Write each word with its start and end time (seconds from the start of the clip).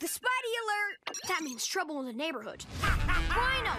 The 0.00 0.06
Spidey 0.06 0.54
alert! 0.64 1.18
That 1.28 1.42
means 1.42 1.66
trouble 1.66 2.00
in 2.00 2.06
the 2.06 2.14
neighborhood. 2.14 2.64
Rhino! 2.82 3.76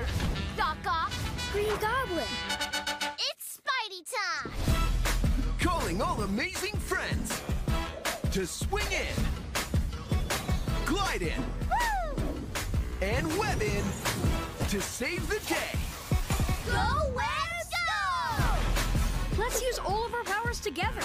Doc 0.56 0.78
Ock! 0.86 1.12
Green 1.52 1.76
Goblin! 1.80 2.28
It's 3.18 3.58
Spidey 3.58 4.06
time! 4.46 4.52
Calling 5.60 6.00
all 6.00 6.22
amazing 6.22 6.76
friends 6.76 7.42
to 8.34 8.46
swing 8.46 8.86
in, 8.92 9.24
glide 10.86 11.24
in, 11.24 11.44
Woo! 11.72 12.24
and 13.02 13.26
web 13.40 13.60
in 13.64 13.84
to 14.70 14.80
save 14.80 15.28
the 15.28 15.40
day. 15.50 15.76
Go 16.68 17.12
Webs 17.16 17.68
go! 17.72 19.42
Let's 19.42 19.60
use 19.60 19.80
all 19.80 20.06
of 20.06 20.14
our 20.14 20.24
powers 20.24 20.60
together. 20.60 21.02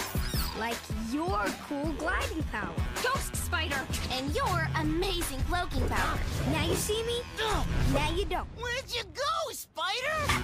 Like 0.58 0.76
your 1.10 1.46
cool 1.68 1.92
gliding 1.92 2.42
power. 2.52 2.74
Ghost 3.02 3.35
Spider! 3.46 3.80
And 4.10 4.34
your 4.34 4.68
amazing 4.80 5.38
cloaking 5.48 5.86
power. 5.88 6.18
Now 6.50 6.64
you 6.64 6.74
see 6.74 7.00
me, 7.04 7.20
now 7.94 8.10
you 8.10 8.24
don't. 8.24 8.48
Where'd 8.60 8.84
you 8.92 9.02
go, 9.14 9.52
Spider? 9.52 10.42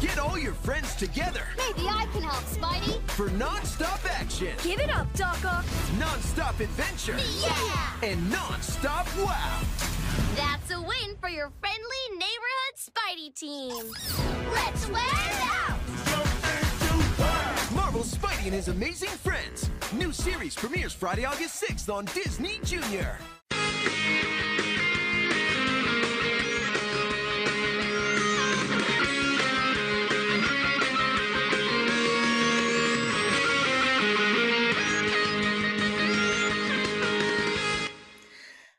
Get 0.00 0.18
all 0.20 0.38
your 0.38 0.52
friends 0.52 0.94
together 0.94 1.42
Maybe 1.56 1.88
I 1.88 2.06
can 2.12 2.22
help, 2.22 2.44
Spidey. 2.44 3.00
for 3.10 3.30
non-stop 3.30 3.98
action, 4.20 4.54
Give 4.62 4.78
it 4.78 4.90
up, 4.94 5.12
Doc 5.14 5.44
Ock. 5.44 5.64
non-stop 5.98 6.60
adventure, 6.60 7.16
Yeah! 7.42 8.08
and 8.08 8.30
non-stop 8.30 9.08
wow. 9.18 9.60
That's 10.36 10.70
a 10.70 10.80
win 10.80 11.16
for 11.20 11.28
your 11.30 11.50
friendly 11.58 12.04
neighborhood 12.12 12.76
Spidey 12.78 13.34
team. 13.34 13.90
Let's 14.52 14.88
wear 14.88 15.02
it 15.02 15.42
out! 15.42 15.78
Marvel 17.74 18.02
Spidey 18.02 18.44
and 18.46 18.54
his 18.54 18.68
amazing 18.68 19.08
friends. 19.08 19.68
New 19.98 20.10
series 20.10 20.56
premieres 20.56 20.92
Friday, 20.92 21.24
August 21.24 21.62
6th 21.62 21.92
on 21.92 22.04
Disney 22.06 22.58
Junior. 22.64 23.16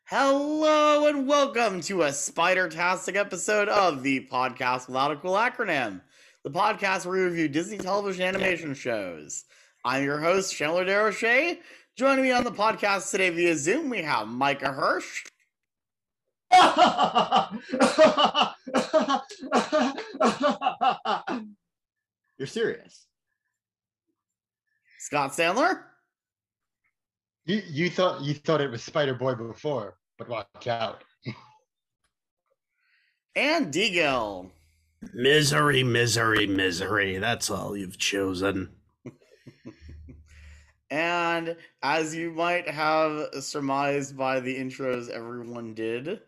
Hello 0.04 1.08
and 1.08 1.26
welcome 1.26 1.80
to 1.82 2.02
a 2.02 2.12
Spider-tastic 2.12 3.16
episode 3.16 3.70
of 3.70 4.04
the 4.04 4.28
podcast 4.30 4.88
without 4.88 5.12
a 5.12 5.16
cool 5.16 5.36
acronym. 5.36 6.02
The 6.44 6.52
podcast 6.52 7.06
where 7.06 7.18
we 7.18 7.24
review 7.24 7.48
Disney 7.48 7.78
television 7.78 8.26
animation 8.26 8.74
shows. 8.74 9.46
I'm 9.86 10.04
your 10.04 10.20
host, 10.20 10.54
Chandler 10.56 10.84
Desrochers. 10.84 11.60
Joining 11.96 12.24
me 12.24 12.32
on 12.32 12.44
the 12.44 12.52
podcast 12.52 13.12
today 13.12 13.30
via 13.30 13.56
Zoom, 13.56 13.90
we 13.90 14.02
have 14.02 14.28
Micah 14.28 14.76
Hirsh, 14.78 15.22
You're 22.38 22.48
serious? 22.48 23.06
Scott 25.00 25.32
Sandler, 25.32 25.84
You 27.46 27.62
you 27.70 27.90
thought 27.90 28.22
you 28.22 28.34
thought 28.34 28.62
it 28.62 28.72
was 28.72 28.84
Spider 28.84 29.14
Boy 29.14 29.36
before, 29.36 29.98
but 30.18 30.28
watch 30.28 30.68
out. 30.68 31.04
and 33.36 33.74
DGil. 33.74 34.50
Misery, 35.14 35.84
misery, 35.84 36.48
misery. 36.48 37.18
That's 37.20 37.52
all 37.52 37.78
you've 37.78 38.00
chosen. 38.00 38.70
And 40.96 41.58
as 41.84 42.16
you 42.16 42.32
might 42.32 42.70
have 42.70 43.28
surmised 43.44 44.16
by 44.18 44.40
the 44.40 44.56
intros 44.56 45.10
everyone 45.10 45.74
did, 45.74 46.22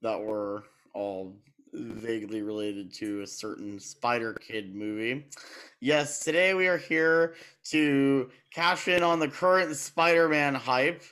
that 0.00 0.18
were 0.18 0.64
all 0.94 1.36
vaguely 1.74 2.40
related 2.40 2.94
to 2.94 3.20
a 3.20 3.26
certain 3.26 3.78
Spider 3.78 4.32
Kid 4.32 4.74
movie. 4.74 5.26
Yes, 5.80 6.20
today 6.20 6.54
we 6.54 6.68
are 6.68 6.78
here 6.78 7.34
to 7.64 8.30
cash 8.50 8.88
in 8.88 9.02
on 9.02 9.18
the 9.18 9.28
current 9.28 9.76
Spider 9.76 10.26
Man 10.30 10.54
hype, 10.54 11.02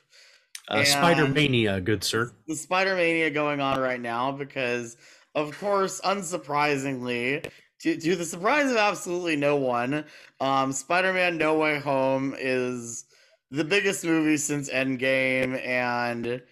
Uh, 0.69 0.83
Spider 0.83 1.29
Mania, 1.29 1.83
good 1.83 2.03
sir. 2.03 2.33
the 2.47 2.57
Spider 2.57 2.97
Mania 2.97 3.31
going 3.31 3.61
on 3.61 3.79
right 3.79 4.01
now, 4.01 4.33
because, 4.33 4.97
of 5.35 5.59
course, 5.59 6.01
unsurprisingly, 6.01 7.47
to, 7.83 7.97
to 7.97 8.17
the 8.17 8.25
surprise 8.25 8.71
of 8.71 8.77
absolutely 8.77 9.37
no 9.37 9.57
one, 9.57 10.05
um, 10.41 10.73
Spider 10.73 11.13
Man 11.13 11.37
No 11.37 11.59
Way 11.59 11.79
Home 11.81 12.35
is 12.39 13.05
the 13.51 13.65
biggest 13.65 14.05
movie 14.05 14.37
since 14.37 14.71
Endgame, 14.71 15.61
and 15.67 16.43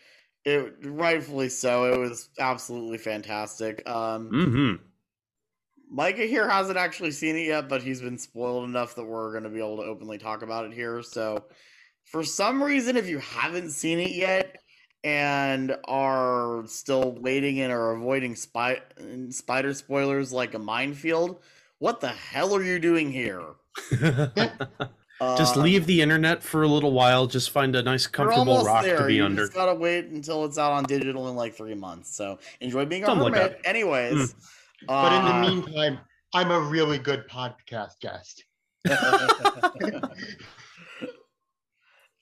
it 0.44 0.74
rightfully 0.82 1.48
so. 1.48 1.92
It 1.92 1.98
was 1.98 2.28
absolutely 2.38 2.98
fantastic. 2.98 3.88
Um, 3.88 4.30
Mm-hmm. 4.30 4.84
Micah 5.92 6.26
here 6.26 6.48
hasn't 6.48 6.78
actually 6.78 7.10
seen 7.10 7.34
it 7.34 7.46
yet, 7.46 7.68
but 7.68 7.82
he's 7.82 8.00
been 8.00 8.18
spoiled 8.18 8.68
enough 8.68 8.94
that 8.94 9.04
we're 9.04 9.32
going 9.32 9.42
to 9.42 9.50
be 9.50 9.58
able 9.58 9.78
to 9.78 9.82
openly 9.82 10.18
talk 10.18 10.42
about 10.42 10.64
it 10.64 10.72
here. 10.72 11.02
So, 11.02 11.44
for 12.04 12.22
some 12.22 12.62
reason, 12.62 12.96
if 12.96 13.08
you 13.08 13.18
haven't 13.18 13.70
seen 13.70 13.98
it 13.98 14.12
yet 14.12 14.59
and 15.04 15.76
are 15.86 16.64
still 16.66 17.12
waiting 17.12 17.60
and 17.60 17.72
are 17.72 17.92
avoiding 17.92 18.34
spy- 18.36 18.80
spider 19.30 19.72
spoilers 19.74 20.32
like 20.32 20.54
a 20.54 20.58
minefield, 20.58 21.40
what 21.78 22.00
the 22.00 22.08
hell 22.08 22.54
are 22.54 22.62
you 22.62 22.78
doing 22.78 23.10
here? 23.10 23.42
just 25.36 25.56
Uh, 25.56 25.60
leave 25.60 25.86
the 25.86 26.00
internet 26.02 26.42
for 26.42 26.62
a 26.62 26.68
little 26.68 26.92
while. 26.92 27.26
Just 27.26 27.50
find 27.50 27.74
a 27.76 27.82
nice, 27.82 28.06
comfortable 28.06 28.62
rock 28.64 28.84
there. 28.84 28.98
to 28.98 29.06
be 29.06 29.16
you 29.16 29.24
under. 29.24 29.42
just 29.42 29.54
gotta 29.54 29.74
wait 29.74 30.06
until 30.06 30.44
it's 30.44 30.58
out 30.58 30.72
on 30.72 30.84
digital 30.84 31.28
in 31.28 31.36
like 31.36 31.54
three 31.54 31.74
months. 31.74 32.14
So 32.16 32.38
enjoy 32.60 32.84
being 32.86 33.02
a 33.04 33.06
Something 33.06 33.32
like 33.32 33.34
hermit. 33.34 33.62
that. 33.62 33.68
Anyways, 33.68 34.34
But 34.86 35.12
in 35.12 35.24
the 35.26 35.34
uh, 35.34 35.40
meantime, 35.40 35.98
I'm 36.34 36.50
a 36.50 36.60
really 36.60 36.98
good 36.98 37.28
podcast 37.28 38.00
guest. 38.00 38.44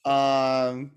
um, 0.05 0.91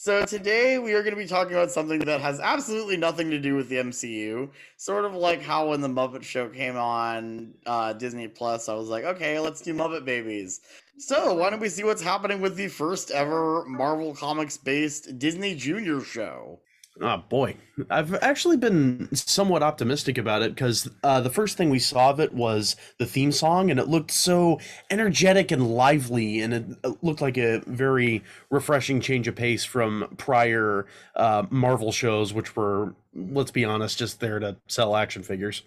so 0.00 0.24
today 0.24 0.78
we 0.78 0.94
are 0.94 1.02
going 1.02 1.14
to 1.14 1.20
be 1.20 1.26
talking 1.26 1.52
about 1.52 1.70
something 1.70 1.98
that 1.98 2.22
has 2.22 2.40
absolutely 2.40 2.96
nothing 2.96 3.28
to 3.32 3.38
do 3.38 3.54
with 3.54 3.68
the 3.68 3.76
MCU. 3.76 4.48
Sort 4.78 5.04
of 5.04 5.12
like 5.12 5.42
how 5.42 5.68
when 5.68 5.82
the 5.82 5.88
Muppet 5.88 6.22
Show 6.22 6.48
came 6.48 6.74
on 6.74 7.52
uh, 7.66 7.92
Disney 7.92 8.26
Plus, 8.26 8.70
I 8.70 8.74
was 8.76 8.88
like, 8.88 9.04
okay, 9.04 9.38
let's 9.38 9.60
do 9.60 9.74
Muppet 9.74 10.06
Babies. 10.06 10.62
So 10.96 11.34
why 11.34 11.50
don't 11.50 11.60
we 11.60 11.68
see 11.68 11.84
what's 11.84 12.00
happening 12.00 12.40
with 12.40 12.56
the 12.56 12.68
first 12.68 13.10
ever 13.10 13.66
Marvel 13.66 14.14
Comics 14.14 14.56
based 14.56 15.18
Disney 15.18 15.54
Junior 15.54 16.00
show? 16.00 16.60
Oh 17.02 17.24
boy, 17.30 17.56
I've 17.88 18.14
actually 18.16 18.58
been 18.58 19.08
somewhat 19.14 19.62
optimistic 19.62 20.18
about 20.18 20.42
it 20.42 20.54
because 20.54 20.90
uh, 21.02 21.22
the 21.22 21.30
first 21.30 21.56
thing 21.56 21.70
we 21.70 21.78
saw 21.78 22.10
of 22.10 22.20
it 22.20 22.34
was 22.34 22.76
the 22.98 23.06
theme 23.06 23.32
song, 23.32 23.70
and 23.70 23.80
it 23.80 23.88
looked 23.88 24.10
so 24.10 24.60
energetic 24.90 25.50
and 25.50 25.66
lively, 25.74 26.40
and 26.40 26.52
it 26.52 27.02
looked 27.02 27.22
like 27.22 27.38
a 27.38 27.62
very 27.66 28.22
refreshing 28.50 29.00
change 29.00 29.28
of 29.28 29.34
pace 29.34 29.64
from 29.64 30.14
prior 30.18 30.84
uh, 31.16 31.46
Marvel 31.48 31.90
shows, 31.90 32.34
which 32.34 32.54
were, 32.54 32.94
let's 33.14 33.50
be 33.50 33.64
honest, 33.64 33.98
just 33.98 34.20
there 34.20 34.38
to 34.38 34.56
sell 34.66 34.94
action 34.94 35.22
figures. 35.22 35.62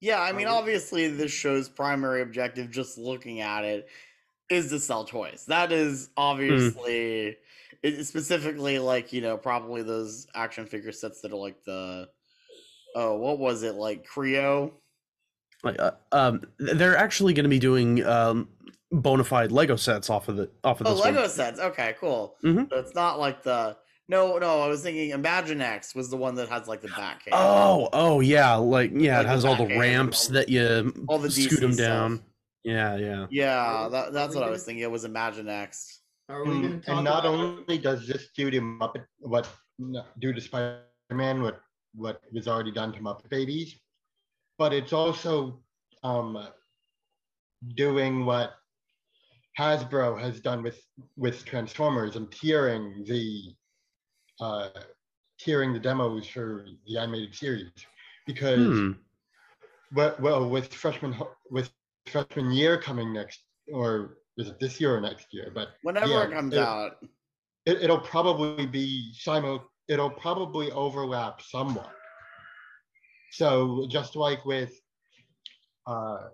Yeah, 0.00 0.20
I 0.20 0.30
mean, 0.30 0.46
obviously, 0.46 1.08
this 1.08 1.32
show's 1.32 1.68
primary 1.68 2.22
objective, 2.22 2.70
just 2.70 2.96
looking 2.96 3.40
at 3.40 3.64
it, 3.64 3.88
is 4.50 4.68
to 4.68 4.78
sell 4.78 5.04
toys. 5.04 5.46
That 5.48 5.72
is 5.72 6.10
obviously, 6.16 7.38
it, 7.86 8.04
specifically 8.04 8.78
like 8.78 9.12
you 9.12 9.20
know, 9.20 9.36
probably 9.36 9.82
those 9.82 10.26
action 10.34 10.66
figure 10.66 10.92
sets 10.92 11.20
that 11.22 11.32
are 11.32 11.36
like 11.36 11.62
the, 11.64 12.08
oh, 12.94 13.16
what 13.18 13.38
was 13.38 13.62
it 13.62 13.74
like 13.74 14.06
Kre-O? 14.06 14.72
Like, 15.64 15.78
uh, 15.80 15.92
um, 16.12 16.42
they're 16.58 16.96
actually 16.96 17.32
going 17.34 17.44
to 17.44 17.48
be 17.50 17.58
doing 17.58 18.04
um, 18.04 18.48
bona 18.92 19.24
fide 19.24 19.50
Lego 19.52 19.76
sets 19.76 20.10
off 20.10 20.28
of 20.28 20.36
the 20.36 20.50
off 20.62 20.80
of 20.80 20.86
Oh, 20.86 20.94
this 20.94 21.04
Lego 21.04 21.20
one. 21.22 21.30
sets. 21.30 21.58
Okay, 21.60 21.94
cool. 21.98 22.36
Mhm. 22.44 22.68
So 22.70 22.76
it's 22.78 22.94
not 22.94 23.18
like 23.18 23.42
the. 23.42 23.76
No, 24.08 24.38
no, 24.38 24.60
I 24.60 24.68
was 24.68 24.82
thinking 24.84 25.10
Imaginext 25.10 25.96
was 25.96 26.10
the 26.10 26.16
one 26.16 26.36
that 26.36 26.48
has 26.48 26.68
like 26.68 26.80
the 26.80 26.86
back 26.88 27.24
cam. 27.24 27.32
Oh, 27.34 27.88
oh 27.92 28.20
yeah, 28.20 28.54
like 28.54 28.92
yeah, 28.94 29.16
Like 29.16 29.20
it 29.20 29.22
the 29.24 29.28
has 29.30 29.44
all 29.44 29.56
the 29.56 29.76
ramps 29.76 30.28
all- 30.28 30.34
that 30.34 30.48
you 30.48 30.94
all 31.08 31.18
the 31.18 31.28
scoot 31.30 31.50
DC 31.52 31.60
them 31.60 31.72
stuff. 31.72 31.86
down. 31.86 32.22
Yeah, 32.62 32.96
yeah. 32.96 33.26
Yeah, 33.30 33.88
that, 33.90 34.12
that's 34.12 34.34
what 34.36 34.44
I 34.44 34.50
was 34.50 34.62
thinking. 34.64 34.82
It 34.84 34.90
was 34.92 35.04
Imaginext. 35.04 35.98
Are 36.28 36.44
we 36.44 36.50
going 36.50 36.64
And, 36.64 36.82
to 36.82 36.86
talk 36.86 36.96
and 36.96 37.04
not 37.04 37.24
about 37.24 37.34
only 37.34 37.78
does 37.78 38.06
this 38.06 38.28
do 38.36 38.50
to 38.50 38.60
Muppet 38.60 39.04
what 39.18 39.48
do 40.18 40.32
to 40.32 40.40
Spider 40.40 40.82
Man 41.10 41.42
what 41.42 41.60
what 41.94 42.20
was 42.32 42.48
already 42.48 42.72
done 42.72 42.92
to 42.92 43.00
Muppet 43.00 43.28
Babies, 43.30 43.78
but 44.58 44.72
it's 44.72 44.92
also 44.92 45.62
um, 46.02 46.48
doing 47.74 48.24
what 48.26 48.54
Hasbro 49.58 50.20
has 50.20 50.40
done 50.40 50.62
with 50.62 50.80
with 51.16 51.44
Transformers 51.44 52.16
and 52.16 52.30
tiering 52.30 53.06
the 53.06 53.54
uh, 54.40 54.68
tiering 55.40 55.72
the 55.72 55.78
demos 55.80 56.26
for 56.26 56.66
the 56.86 56.98
animated 56.98 57.34
series 57.34 57.70
because 58.26 58.58
Hmm. 58.58 58.92
well, 59.94 60.16
well 60.18 60.48
with 60.48 60.72
freshman 60.74 61.14
with 61.50 61.70
freshman 62.06 62.52
year 62.52 62.80
coming 62.80 63.12
next 63.12 63.44
or 63.72 64.18
is 64.36 64.48
it 64.48 64.60
this 64.60 64.80
year 64.80 64.96
or 64.96 65.00
next 65.00 65.32
year? 65.32 65.50
But 65.54 65.68
Whenever 65.82 66.08
Yeah, 66.08 66.24
it 66.24 66.30
comes 66.32 66.54
it- 66.54 66.58
out. 66.60 66.96
it, 67.64 67.82
it'll 67.82 67.98
probably 68.00 68.66
be 68.66 69.12
simul. 69.14 69.64
It'll 69.88 70.10
probably 70.10 70.70
overlap 70.72 71.40
somewhat. 71.42 71.92
So 73.32 73.86
just 73.88 74.16
like 74.16 74.44
with 74.44 74.72
uh, 75.86 76.28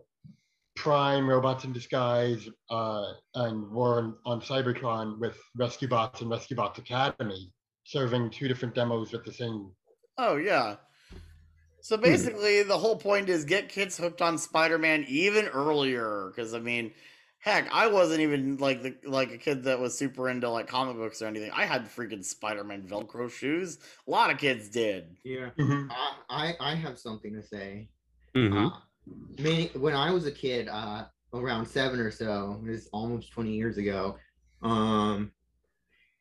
Prime, 0.77 1.29
Robots 1.29 1.65
in 1.65 1.73
Disguise, 1.73 2.49
uh, 2.71 3.13
and 3.35 3.71
War 3.71 3.99
on, 3.99 4.17
on 4.25 4.41
Cybertron 4.41 5.19
with 5.19 5.37
Rescue 5.57 5.89
Bots 5.89 6.21
and 6.23 6.31
Rescue 6.31 6.57
Bots 6.57 6.79
Academy, 6.79 7.53
serving 7.85 8.31
two 8.31 8.49
different 8.49 8.75
demos 8.75 9.13
with 9.13 9.25
the 9.25 9.33
same. 9.33 9.71
Oh 10.19 10.37
yeah. 10.37 10.77
So 11.81 11.97
basically, 11.97 12.63
the 12.63 12.79
whole 12.79 12.97
point 12.97 13.29
is 13.29 13.45
get 13.45 13.69
kids 13.69 13.99
hooked 13.99 14.23
on 14.23 14.39
Spider-Man 14.39 15.05
even 15.09 15.47
earlier. 15.49 16.31
Because 16.35 16.55
I 16.55 16.61
mean, 16.61 16.93
heck, 17.43 17.69
I 17.73 17.89
wasn't 17.89 18.21
even 18.21 18.57
like 18.59 18.83
the 18.83 18.95
like 19.05 19.33
a 19.33 19.39
kid 19.39 19.65
that 19.65 19.79
was 19.79 19.99
super 19.99 20.29
into 20.31 20.49
like 20.49 20.69
comic 20.69 20.97
books 20.97 21.21
or 21.21 21.27
anything. 21.27 21.51
I 21.53 21.67
had 21.67 21.85
freaking 21.87 22.25
Spider-Man 22.25 22.85
Velcro 22.89 23.31
shoes. 23.31 23.79
A 24.07 24.11
lot 24.11 24.31
of 24.31 24.39
kids 24.39 24.69
did. 24.69 25.17
Yeah. 25.25 25.51
Mhm. 25.59 25.89
I, 25.91 26.15
I 26.31 26.55
I 26.73 26.75
have 26.77 26.99
something 26.99 27.35
to 27.35 27.43
say. 27.43 27.89
Mhm. 28.35 28.71
Uh, 28.73 28.77
many, 29.39 29.67
when 29.75 29.95
I 29.95 30.11
was 30.13 30.27
a 30.27 30.33
kid, 30.33 30.69
uh, 30.69 31.07
around 31.35 31.67
seven 31.67 31.99
or 31.99 32.11
so, 32.11 32.61
it 32.65 32.71
was 32.71 32.89
almost 32.93 33.33
20 33.33 33.53
years 33.53 33.77
ago, 33.77 34.17
um, 34.63 35.33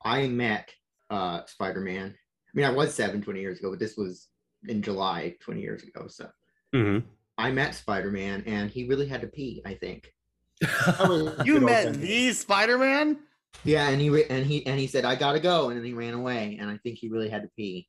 I 0.03 0.27
met 0.27 0.73
uh, 1.12 1.45
Spider 1.45 1.81
Man. 1.81 2.09
I 2.09 2.51
mean, 2.56 2.65
I 2.65 2.71
was 2.71 2.94
seven 2.95 3.21
20 3.21 3.39
years 3.39 3.59
ago, 3.59 3.69
but 3.69 3.79
this 3.79 3.95
was 3.95 4.29
in 4.68 4.81
July 4.81 5.35
20 5.41 5.62
years 5.62 5.83
ago. 5.83 6.07
So 6.07 6.29
Mhm. 6.73 7.03
I 7.38 7.51
met 7.51 7.75
Spider 7.75 8.09
Man 8.12 8.44
and 8.45 8.71
he 8.71 8.88
really 8.88 9.07
had 9.07 9.21
to 9.21 9.27
pee, 9.27 9.62
I 9.65 9.75
think. 9.75 10.13
That 10.61 11.09
was 11.09 11.39
a 11.39 11.43
You 11.45 11.59
met 11.59 11.95
the 11.95 12.33
Spider-Man? 12.33 13.17
Yeah, 13.63 13.89
and 13.89 13.99
he 13.99 14.09
re- 14.09 14.25
and 14.29 14.45
he 14.45 14.65
and 14.65 14.79
he 14.79 14.87
said 14.87 15.05
I 15.05 15.15
gotta 15.15 15.39
go, 15.39 15.69
and 15.69 15.77
then 15.77 15.85
he 15.85 15.93
ran 15.93 16.13
away, 16.13 16.57
and 16.59 16.69
I 16.69 16.77
think 16.77 16.97
he 16.97 17.09
really 17.09 17.29
had 17.29 17.43
to 17.43 17.49
pee. 17.55 17.87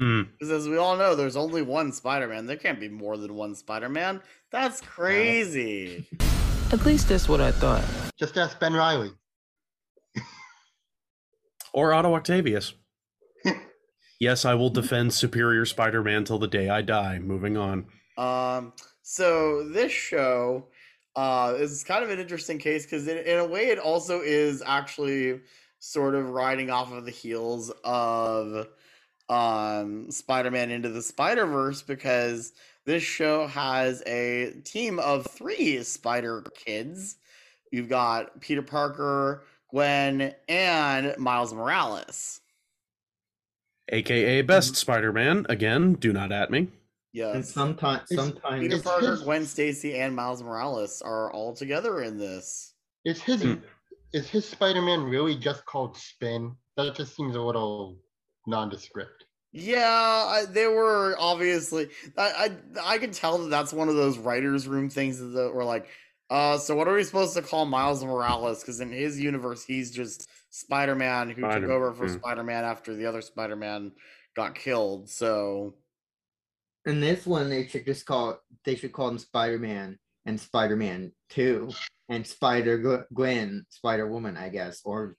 Mm. 0.00 0.28
Because 0.32 0.50
as 0.50 0.68
we 0.68 0.78
all 0.78 0.96
know, 0.96 1.14
there's 1.14 1.36
only 1.36 1.62
one 1.62 1.92
Spider-Man. 1.92 2.46
There 2.46 2.56
can't 2.56 2.80
be 2.80 2.88
more 2.88 3.16
than 3.16 3.34
one 3.34 3.54
Spider-Man. 3.54 4.20
That's 4.50 4.80
crazy. 4.80 6.06
At 6.72 6.84
least 6.84 7.08
that's 7.08 7.28
what 7.28 7.40
I 7.40 7.52
thought. 7.52 7.84
Just 8.18 8.36
ask 8.36 8.58
Ben 8.58 8.74
Riley. 8.74 9.12
Or 11.74 11.94
Otto 11.94 12.14
Octavius. 12.14 12.74
yes, 14.20 14.44
I 14.44 14.52
will 14.52 14.68
defend 14.68 15.14
Superior 15.14 15.64
Spider-Man 15.64 16.24
till 16.24 16.38
the 16.38 16.46
day 16.46 16.68
I 16.68 16.82
die. 16.82 17.18
Moving 17.18 17.56
on. 17.56 17.86
Um, 18.18 18.74
so 19.00 19.66
this 19.70 19.90
show 19.90 20.66
uh, 21.16 21.54
is 21.58 21.84
kind 21.84 22.02
of 22.02 22.10
an 22.10 22.18
interesting 22.18 22.58
case 22.58 22.84
because 22.84 23.06
in, 23.06 23.18
in 23.18 23.38
a 23.38 23.46
way 23.46 23.68
it 23.68 23.78
also 23.78 24.20
is 24.20 24.62
actually 24.64 25.40
sort 25.78 26.14
of 26.14 26.30
riding 26.30 26.70
off 26.70 26.92
of 26.92 27.04
the 27.04 27.10
heels 27.10 27.72
of 27.84 28.68
um, 29.28 30.10
Spider-Man 30.10 30.70
into 30.70 30.88
the 30.88 31.02
Spider-Verse 31.02 31.82
because 31.82 32.52
this 32.84 33.02
show 33.02 33.46
has 33.46 34.02
a 34.06 34.52
team 34.64 34.98
of 34.98 35.26
three 35.26 35.82
Spider 35.82 36.44
kids. 36.54 37.16
You've 37.70 37.88
got 37.88 38.40
Peter 38.40 38.62
Parker, 38.62 39.44
Gwen, 39.70 40.34
and 40.48 41.16
Miles 41.18 41.52
Morales. 41.54 42.40
AKA 43.88 44.42
Best 44.42 44.76
Spider-Man. 44.76 45.46
Again, 45.48 45.94
do 45.94 46.12
not 46.12 46.32
at 46.32 46.50
me. 46.50 46.68
And 47.14 47.44
sometimes, 47.46 48.10
It's- 48.10 48.26
sometimes 48.26 48.60
Peter 48.60 48.80
Parker, 48.80 49.10
his- 49.12 49.22
Gwen 49.22 49.46
Stacy, 49.46 49.98
and 49.98 50.16
Miles 50.16 50.42
Morales 50.42 51.02
are 51.02 51.32
all 51.32 51.54
together 51.54 52.02
in 52.02 52.18
this. 52.18 52.74
Is 53.04 53.20
his 53.22 53.42
Hmm. 53.42 53.54
is 54.12 54.28
his 54.28 54.48
Spider-Man 54.48 55.04
really 55.04 55.36
just 55.36 55.64
called 55.66 55.96
Spin? 55.96 56.56
That 56.76 56.94
just 56.94 57.14
seems 57.16 57.36
a 57.36 57.40
little 57.40 57.98
nondescript. 58.46 59.24
Yeah, 59.52 59.86
I, 59.86 60.44
they 60.46 60.66
were 60.66 61.14
obviously. 61.18 61.90
I, 62.16 62.56
I 62.84 62.94
I 62.94 62.98
can 62.98 63.10
tell 63.12 63.38
that 63.38 63.50
that's 63.50 63.72
one 63.72 63.88
of 63.88 63.96
those 63.96 64.16
writers' 64.18 64.66
room 64.66 64.88
things 64.88 65.18
that 65.18 65.52
were 65.54 65.64
like, 65.64 65.88
uh, 66.30 66.56
so 66.56 66.74
what 66.74 66.88
are 66.88 66.94
we 66.94 67.04
supposed 67.04 67.34
to 67.34 67.42
call 67.42 67.66
Miles 67.66 68.02
Morales? 68.02 68.60
Because 68.60 68.80
in 68.80 68.90
his 68.90 69.20
universe, 69.20 69.64
he's 69.64 69.90
just 69.90 70.28
Spider-Man 70.50 71.28
who 71.30 71.42
took 71.42 71.64
over 71.64 71.92
for 71.92 72.06
mm. 72.06 72.14
Spider-Man 72.14 72.64
after 72.64 72.94
the 72.94 73.04
other 73.04 73.20
Spider-Man 73.20 73.92
got 74.34 74.54
killed. 74.54 75.10
So 75.10 75.74
in 76.86 77.00
this 77.00 77.26
one 77.26 77.48
they 77.48 77.66
should 77.66 77.84
just 77.84 78.06
call 78.06 78.38
they 78.64 78.74
should 78.74 78.92
call 78.92 79.08
him 79.08 79.18
Spider 79.18 79.58
Man 79.58 79.98
and 80.26 80.40
Spider 80.40 80.76
Man 80.76 81.12
Two 81.30 81.70
and 82.08 82.26
Spider 82.26 83.06
Gwen 83.14 83.64
Spider 83.68 84.06
Woman, 84.08 84.36
I 84.36 84.48
guess, 84.48 84.80
or 84.84 85.16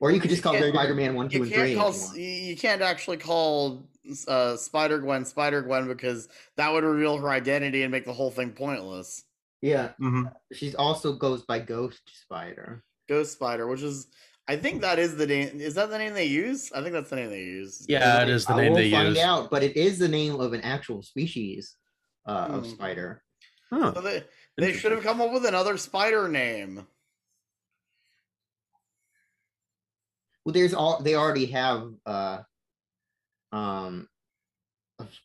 or 0.00 0.10
you 0.10 0.20
could 0.20 0.30
just 0.30 0.42
call 0.42 0.54
You 0.54 0.64
it 0.64 0.72
Spider 0.74 0.94
Man 0.94 1.14
One, 1.14 1.28
Two, 1.28 1.38
you 1.38 1.42
and 1.44 1.52
can't 1.52 1.66
Three. 1.68 1.74
call 1.76 1.94
you 2.16 2.22
you 2.22 2.48
you 2.50 2.56
can't 2.56 2.82
actually 2.82 3.16
call 3.16 3.88
uh, 4.28 4.56
Spider 4.56 4.98
Gwen 4.98 5.24
Spider 5.24 5.62
Gwen 5.62 5.88
because 5.88 6.28
that 6.56 6.72
would 6.72 6.84
reveal 6.84 7.16
her 7.18 7.30
identity 7.30 7.82
and 7.82 7.90
make 7.92 8.04
the 8.04 8.12
whole 8.12 8.30
thing 8.30 8.52
pointless. 8.52 9.24
Yeah, 9.62 9.92
Mhm. 10.00 10.30
she's 10.52 10.74
also 10.74 11.14
goes 11.14 11.42
by 11.42 11.58
Ghost 11.60 12.02
Spider. 12.22 12.84
Ghost 13.08 13.32
Spider, 13.32 13.66
which 13.66 13.82
is. 13.82 14.08
I 14.48 14.56
think 14.56 14.80
that 14.82 14.98
is 14.98 15.16
the 15.16 15.26
name. 15.26 15.60
Is 15.60 15.74
that 15.74 15.90
the 15.90 15.98
name 15.98 16.14
they 16.14 16.26
use? 16.26 16.70
I 16.72 16.80
think 16.80 16.92
that's 16.92 17.10
the 17.10 17.16
name 17.16 17.30
they 17.30 17.42
use. 17.42 17.84
Yeah, 17.88 18.22
it 18.22 18.28
is 18.28 18.46
the 18.46 18.54
I 18.54 18.56
name 18.62 18.72
will 18.72 18.76
they 18.78 18.90
find 18.92 19.08
use. 19.08 19.18
out, 19.18 19.50
but 19.50 19.62
it 19.64 19.76
is 19.76 19.98
the 19.98 20.06
name 20.08 20.38
of 20.40 20.52
an 20.52 20.60
actual 20.60 21.02
species 21.02 21.74
uh, 22.28 22.48
of 22.50 22.64
Hmm. 22.64 22.70
spider. 22.70 23.22
Huh. 23.72 23.92
So 23.94 24.00
they 24.00 24.24
they 24.56 24.72
should 24.72 24.92
have 24.92 25.02
come 25.02 25.20
up 25.20 25.32
with 25.32 25.44
another 25.46 25.76
spider 25.76 26.28
name. 26.28 26.86
Well, 30.44 30.52
there's 30.52 30.74
all 30.74 31.00
they 31.02 31.16
already 31.16 31.46
have 31.46 31.90
uh, 32.06 32.38
um, 33.50 34.08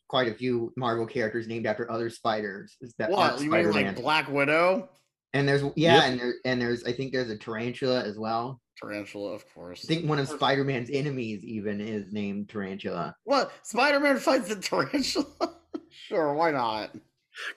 quite 0.08 0.26
a 0.28 0.34
few 0.34 0.72
Marvel 0.76 1.06
characters 1.06 1.46
named 1.46 1.66
after 1.66 1.88
other 1.90 2.10
spiders. 2.10 2.76
Is 2.80 2.92
that 2.98 3.10
What 3.10 3.34
you 3.40 3.42
mean, 3.50 3.50
Spider-Man. 3.50 3.94
like 3.94 4.02
Black 4.02 4.28
Widow, 4.28 4.88
And 5.32 5.48
there's 5.48 5.62
yeah, 5.76 5.94
Yep. 5.94 6.04
and 6.04 6.20
there 6.20 6.34
and 6.44 6.60
there's 6.60 6.82
I 6.82 6.92
think 6.92 7.12
there's 7.12 7.30
a 7.30 7.38
tarantula 7.38 8.02
as 8.02 8.18
well. 8.18 8.60
Tarantula, 8.82 9.32
of 9.32 9.44
course. 9.54 9.84
I 9.84 9.86
think 9.86 10.08
one 10.08 10.18
of 10.18 10.28
Spider-Man's 10.28 10.90
enemies 10.92 11.44
even 11.44 11.80
is 11.80 12.12
named 12.12 12.48
Tarantula. 12.48 13.16
What 13.24 13.52
Spider 13.62 14.00
Man 14.00 14.18
fights 14.18 14.48
the 14.48 14.56
tarantula? 14.56 15.56
sure, 15.90 16.34
why 16.34 16.50
not? 16.50 16.94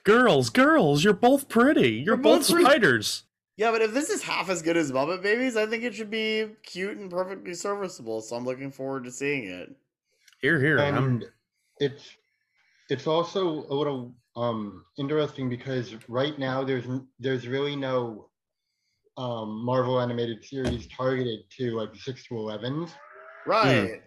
Girls, 0.04 0.48
girls, 0.50 1.04
you're 1.04 1.12
both 1.12 1.48
pretty. 1.48 1.90
You're, 1.90 2.14
You're 2.14 2.16
both 2.16 2.40
both 2.40 2.50
pretty. 2.50 2.64
spiders. 2.64 3.24
Yeah, 3.56 3.70
but 3.72 3.82
if 3.82 3.92
this 3.92 4.10
is 4.10 4.22
half 4.22 4.48
as 4.50 4.62
good 4.62 4.76
as 4.76 4.92
Muppet 4.92 5.22
Babies, 5.22 5.56
I 5.56 5.66
think 5.66 5.82
it 5.82 5.94
should 5.94 6.10
be 6.10 6.46
cute 6.62 6.96
and 6.98 7.10
perfectly 7.10 7.54
serviceable. 7.54 8.20
So 8.20 8.36
I'm 8.36 8.44
looking 8.44 8.70
forward 8.70 9.04
to 9.04 9.10
seeing 9.10 9.44
it. 9.44 9.74
Here, 10.40 10.60
here. 10.60 10.78
I'm, 10.78 11.22
it's 11.80 12.16
it's 12.88 13.06
also 13.06 13.64
a 13.68 13.74
little 13.74 14.14
um 14.36 14.84
interesting 14.98 15.48
because 15.48 15.94
right 16.08 16.38
now 16.38 16.62
there's 16.62 16.84
there's 17.18 17.48
really 17.48 17.74
no 17.74 18.28
um 19.16 19.64
Marvel 19.64 20.00
animated 20.00 20.44
series 20.44 20.86
targeted 20.88 21.40
to 21.58 21.76
like 21.76 21.94
six 21.96 22.26
to 22.26 22.36
elevens. 22.36 22.90
Right. 23.46 24.02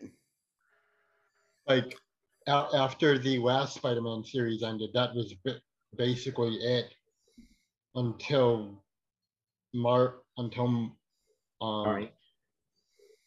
Like 1.67 1.95
a- 2.47 2.69
after 2.73 3.17
the 3.17 3.39
last 3.39 3.75
Spider-Man 3.75 4.23
series 4.23 4.63
ended, 4.63 4.91
that 4.93 5.13
was 5.15 5.33
ba- 5.45 5.61
basically 5.97 6.55
it 6.55 6.85
until 7.95 8.83
Mar 9.73 10.15
until 10.37 10.65
um 10.65 10.95
All 11.61 11.85
right. 11.93 12.13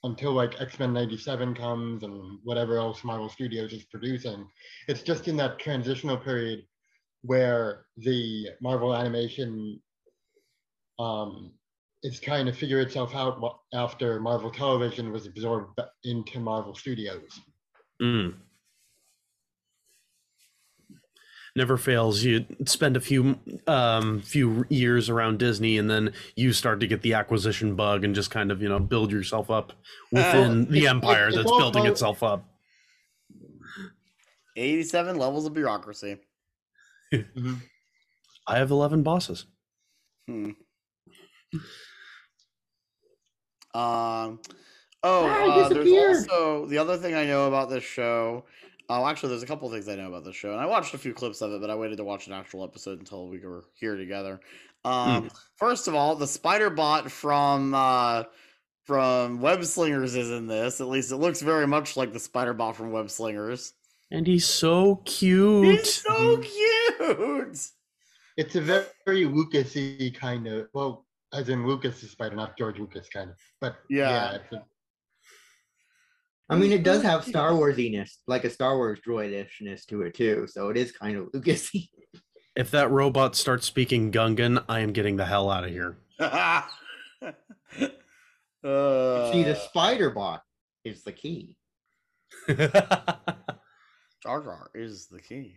until 0.04 0.32
like 0.32 0.60
X-Men 0.60 0.92
97 0.92 1.54
comes 1.54 2.02
and 2.02 2.38
whatever 2.44 2.78
else 2.78 3.04
Marvel 3.04 3.28
Studios 3.28 3.72
is 3.72 3.84
producing. 3.84 4.46
It's 4.88 5.02
just 5.02 5.28
in 5.28 5.36
that 5.36 5.58
transitional 5.58 6.16
period 6.16 6.64
where 7.22 7.86
the 7.96 8.48
Marvel 8.60 8.94
animation 8.94 9.80
um, 10.98 11.52
is 12.02 12.18
trying 12.20 12.46
to 12.46 12.52
figure 12.52 12.80
itself 12.80 13.14
out 13.14 13.60
after 13.74 14.20
Marvel 14.20 14.50
Television 14.50 15.12
was 15.12 15.26
absorbed 15.26 15.80
into 16.04 16.40
Marvel 16.40 16.74
Studios. 16.74 17.40
Mm. 18.02 18.34
Never 21.54 21.76
fails. 21.76 22.22
You 22.24 22.46
spend 22.64 22.96
a 22.96 23.00
few 23.00 23.38
um 23.66 24.22
few 24.22 24.64
years 24.70 25.10
around 25.10 25.38
Disney, 25.38 25.76
and 25.76 25.88
then 25.90 26.14
you 26.34 26.52
start 26.54 26.80
to 26.80 26.86
get 26.86 27.02
the 27.02 27.12
acquisition 27.12 27.76
bug, 27.76 28.04
and 28.04 28.14
just 28.14 28.30
kind 28.30 28.50
of 28.50 28.62
you 28.62 28.68
know 28.70 28.80
build 28.80 29.12
yourself 29.12 29.50
up 29.50 29.72
within 30.10 30.64
the 30.70 30.78
it's- 30.78 30.90
empire 30.90 31.28
it's 31.28 31.36
that's 31.36 31.50
all 31.50 31.58
building 31.58 31.82
about- 31.82 31.92
itself 31.92 32.22
up. 32.22 32.48
87 34.56 35.16
levels 35.16 35.46
of 35.46 35.54
bureaucracy. 35.54 36.16
I 38.46 38.58
have 38.58 38.70
eleven 38.70 39.02
bosses. 39.02 39.44
Hmm. 40.26 40.50
Um. 43.74 44.40
Oh, 45.04 45.26
Ah, 45.26 45.64
uh, 45.64 45.68
there's 45.68 46.28
also 46.28 46.66
the 46.66 46.78
other 46.78 46.96
thing 46.96 47.14
I 47.14 47.24
know 47.24 47.48
about 47.48 47.68
this 47.68 47.82
show. 47.82 48.44
Oh, 48.88 49.06
actually, 49.06 49.30
there's 49.30 49.42
a 49.42 49.46
couple 49.46 49.68
things 49.70 49.88
I 49.88 49.96
know 49.96 50.08
about 50.08 50.24
this 50.24 50.36
show, 50.36 50.52
and 50.52 50.60
I 50.60 50.66
watched 50.66 50.94
a 50.94 50.98
few 50.98 51.12
clips 51.12 51.40
of 51.40 51.52
it, 51.52 51.60
but 51.60 51.70
I 51.70 51.74
waited 51.74 51.96
to 51.96 52.04
watch 52.04 52.26
an 52.28 52.34
actual 52.34 52.62
episode 52.62 52.98
until 53.00 53.28
we 53.28 53.40
were 53.40 53.64
here 53.74 53.96
together. 53.96 54.40
Um, 54.84 55.30
First 55.56 55.88
of 55.88 55.94
all, 55.94 56.14
the 56.14 56.26
spider 56.26 56.70
bot 56.70 57.10
from 57.10 57.74
uh, 57.74 58.24
from 58.84 59.40
Web 59.40 59.64
Slingers 59.64 60.14
is 60.14 60.30
in 60.30 60.46
this. 60.46 60.80
At 60.80 60.88
least 60.88 61.12
it 61.12 61.16
looks 61.16 61.40
very 61.40 61.66
much 61.66 61.96
like 61.96 62.12
the 62.12 62.20
Spider 62.20 62.52
Bot 62.52 62.76
from 62.76 62.90
Web 62.92 63.10
Slingers. 63.10 63.74
And 64.10 64.26
he's 64.26 64.46
so 64.46 64.96
cute. 65.04 65.78
He's 65.78 66.02
so 66.02 66.38
cute. 66.38 67.58
It's 68.36 68.54
a 68.56 68.60
very, 68.60 68.84
very 69.06 69.24
Lucasy 69.24 70.14
kind 70.14 70.46
of 70.46 70.68
well, 70.72 71.06
as 71.32 71.48
in 71.48 71.66
Lucas 71.66 72.02
is 72.02 72.10
Spider, 72.10 72.36
not 72.36 72.56
George 72.58 72.78
Lucas 72.78 73.08
kind 73.08 73.30
of. 73.30 73.36
But 73.60 73.76
Yeah. 73.88 74.10
yeah, 74.10 74.32
it's 74.36 74.52
a- 74.52 74.66
I 76.50 76.56
mean, 76.56 76.72
it 76.72 76.82
does 76.82 77.02
have 77.02 77.24
Star 77.24 77.54
Warsiness, 77.56 78.18
like 78.26 78.44
a 78.44 78.50
Star 78.50 78.76
Wars 78.76 79.00
droidishness 79.06 79.86
to 79.86 80.02
it 80.02 80.14
too. 80.14 80.46
So 80.46 80.68
it 80.68 80.76
is 80.76 80.92
kind 80.92 81.16
of 81.16 81.26
Lucasy. 81.32 81.88
If 82.54 82.70
that 82.72 82.90
robot 82.90 83.34
starts 83.34 83.64
speaking 83.66 84.12
Gungan, 84.12 84.62
I 84.68 84.80
am 84.80 84.92
getting 84.92 85.16
the 85.16 85.24
hell 85.24 85.48
out 85.50 85.64
of 85.64 85.70
here. 85.70 85.96
uh, 86.20 86.62
See, 88.62 89.42
the 89.42 89.54
spider 89.70 90.10
bot 90.10 90.42
is 90.84 91.02
the 91.02 91.12
key. 91.12 91.56
Jar 92.46 93.30
Jar 94.22 94.70
is 94.74 95.06
the 95.06 95.20
key. 95.20 95.56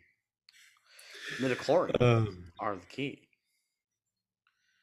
Midichlorians 1.39 2.01
Um, 2.01 2.53
are 2.61 2.75
the 2.77 2.85
key. 2.85 3.27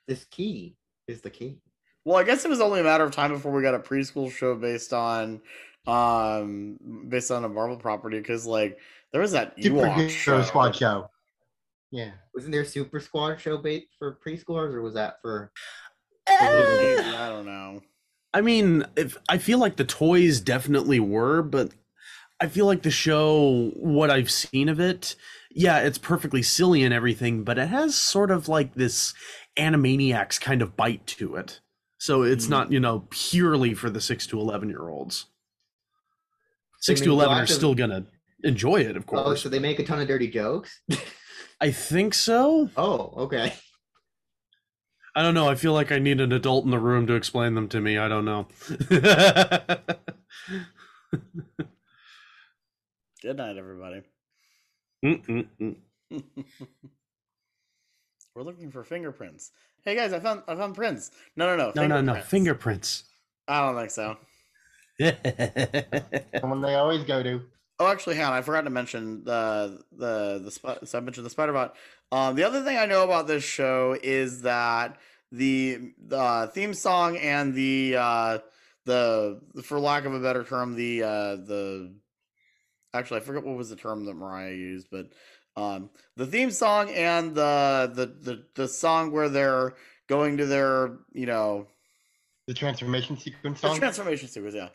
This 0.06 0.24
key 0.26 0.76
is 1.08 1.20
the 1.20 1.30
key. 1.30 1.58
Well, 2.04 2.16
I 2.16 2.24
guess 2.24 2.44
it 2.44 2.48
was 2.48 2.60
only 2.60 2.80
a 2.80 2.84
matter 2.84 3.04
of 3.04 3.12
time 3.12 3.32
before 3.32 3.52
we 3.52 3.62
got 3.62 3.74
a 3.74 3.78
preschool 3.78 4.30
show 4.30 4.54
based 4.54 4.92
on 4.92 5.40
um 5.86 6.78
based 7.08 7.30
on 7.30 7.44
a 7.44 7.48
Marvel 7.48 7.76
property 7.76 8.18
because 8.18 8.46
like 8.46 8.78
there 9.12 9.20
was 9.20 9.32
that 9.32 9.56
Ewok 9.56 9.96
Super 9.96 10.08
show. 10.08 10.42
Squad 10.42 10.76
show. 10.76 11.08
Yeah. 11.90 12.10
Wasn't 12.34 12.52
there 12.52 12.62
a 12.62 12.66
Super 12.66 13.00
Squad 13.00 13.40
show 13.40 13.58
bait 13.58 13.88
for 13.98 14.18
preschoolers, 14.26 14.74
or 14.74 14.82
was 14.82 14.94
that 14.94 15.20
for? 15.20 15.52
I 16.28 17.28
don't 17.28 17.46
know. 17.46 17.82
I 18.34 18.40
mean, 18.40 18.84
if 18.96 19.18
I 19.28 19.38
feel 19.38 19.58
like 19.58 19.76
the 19.76 19.84
toys 19.84 20.40
definitely 20.40 21.00
were, 21.00 21.42
but 21.42 21.72
I 22.40 22.48
feel 22.48 22.66
like 22.66 22.82
the 22.82 22.90
show, 22.90 23.70
what 23.76 24.10
I've 24.10 24.30
seen 24.30 24.68
of 24.68 24.80
it, 24.80 25.14
yeah, 25.50 25.80
it's 25.80 25.98
perfectly 25.98 26.42
silly 26.42 26.82
and 26.82 26.94
everything, 26.94 27.44
but 27.44 27.58
it 27.58 27.68
has 27.68 27.94
sort 27.94 28.30
of 28.30 28.48
like 28.48 28.74
this 28.74 29.12
Animaniacs 29.56 30.40
kind 30.40 30.62
of 30.62 30.76
bite 30.76 31.06
to 31.08 31.36
it. 31.36 31.60
So 31.98 32.22
it's 32.22 32.46
Mhm. 32.46 32.50
not, 32.50 32.72
you 32.72 32.80
know, 32.80 33.06
purely 33.10 33.74
for 33.74 33.90
the 33.90 34.00
six 34.00 34.26
to 34.28 34.40
eleven 34.40 34.68
year 34.68 34.88
olds. 34.88 35.26
Six 36.80 37.00
to 37.02 37.12
eleven 37.12 37.34
are 37.34 37.38
lots 37.40 37.50
of- 37.52 37.56
still 37.58 37.74
gonna 37.74 38.06
enjoy 38.42 38.80
it, 38.80 38.96
of 38.96 39.06
course. 39.06 39.20
Oh, 39.20 39.24
course. 39.24 39.42
so 39.42 39.48
they 39.48 39.58
make 39.60 39.78
a 39.78 39.84
ton 39.84 40.00
of 40.00 40.08
dirty 40.08 40.26
jokes. 40.28 40.80
I 41.60 41.70
think 41.70 42.12
so. 42.14 42.70
oh, 42.76 43.12
okay. 43.24 43.52
I 45.14 45.22
don't 45.22 45.34
know. 45.34 45.46
I 45.48 45.54
feel 45.54 45.74
like 45.74 45.92
I 45.92 45.98
need 45.98 46.20
an 46.20 46.32
adult 46.32 46.64
in 46.64 46.70
the 46.70 46.78
room 46.78 47.06
to 47.06 47.14
explain 47.14 47.54
them 47.54 47.68
to 47.68 47.80
me. 47.80 47.98
I 47.98 48.08
don't 48.08 48.24
know. 48.24 48.48
Good 53.20 53.36
night, 53.36 53.56
everybody. 53.58 54.02
We're 58.34 58.42
looking 58.42 58.70
for 58.70 58.82
fingerprints. 58.82 59.50
Hey 59.84 59.94
guys, 59.94 60.12
I 60.12 60.20
found 60.20 60.42
I 60.48 60.54
found 60.54 60.74
prints. 60.74 61.10
No, 61.36 61.46
no, 61.46 61.56
no. 61.56 61.72
no, 61.74 61.86
no, 61.86 62.00
no. 62.00 62.20
fingerprints. 62.20 62.30
Fingerprints. 62.30 63.04
I 63.48 63.60
don't 63.60 63.76
think 63.76 63.90
so. 63.90 64.16
The 64.98 66.40
one 66.42 66.60
they 66.60 66.74
always 66.74 67.04
go 67.04 67.22
to. 67.22 67.42
Oh, 67.78 67.88
actually, 67.88 68.16
hang 68.16 68.26
on. 68.26 68.32
I 68.32 68.42
forgot 68.42 68.62
to 68.62 68.70
mention 68.70 69.24
the 69.24 69.82
the 69.90 70.40
the 70.44 70.50
sp- 70.52 70.84
so 70.84 70.98
I 70.98 71.00
mentioned 71.00 71.26
the 71.26 71.30
spider 71.30 71.52
bot. 71.52 71.74
Um, 72.10 72.36
the 72.36 72.44
other 72.44 72.62
thing 72.62 72.76
I 72.78 72.86
know 72.86 73.02
about 73.04 73.26
this 73.26 73.42
show 73.42 73.98
is 74.02 74.42
that 74.42 74.98
the 75.30 75.92
the 75.98 76.50
theme 76.54 76.74
song 76.74 77.16
and 77.16 77.54
the 77.54 77.96
uh, 77.98 78.38
the 78.84 79.40
for 79.62 79.80
lack 79.80 80.04
of 80.04 80.14
a 80.14 80.20
better 80.20 80.44
term, 80.44 80.76
the 80.76 81.02
uh, 81.02 81.36
the 81.36 81.94
actually 82.94 83.18
I 83.18 83.24
forget 83.24 83.44
what 83.44 83.56
was 83.56 83.70
the 83.70 83.76
term 83.76 84.04
that 84.04 84.14
Mariah 84.14 84.54
used, 84.54 84.88
but 84.90 85.08
um, 85.56 85.90
the 86.16 86.26
theme 86.26 86.50
song 86.50 86.90
and 86.90 87.34
the 87.34 87.90
the 87.94 88.06
the 88.06 88.44
the 88.54 88.68
song 88.68 89.10
where 89.12 89.28
they're 89.28 89.74
going 90.08 90.36
to 90.38 90.46
their 90.46 90.98
you 91.12 91.26
know 91.26 91.66
The 92.46 92.54
transformation 92.54 93.16
sequence 93.16 93.60
the 93.60 93.74
transformation 93.74 94.28
sequence, 94.28 94.54
yeah. 94.54 94.68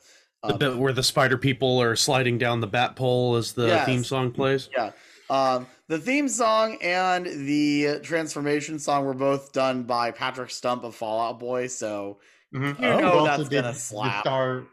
The 0.44 0.54
Um, 0.54 0.60
bit 0.60 0.78
where 0.78 0.94
the 0.94 1.04
spider 1.04 1.38
people 1.38 1.82
are 1.82 1.96
sliding 1.96 2.38
down 2.38 2.62
the 2.62 2.68
bat 2.68 2.96
pole 2.96 3.36
as 3.36 3.54
the 3.54 3.82
theme 3.86 4.04
song 4.04 4.32
plays. 4.32 4.70
Yeah. 4.72 4.92
Um, 5.30 5.68
the 5.88 5.98
theme 6.00 6.30
song 6.30 6.78
and 6.82 7.26
the 7.26 8.00
transformation 8.04 8.78
song 8.80 9.04
were 9.04 9.16
both 9.16 9.52
done 9.52 9.84
by 9.84 10.12
Patrick 10.12 10.52
Stump 10.52 10.84
of 10.84 10.96
Fall 10.96 11.20
Out 11.20 11.40
Boy, 11.40 11.68
so 11.68 12.20
Mhm. 12.54 12.80
you 12.80 12.86
Oh. 12.88 13.00
know 13.00 13.20
Who 13.20 13.26
that's 13.26 13.40
also 13.40 13.50
gonna 13.52 13.74
the 13.74 13.74
slap. 13.74 14.22
star. 14.22 14.68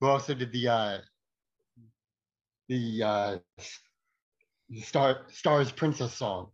Who 0.00 0.06
also 0.06 0.32
did 0.32 0.52
the 0.52 0.68
uh, 0.68 0.98
the 2.68 3.02
uh, 3.02 3.38
the 3.56 3.64
Star 4.82 5.22
Stars 5.30 5.72
Princess 5.72 6.14
song. 6.14 6.50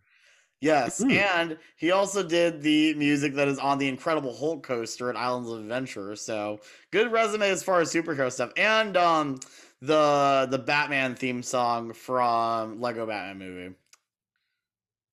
Yes, 0.60 1.02
Hmm. 1.02 1.10
and 1.10 1.58
he 1.76 1.90
also 1.90 2.22
did 2.22 2.62
the 2.62 2.94
music 2.94 3.34
that 3.34 3.48
is 3.48 3.58
on 3.58 3.76
the 3.78 3.86
Incredible 3.88 4.34
Hulk 4.34 4.62
coaster 4.66 5.10
at 5.10 5.16
Islands 5.16 5.50
of 5.50 5.58
Adventure. 5.60 6.16
So 6.16 6.60
good 6.90 7.12
resume 7.12 7.50
as 7.50 7.62
far 7.62 7.80
as 7.80 7.92
superhero 7.92 8.32
stuff, 8.32 8.50
and 8.56 8.96
um, 8.96 9.38
the 9.82 10.46
the 10.50 10.58
Batman 10.58 11.16
theme 11.16 11.42
song 11.42 11.92
from 11.92 12.80
Lego 12.80 13.06
Batman 13.06 13.38
movie. 13.38 13.74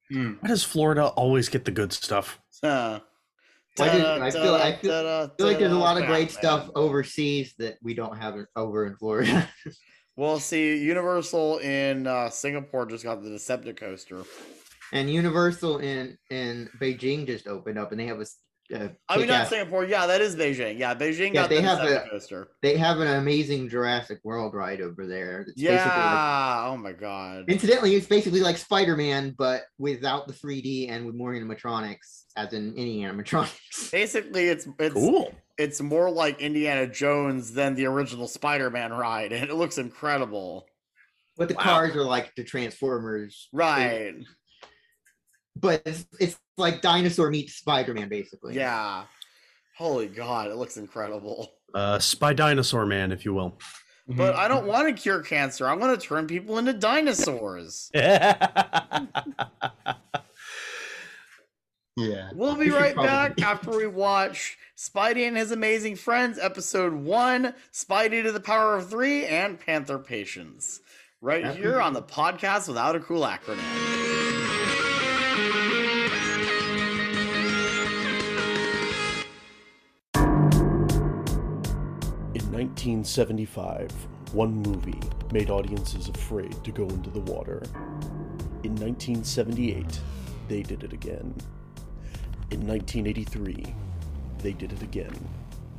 Hmm. 0.09 0.33
Why 0.39 0.47
does 0.49 0.63
Florida 0.63 1.07
always 1.07 1.49
get 1.49 1.65
the 1.65 1.71
good 1.71 1.91
stuff? 1.93 2.39
Huh. 2.63 2.99
Why 3.77 3.87
Da-da, 3.87 4.23
I 4.25 4.29
feel- 4.31 4.53
I 4.55 4.75
feel- 4.77 4.91
da-da, 4.91 5.23
I 5.23 5.35
feel 5.37 5.47
like 5.47 5.57
there's 5.59 5.71
a 5.71 5.75
lot 5.75 5.97
of 5.97 6.05
great 6.05 6.27
Batman. 6.27 6.41
stuff 6.43 6.69
overseas 6.75 7.55
that 7.57 7.77
we 7.81 7.93
don't 7.95 8.17
have 8.17 8.35
over 8.55 8.85
in 8.85 8.95
Florida. 8.97 9.49
Well, 10.21 10.39
see, 10.39 10.77
Universal 10.77 11.57
in 11.57 12.05
uh, 12.05 12.29
Singapore 12.29 12.85
just 12.85 13.03
got 13.03 13.23
the 13.23 13.29
Decepticoaster. 13.31 14.23
and 14.93 15.09
Universal 15.11 15.79
in 15.79 16.15
in 16.29 16.69
Beijing 16.79 17.25
just 17.25 17.47
opened 17.47 17.79
up, 17.79 17.89
and 17.91 17.99
they 17.99 18.05
have 18.05 18.19
a. 18.19 18.21
s- 18.21 18.37
a 18.71 18.91
I 19.09 19.17
mean, 19.17 19.25
not 19.25 19.47
Singapore. 19.47 19.83
Yeah, 19.83 20.05
that 20.05 20.21
is 20.21 20.35
Beijing. 20.35 20.77
Yeah, 20.77 20.93
Beijing 20.93 21.33
Yeah, 21.33 21.41
got 21.41 21.49
they 21.49 21.55
the 21.55 21.61
have 21.63 21.79
a- 21.79 21.85
Decepticoaster. 22.13 22.45
They 22.61 22.77
have 22.77 22.99
an 22.99 23.07
amazing 23.07 23.67
Jurassic 23.67 24.19
World 24.23 24.53
ride 24.53 24.79
over 24.79 25.07
there. 25.07 25.41
It's 25.41 25.53
basically 25.59 25.79
like- 25.79 25.87
Yeah. 25.89 26.65
Oh 26.67 26.77
my 26.77 26.91
god. 26.91 27.45
incidentally, 27.49 27.95
it's 27.95 28.05
basically 28.05 28.41
like 28.41 28.57
Spider 28.59 28.95
Man, 28.95 29.33
but 29.39 29.63
without 29.79 30.27
the 30.27 30.33
3D 30.33 30.87
and 30.91 31.03
with 31.07 31.15
more 31.15 31.33
animatronics, 31.33 32.25
as 32.37 32.53
in 32.53 32.75
any 32.77 32.99
animatronics. 33.01 33.91
Basically, 33.91 34.49
it's 34.49 34.67
it's 34.77 34.93
Cool. 34.93 35.33
It's 35.61 35.79
more 35.81 36.09
like 36.09 36.41
Indiana 36.41 36.87
Jones 36.87 37.53
than 37.53 37.75
the 37.75 37.85
original 37.85 38.27
Spider-Man 38.27 38.91
ride, 38.93 39.31
and 39.37 39.49
it 39.49 39.53
looks 39.55 39.77
incredible. 39.77 40.65
But 41.37 41.47
the 41.49 41.53
Wow. 41.55 41.61
cars 41.61 41.95
are 41.95 42.03
like 42.03 42.33
the 42.35 42.43
Transformers. 42.43 43.47
Right. 43.53 44.15
But 45.55 45.83
it's, 45.85 46.05
it's 46.19 46.37
like 46.57 46.81
dinosaur 46.81 47.29
meets 47.29 47.53
Spider 47.55 47.93
Man, 47.93 48.09
basically. 48.09 48.55
Yeah. 48.55 49.03
Holy 49.77 50.07
god, 50.07 50.49
it 50.49 50.55
looks 50.55 50.77
incredible. 50.77 51.51
Uh, 51.73 51.99
Spy 51.99 52.33
Dinosaur 52.33 52.85
Man, 52.85 53.11
if 53.11 53.23
you 53.25 53.33
will. 53.33 53.57
But 54.07 54.35
I 54.35 54.47
don't 54.47 54.65
want 54.67 54.87
to 54.87 54.93
cure 55.01 55.21
cancer. 55.21 55.67
I 55.67 55.73
want 55.73 55.99
to 55.99 56.07
turn 56.07 56.27
people 56.27 56.57
into 56.57 56.73
dinosaurs. 56.73 57.89
Yeah. 61.97 62.29
We'll 62.33 62.55
be 62.55 62.69
right 62.71 62.93
probably- 62.93 63.09
back 63.09 63.41
after 63.41 63.71
we 63.71 63.87
watch 63.87 64.57
Spidey 64.77 65.27
and 65.27 65.37
His 65.37 65.51
Amazing 65.51 65.95
Friends, 65.97 66.39
episode 66.39 66.93
one, 66.93 67.53
Spidey 67.71 68.23
to 68.23 68.31
the 68.31 68.39
Power 68.39 68.75
of 68.75 68.89
Three, 68.89 69.25
and 69.25 69.59
Panther 69.59 69.99
Patience. 69.99 70.79
Right 71.21 71.43
After 71.43 71.61
here 71.61 71.75
we- 71.75 71.81
on 71.81 71.93
the 71.93 72.01
podcast 72.01 72.67
without 72.67 72.95
a 72.95 72.99
cool 72.99 73.21
acronym. 73.21 73.59
In 82.33 82.49
1975, 82.51 83.91
one 84.33 84.53
movie 84.53 84.99
made 85.33 85.49
audiences 85.49 86.07
afraid 86.07 86.51
to 86.63 86.71
go 86.71 86.83
into 86.87 87.09
the 87.09 87.19
water. 87.19 87.61
In 88.63 88.75
1978, 88.75 89.99
they 90.47 90.61
did 90.63 90.83
it 90.83 90.93
again. 90.93 91.33
In 92.51 92.67
1983, 92.67 93.73
they 94.39 94.51
did 94.51 94.73
it 94.73 94.81
again, 94.81 95.15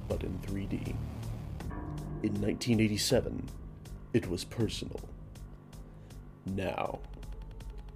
but 0.08 0.22
in 0.22 0.38
3D. 0.38 0.94
In 2.22 2.32
1987, 2.40 3.46
it 4.14 4.26
was 4.26 4.44
personal. 4.44 4.98
Now, 6.46 7.00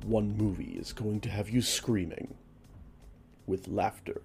one 0.05 0.37
movie 0.37 0.77
is 0.79 0.93
going 0.93 1.21
to 1.21 1.31
have 1.31 1.49
you 1.49 1.63
screaming 1.63 2.35
with 3.47 3.67
laughter. 3.67 4.21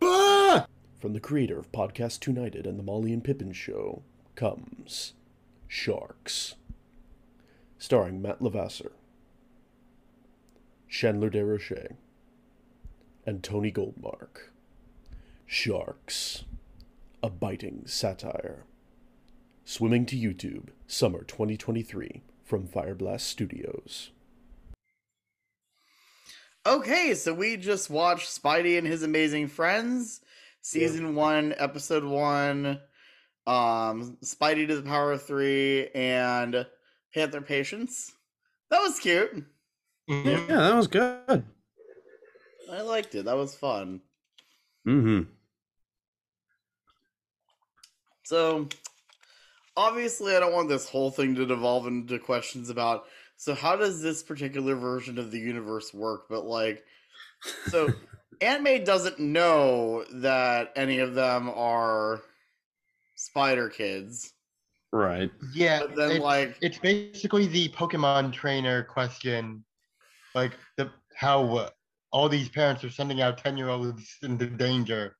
From 0.00 1.12
the 1.12 1.20
creator 1.20 1.56
of 1.56 1.70
Podcast 1.70 2.26
United 2.26 2.66
and 2.66 2.76
the 2.76 2.82
Molly 2.82 3.12
and 3.12 3.22
Pippin 3.22 3.52
Show 3.52 4.02
comes 4.34 5.12
Sharks. 5.68 6.56
Starring 7.78 8.20
Matt 8.20 8.40
Lavasser, 8.40 8.90
Chandler 10.88 11.30
DeRoche, 11.30 11.94
and 13.26 13.42
Tony 13.42 13.72
Goldmark. 13.72 14.50
Sharks. 15.46 16.44
a 17.22 17.30
biting 17.30 17.86
satire. 17.86 18.64
Swimming 19.64 20.04
to 20.06 20.16
YouTube, 20.16 20.68
summer 20.86 21.24
2023, 21.24 22.20
from 22.44 22.68
Fireblast 22.68 23.20
Studios. 23.22 24.10
Okay, 26.66 27.14
so 27.14 27.32
we 27.32 27.56
just 27.56 27.88
watched 27.88 28.28
Spidey 28.28 28.76
and 28.76 28.86
His 28.86 29.02
Amazing 29.02 29.48
Friends, 29.48 30.20
season 30.60 31.14
one, 31.14 31.54
episode 31.56 32.04
one, 32.04 32.80
um, 33.46 34.16
Spidey 34.22 34.66
to 34.68 34.76
the 34.76 34.82
Power 34.82 35.12
of 35.12 35.22
Three, 35.22 35.88
and 35.88 36.66
Panther 37.12 37.40
Patience. 37.40 38.12
That 38.70 38.80
was 38.80 38.98
cute. 38.98 39.44
Yeah, 40.06 40.44
that 40.46 40.74
was 40.74 40.88
good. 40.88 41.44
I 42.70 42.80
liked 42.82 43.14
it. 43.14 43.24
That 43.24 43.36
was 43.36 43.54
fun. 43.54 44.00
Mm-hmm. 44.86 45.30
So, 48.24 48.68
obviously, 49.76 50.34
I 50.34 50.40
don't 50.40 50.52
want 50.52 50.68
this 50.68 50.88
whole 50.88 51.10
thing 51.10 51.34
to 51.34 51.46
devolve 51.46 51.86
into 51.86 52.18
questions 52.18 52.70
about 52.70 53.04
so 53.36 53.54
how 53.54 53.76
does 53.76 54.00
this 54.00 54.22
particular 54.22 54.74
version 54.74 55.18
of 55.18 55.30
the 55.30 55.38
universe 55.38 55.92
work? 55.92 56.26
But 56.28 56.46
like, 56.46 56.84
so 57.68 57.88
Aunt 58.40 58.62
May 58.62 58.78
doesn't 58.78 59.18
know 59.18 60.04
that 60.14 60.72
any 60.76 61.00
of 61.00 61.14
them 61.14 61.50
are 61.50 62.22
Spider 63.16 63.68
Kids. 63.68 64.32
Right. 64.92 65.30
Yeah, 65.52 65.80
But 65.80 65.96
then, 65.96 66.10
it's, 66.12 66.20
like- 66.20 66.56
it's 66.60 66.78
basically 66.78 67.46
the 67.46 67.68
Pokemon 67.70 68.32
trainer 68.32 68.84
question, 68.84 69.64
like 70.34 70.52
the 70.76 70.90
how 71.16 71.56
uh, 71.56 71.70
all 72.14 72.28
these 72.28 72.48
parents 72.48 72.84
are 72.84 72.90
sending 72.90 73.20
out 73.20 73.36
ten 73.36 73.56
year 73.56 73.68
olds 73.68 74.16
into 74.22 74.46
danger. 74.46 75.16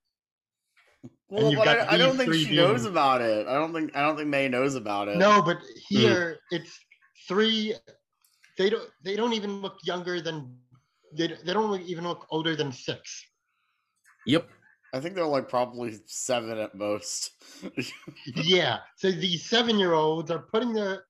Well, 1.27 1.51
you've 1.51 1.57
but 1.57 1.65
got 1.65 1.89
I, 1.89 1.95
I 1.95 1.97
don't 1.97 2.15
think 2.15 2.29
three 2.29 2.45
she 2.45 2.55
knows 2.55 2.85
about 2.85 3.21
it. 3.21 3.47
I 3.47 3.53
don't 3.55 3.73
think 3.73 3.95
I 3.95 4.01
don't 4.01 4.15
think 4.15 4.29
May 4.29 4.47
knows 4.47 4.75
about 4.75 5.09
it. 5.09 5.17
No, 5.17 5.41
but 5.41 5.57
here 5.89 6.39
hmm. 6.49 6.55
it's 6.55 6.79
three. 7.27 7.75
They 8.57 8.69
don't. 8.69 8.89
They 9.03 9.17
don't 9.17 9.33
even 9.33 9.61
look 9.61 9.77
younger 9.83 10.21
than. 10.21 10.55
They, 11.13 11.27
they 11.27 11.53
don't 11.53 11.81
even 11.81 12.05
look 12.05 12.25
older 12.29 12.55
than 12.55 12.71
six. 12.71 13.23
Yep. 14.25 14.49
I 14.93 14.99
think 15.01 15.15
they're 15.15 15.25
like 15.25 15.49
probably 15.49 15.97
seven 16.05 16.57
at 16.57 16.75
most. 16.75 17.31
yeah. 18.35 18.79
So 18.95 19.11
these 19.11 19.43
seven 19.43 19.77
year 19.77 19.93
olds 19.93 20.31
are 20.31 20.39
putting 20.39 20.71
their 20.71 21.03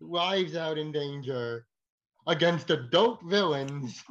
lives 0.00 0.56
out 0.56 0.78
in 0.78 0.90
danger 0.90 1.66
against 2.26 2.70
adult 2.70 3.22
villains. 3.22 4.02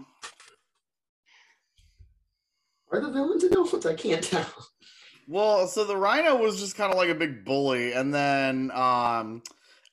Are 2.92 3.02
the 3.02 3.12
villains 3.12 3.44
adults? 3.44 3.86
I 3.86 3.94
can't 3.96 4.24
tell. 4.24 4.46
Well, 5.28 5.68
so 5.68 5.86
the 5.86 5.96
Rhino 5.96 6.36
was 6.36 6.60
just 6.60 6.76
kind 6.76 6.92
of 6.92 6.98
like 6.98 7.10
a 7.10 7.16
big 7.16 7.46
bully, 7.46 7.94
and 7.94 8.14
then 8.14 8.72
um, 8.72 9.42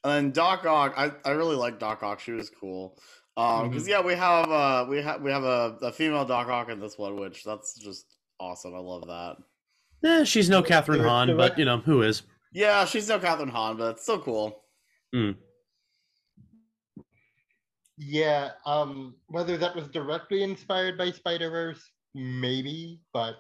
and 0.04 0.12
then 0.12 0.30
Doc 0.32 0.64
Ock. 0.66 0.94
I, 0.96 1.12
I 1.24 1.32
really 1.32 1.56
like 1.56 1.78
Doc 1.78 2.02
Ock. 2.02 2.20
She 2.20 2.32
was 2.32 2.50
cool. 2.50 2.98
Um, 3.36 3.68
because 3.70 3.86
yeah, 3.86 4.00
we 4.00 4.14
have 4.14 4.50
uh 4.50 4.86
we 4.88 5.00
have 5.00 5.22
we 5.22 5.30
have 5.30 5.44
a, 5.44 5.76
a 5.82 5.92
female 5.92 6.24
Doc 6.24 6.48
Ock 6.48 6.70
in 6.70 6.80
this 6.80 6.98
one, 6.98 7.14
which 7.20 7.44
that's 7.44 7.78
just 7.78 8.04
awesome. 8.40 8.74
I 8.74 8.78
love 8.78 9.06
that. 9.06 9.36
Yeah, 10.02 10.24
she's 10.24 10.48
no 10.48 10.62
Kathryn 10.62 10.98
the- 10.98 11.08
Hahn, 11.08 11.36
but 11.36 11.56
you 11.58 11.64
know 11.64 11.78
who 11.78 12.02
is. 12.02 12.22
Yeah, 12.52 12.84
she's 12.84 13.08
no 13.08 13.20
Kathryn 13.20 13.50
Hahn, 13.50 13.76
but 13.76 13.90
it's 13.92 14.02
still 14.02 14.20
cool. 14.20 14.64
Yeah. 17.96 18.50
Um. 18.66 19.14
Whether 19.28 19.56
that 19.58 19.76
was 19.76 19.88
directly 19.88 20.42
inspired 20.42 20.96
by 20.98 21.10
Spider 21.12 21.50
Verse, 21.50 21.90
maybe, 22.18 23.00
but 23.12 23.36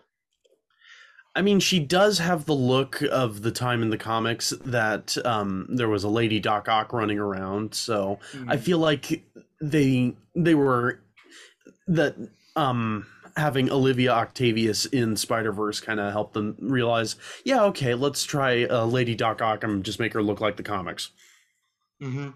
I 1.34 1.42
mean, 1.42 1.60
she 1.60 1.78
does 1.78 2.18
have 2.18 2.46
the 2.46 2.54
look 2.54 3.00
of 3.02 3.42
the 3.42 3.52
time 3.52 3.82
in 3.82 3.90
the 3.90 3.98
comics 3.98 4.50
that 4.64 5.16
um, 5.24 5.66
there 5.68 5.88
was 5.88 6.02
a 6.02 6.08
lady 6.08 6.40
Doc 6.40 6.68
Ock 6.68 6.92
running 6.92 7.18
around. 7.18 7.74
So 7.74 8.18
I 8.48 8.56
feel 8.56 8.78
like 8.78 9.24
they 9.60 10.16
they 10.34 10.54
were 10.54 11.00
that 11.86 12.16
um, 12.56 13.06
having 13.36 13.70
Olivia 13.70 14.10
Octavius 14.10 14.86
in 14.86 15.16
Spider 15.16 15.52
Verse 15.52 15.80
kind 15.80 16.00
of 16.00 16.12
helped 16.12 16.34
them 16.34 16.56
realize, 16.60 17.14
yeah, 17.44 17.62
okay, 17.64 17.94
let's 17.94 18.24
try 18.24 18.64
uh, 18.64 18.84
Lady 18.84 19.14
Doc 19.14 19.40
Ock 19.40 19.62
and 19.62 19.84
just 19.84 20.00
make 20.00 20.14
her 20.14 20.22
look 20.22 20.40
like 20.40 20.56
the 20.56 20.64
comics. 20.64 21.10
Mm-hmm. 22.02 22.30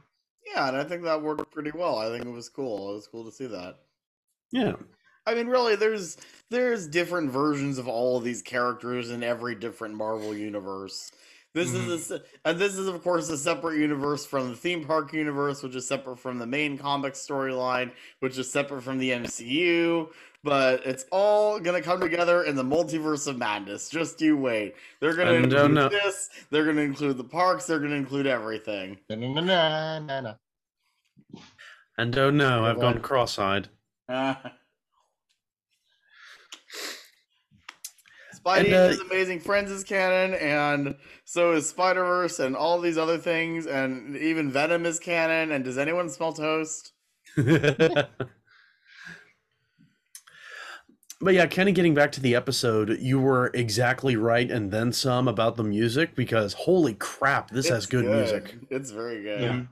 Yeah, 0.46 0.68
and 0.68 0.76
I 0.76 0.84
think 0.84 1.02
that 1.02 1.22
worked 1.22 1.50
pretty 1.52 1.72
well. 1.74 1.98
I 1.98 2.08
think 2.08 2.24
it 2.24 2.32
was 2.32 2.48
cool. 2.48 2.92
It 2.92 2.94
was 2.94 3.08
cool 3.08 3.24
to 3.24 3.32
see 3.32 3.46
that. 3.46 3.76
Yeah, 4.52 4.74
I 5.26 5.34
mean, 5.34 5.46
really, 5.46 5.76
there's 5.76 6.16
there's 6.50 6.86
different 6.86 7.30
versions 7.30 7.78
of 7.78 7.88
all 7.88 8.16
of 8.16 8.24
these 8.24 8.42
characters 8.42 9.10
in 9.10 9.22
every 9.22 9.54
different 9.54 9.94
Marvel 9.94 10.34
universe. 10.34 11.12
This 11.54 11.74
is 11.74 12.08
mm-hmm. 12.08 12.14
a, 12.14 12.50
and 12.50 12.58
this 12.58 12.76
is 12.76 12.88
of 12.88 13.02
course 13.02 13.28
a 13.28 13.36
separate 13.36 13.78
universe 13.78 14.24
from 14.24 14.48
the 14.48 14.56
theme 14.56 14.84
park 14.84 15.12
universe, 15.12 15.62
which 15.62 15.76
is 15.76 15.86
separate 15.86 16.18
from 16.18 16.38
the 16.38 16.46
main 16.46 16.78
comic 16.78 17.12
storyline, 17.12 17.92
which 18.20 18.38
is 18.38 18.50
separate 18.50 18.82
from 18.82 18.98
the 18.98 19.10
MCU. 19.10 20.08
But 20.42 20.84
it's 20.86 21.04
all 21.12 21.60
gonna 21.60 21.82
come 21.82 22.00
together 22.00 22.42
in 22.42 22.56
the 22.56 22.64
multiverse 22.64 23.28
of 23.28 23.36
madness. 23.36 23.90
Just 23.90 24.20
you 24.22 24.36
wait. 24.36 24.74
They're 25.00 25.14
gonna 25.14 25.34
And, 25.34 25.44
include 25.44 25.72
no- 25.72 25.88
this. 25.88 26.30
They're 26.50 26.64
gonna 26.64 26.80
include 26.80 27.18
the 27.18 27.24
parks. 27.24 27.66
They're 27.66 27.78
gonna 27.78 27.96
include 27.96 28.26
everything. 28.26 28.98
Na-na-na-na-na-na. 29.10 30.34
and 31.98 32.18
oh 32.18 32.30
no, 32.30 32.64
I've 32.64 32.80
gone 32.80 33.00
cross-eyed. 33.00 33.68
Spidey 38.44 38.64
And, 38.66 38.74
uh, 38.74 38.78
is 38.90 39.00
Amazing 39.00 39.40
Friends 39.40 39.70
is 39.70 39.84
canon, 39.84 40.34
and 40.34 40.96
so 41.24 41.52
is 41.52 41.68
Spider 41.68 42.04
Verse, 42.04 42.38
and 42.38 42.56
all 42.56 42.80
these 42.80 42.98
other 42.98 43.18
things, 43.18 43.66
and 43.66 44.16
even 44.16 44.50
Venom 44.50 44.86
is 44.86 44.98
canon. 44.98 45.52
And 45.52 45.64
does 45.64 45.78
anyone 45.78 46.08
smell 46.08 46.32
toast? 46.32 46.92
but 47.36 48.08
yeah, 51.22 51.46
kind 51.46 51.68
of 51.68 51.74
getting 51.74 51.94
back 51.94 52.12
to 52.12 52.20
the 52.20 52.34
episode, 52.34 52.98
you 53.00 53.20
were 53.20 53.50
exactly 53.54 54.16
right, 54.16 54.50
and 54.50 54.70
then 54.70 54.92
some 54.92 55.28
about 55.28 55.56
the 55.56 55.64
music 55.64 56.14
because 56.16 56.52
holy 56.52 56.94
crap, 56.94 57.50
this 57.50 57.68
has 57.68 57.84
It's 57.84 57.86
good, 57.86 58.06
music. 58.06 58.56
It's 58.70 58.90
very 58.90 59.22
good. 59.22 59.40
Yeah. 59.40 59.62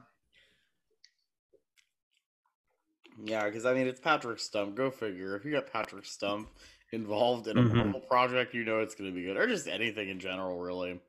Yeah, 3.22 3.44
because 3.44 3.66
I 3.66 3.74
mean, 3.74 3.86
it's 3.86 4.00
Patrick 4.00 4.38
Stump. 4.38 4.74
Go 4.76 4.90
figure. 4.90 5.36
If 5.36 5.44
you 5.44 5.52
got 5.52 5.70
Patrick 5.70 6.06
Stump 6.06 6.48
involved 6.92 7.46
in 7.46 7.56
a 7.58 7.62
Mhm. 7.62 7.74
Marvel 7.74 8.00
project, 8.00 8.54
you 8.54 8.64
know 8.64 8.80
it's 8.80 8.94
going 8.94 9.10
to 9.10 9.14
be 9.14 9.24
good, 9.24 9.36
or 9.36 9.46
just 9.46 9.68
anything 9.68 10.08
in 10.08 10.18
general, 10.20 10.58
really. 10.58 11.00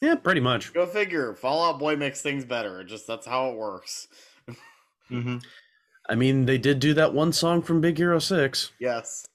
Yeah, 0.00 0.14
pretty 0.14 0.40
much. 0.40 0.72
Go 0.72 0.86
figure. 0.86 1.34
Fall 1.34 1.62
Out 1.62 1.78
Boy 1.78 1.94
makes 1.96 2.22
things 2.22 2.44
better. 2.44 2.80
It 2.80 2.86
just 2.86 3.06
that's 3.06 3.26
how 3.26 3.50
it 3.50 3.56
works. 3.56 4.08
Mhm. 5.10 5.44
I 6.08 6.14
mean, 6.14 6.46
they 6.46 6.56
did 6.56 6.78
do 6.80 6.94
that 6.94 7.12
one 7.12 7.32
song 7.32 7.60
from 7.62 7.80
Big 7.80 7.98
Hero 7.98 8.18
Six. 8.18 8.72
Yes. 8.78 9.26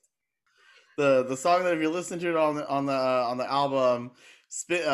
The 0.97 1.23
the 1.23 1.37
song 1.37 1.63
that 1.65 1.75
if 1.75 1.81
you 1.81 1.89
listen 1.89 2.19
to 2.19 2.29
it 2.29 2.35
on 2.37 2.55
the 2.55 2.67
on 2.67 2.85
the 2.85 2.93
uh, 2.93 3.27
on 3.27 3.37
the 3.37 3.49
album, 3.51 4.11
spit 4.47 4.85
uh, 4.87 4.91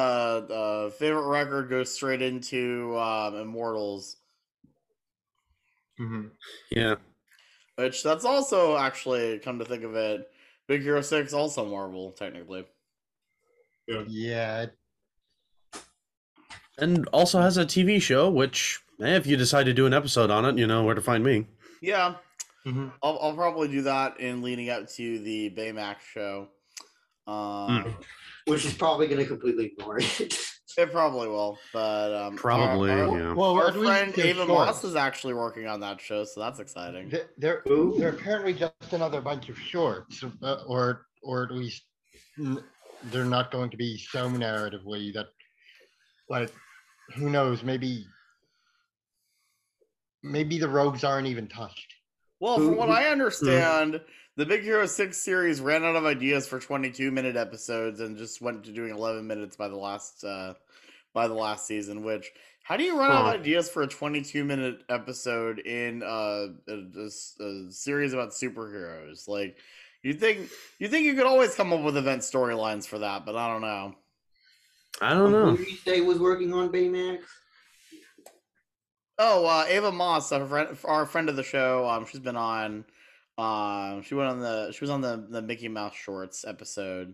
uh 0.50 0.90
favorite 0.90 1.28
record 1.28 1.70
goes 1.70 1.94
straight 1.94 2.22
into 2.22 2.98
um, 2.98 3.36
Immortals, 3.36 4.18
Mhm. 6.00 6.32
Yeah, 6.72 6.96
which 7.76 8.02
that's 8.04 8.26
also 8.26 8.76
actually 8.78 9.38
come 9.40 9.60
to 9.60 9.66
think 9.66 9.84
of 9.84 9.96
it, 9.96 10.31
Big 10.72 10.84
Hero 10.84 11.02
Six 11.02 11.34
also 11.34 11.66
Marvel 11.66 12.12
technically. 12.14 12.66
Yeah. 14.08 14.68
and 16.78 17.06
also 17.10 17.42
has 17.42 17.58
a 17.58 17.66
TV 17.66 18.02
show, 18.02 18.30
which 18.30 18.80
eh, 19.02 19.18
if 19.18 19.28
you 19.28 19.36
decide 19.36 19.66
to 19.66 19.74
do 19.74 19.86
an 19.86 19.94
episode 19.94 20.32
on 20.32 20.46
it, 20.46 20.58
you 20.58 20.66
know 20.66 20.86
where 20.86 20.96
to 20.96 21.02
find 21.02 21.26
me. 21.26 21.46
Yeah, 21.82 22.16
Mhm. 22.66 22.94
I'll 23.04 23.20
I'll 23.22 23.34
probably 23.36 23.68
do 23.68 23.82
that 23.82 24.22
in 24.22 24.42
leading 24.42 24.70
up 24.70 24.88
to 24.92 25.20
the 25.20 25.50
Baymax 25.50 25.98
show. 26.14 26.48
Um, 27.28 27.98
Which 28.46 28.64
is 28.64 28.74
probably 28.74 29.08
going 29.08 29.20
to 29.20 29.26
completely 29.28 29.66
ignore 29.78 29.98
it. 30.00 30.40
It 30.78 30.92
probably 30.92 31.28
will, 31.28 31.58
but 31.74 32.14
um, 32.14 32.36
Probably, 32.36 32.92
Our, 32.92 33.20
yeah. 33.20 33.34
Well, 33.34 33.54
our 33.54 33.72
friend 33.72 34.14
they're 34.14 34.28
Ava 34.28 34.46
short. 34.46 34.50
Moss 34.50 34.84
is 34.84 34.96
actually 34.96 35.34
working 35.34 35.68
on 35.68 35.80
that 35.82 36.00
show, 36.02 36.24
so 36.24 36.40
that's 36.40 36.60
exciting. 36.60 37.12
They're 37.38 37.64
Ooh. 37.70 37.96
they're 37.98 38.10
apparently 38.10 38.54
just 38.54 38.94
another 38.94 39.22
bunch 39.22 39.50
of 39.50 39.58
shorts, 39.60 40.24
uh, 40.44 40.64
or 40.68 41.08
or 41.24 41.44
at 41.44 41.52
least 41.52 41.84
they're 43.06 43.26
not 43.26 43.52
going 43.52 43.70
to 43.70 43.78
be 43.78 43.98
so 43.98 44.30
narratively 44.30 45.14
that, 45.14 45.28
like, 46.30 46.52
who 47.16 47.30
knows? 47.30 47.64
Maybe 47.64 48.06
maybe 50.24 50.60
the 50.60 50.70
rogues 50.70 51.04
aren't 51.04 51.28
even 51.28 51.48
touched. 51.48 51.94
Well, 52.40 52.58
from 52.58 52.76
what 52.76 52.90
I 52.90 53.10
understand, 53.10 54.02
the 54.38 54.46
Big 54.46 54.64
Hero 54.64 54.86
6 54.86 55.18
series 55.18 55.60
ran 55.62 55.84
out 55.84 55.96
of 55.96 56.06
ideas 56.06 56.48
for 56.48 56.60
22 56.60 57.12
minute 57.12 57.36
episodes 57.36 58.00
and 58.00 58.18
just 58.18 58.42
went 58.42 58.64
to 58.66 58.72
doing 58.72 58.92
11 58.96 59.26
minutes 59.28 59.56
by 59.56 59.68
the 59.68 59.76
last 59.76 60.24
uh 60.24 60.54
by 61.14 61.28
the 61.28 61.34
last 61.34 61.68
season, 61.68 62.04
which 62.04 62.32
how 62.64 62.78
do 62.78 62.84
you 62.84 62.98
run 62.98 63.12
out 63.12 63.26
of 63.36 63.42
ideas 63.42 63.70
for 63.70 63.82
a 63.82 63.88
22 63.88 64.44
minute 64.46 64.84
episode 64.88 65.60
in 65.60 66.02
uh, 66.04 66.48
a, 66.70 66.74
a 66.98 67.06
s- 67.08 67.36
a 67.42 67.72
series 67.72 68.14
about 68.14 68.30
superheroes? 68.30 69.28
Like 69.28 69.58
you 70.04 70.14
think 70.14 70.50
you 70.80 70.88
think 70.88 71.06
you 71.06 71.14
could 71.16 71.26
always 71.26 71.54
come 71.56 71.74
up 71.74 71.82
with 71.82 71.98
event 71.98 72.22
storylines 72.22 72.86
for 72.88 73.00
that, 73.00 73.26
but 73.26 73.36
I 73.36 73.52
don't 73.52 73.62
know. 73.62 73.96
I 75.02 75.14
don't 75.14 75.32
Who 75.32 75.46
know. 75.46 75.58
did 75.58 75.68
you 75.68 75.76
say 75.78 76.02
was 76.02 76.20
working 76.20 76.54
on 76.54 76.70
Baymax? 76.70 77.20
Oh, 79.18 79.46
uh, 79.46 79.66
Ava 79.68 79.92
Moss, 79.92 80.32
our 80.32 80.46
friend, 80.48 80.78
our 80.86 81.06
friend 81.06 81.30
of 81.30 81.36
the 81.36 81.44
show. 81.44 81.88
Um, 81.90 82.06
she's 82.06 82.20
been 82.22 82.36
on. 82.38 82.86
Um, 83.42 84.02
she 84.04 84.14
went 84.16 84.30
on 84.30 84.40
the. 84.40 84.72
She 84.72 84.82
was 84.82 84.90
on 84.90 85.02
the 85.02 85.26
the 85.30 85.42
Mickey 85.42 85.68
Mouse 85.68 85.96
Shorts 85.96 86.46
episode. 86.48 87.14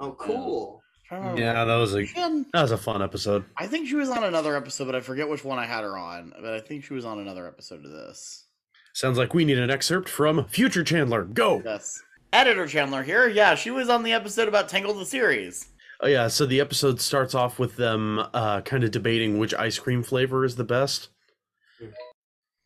Oh, 0.00 0.12
cool. 0.12 0.82
Trying 1.08 1.22
to 1.22 1.28
remember- 1.30 1.42
Yeah, 1.42 1.64
that 1.64 1.76
was 1.76 1.94
a 1.94 2.04
She 2.06 2.14
that 2.14 2.44
was 2.62 2.70
a 2.72 2.76
fun 2.78 3.02
episode. 3.02 3.44
I 3.56 3.66
think 3.66 3.88
she 3.88 3.94
was 3.94 4.08
on 4.08 4.24
another 4.24 4.56
episode, 4.56 4.86
but 4.86 4.94
I 4.94 5.00
forget 5.00 5.28
which 5.28 5.44
one 5.44 5.58
I 5.58 5.66
had 5.66 5.82
her 5.84 5.96
on. 5.96 6.32
But 6.40 6.54
I 6.54 6.60
think 6.60 6.84
she 6.84 6.94
was 6.94 7.04
on 7.04 7.18
another 7.20 7.46
episode 7.46 7.84
of 7.84 7.90
this. 7.90 8.46
Sounds 8.94 9.16
like 9.18 9.32
we 9.34 9.44
need 9.44 9.58
an 9.58 9.70
excerpt 9.70 10.08
from 10.08 10.44
Future 10.46 10.84
Chandler. 10.84 11.24
Go. 11.24 11.62
Yes. 11.64 12.00
Editor 12.32 12.66
Chandler 12.66 13.02
here. 13.02 13.28
Yeah, 13.28 13.54
she 13.54 13.70
was 13.70 13.88
on 13.88 14.02
the 14.02 14.12
episode 14.12 14.48
about 14.48 14.68
Tangled 14.68 14.98
the 14.98 15.06
series. 15.06 15.68
Oh 16.00 16.08
yeah, 16.08 16.28
so 16.28 16.46
the 16.46 16.60
episode 16.60 17.00
starts 17.00 17.34
off 17.34 17.58
with 17.58 17.76
them 17.76 18.18
uh, 18.34 18.60
kind 18.62 18.82
of 18.82 18.90
debating 18.90 19.38
which 19.38 19.54
ice 19.54 19.78
cream 19.78 20.02
flavor 20.02 20.44
is 20.44 20.56
the 20.56 20.64
best. 20.64 21.08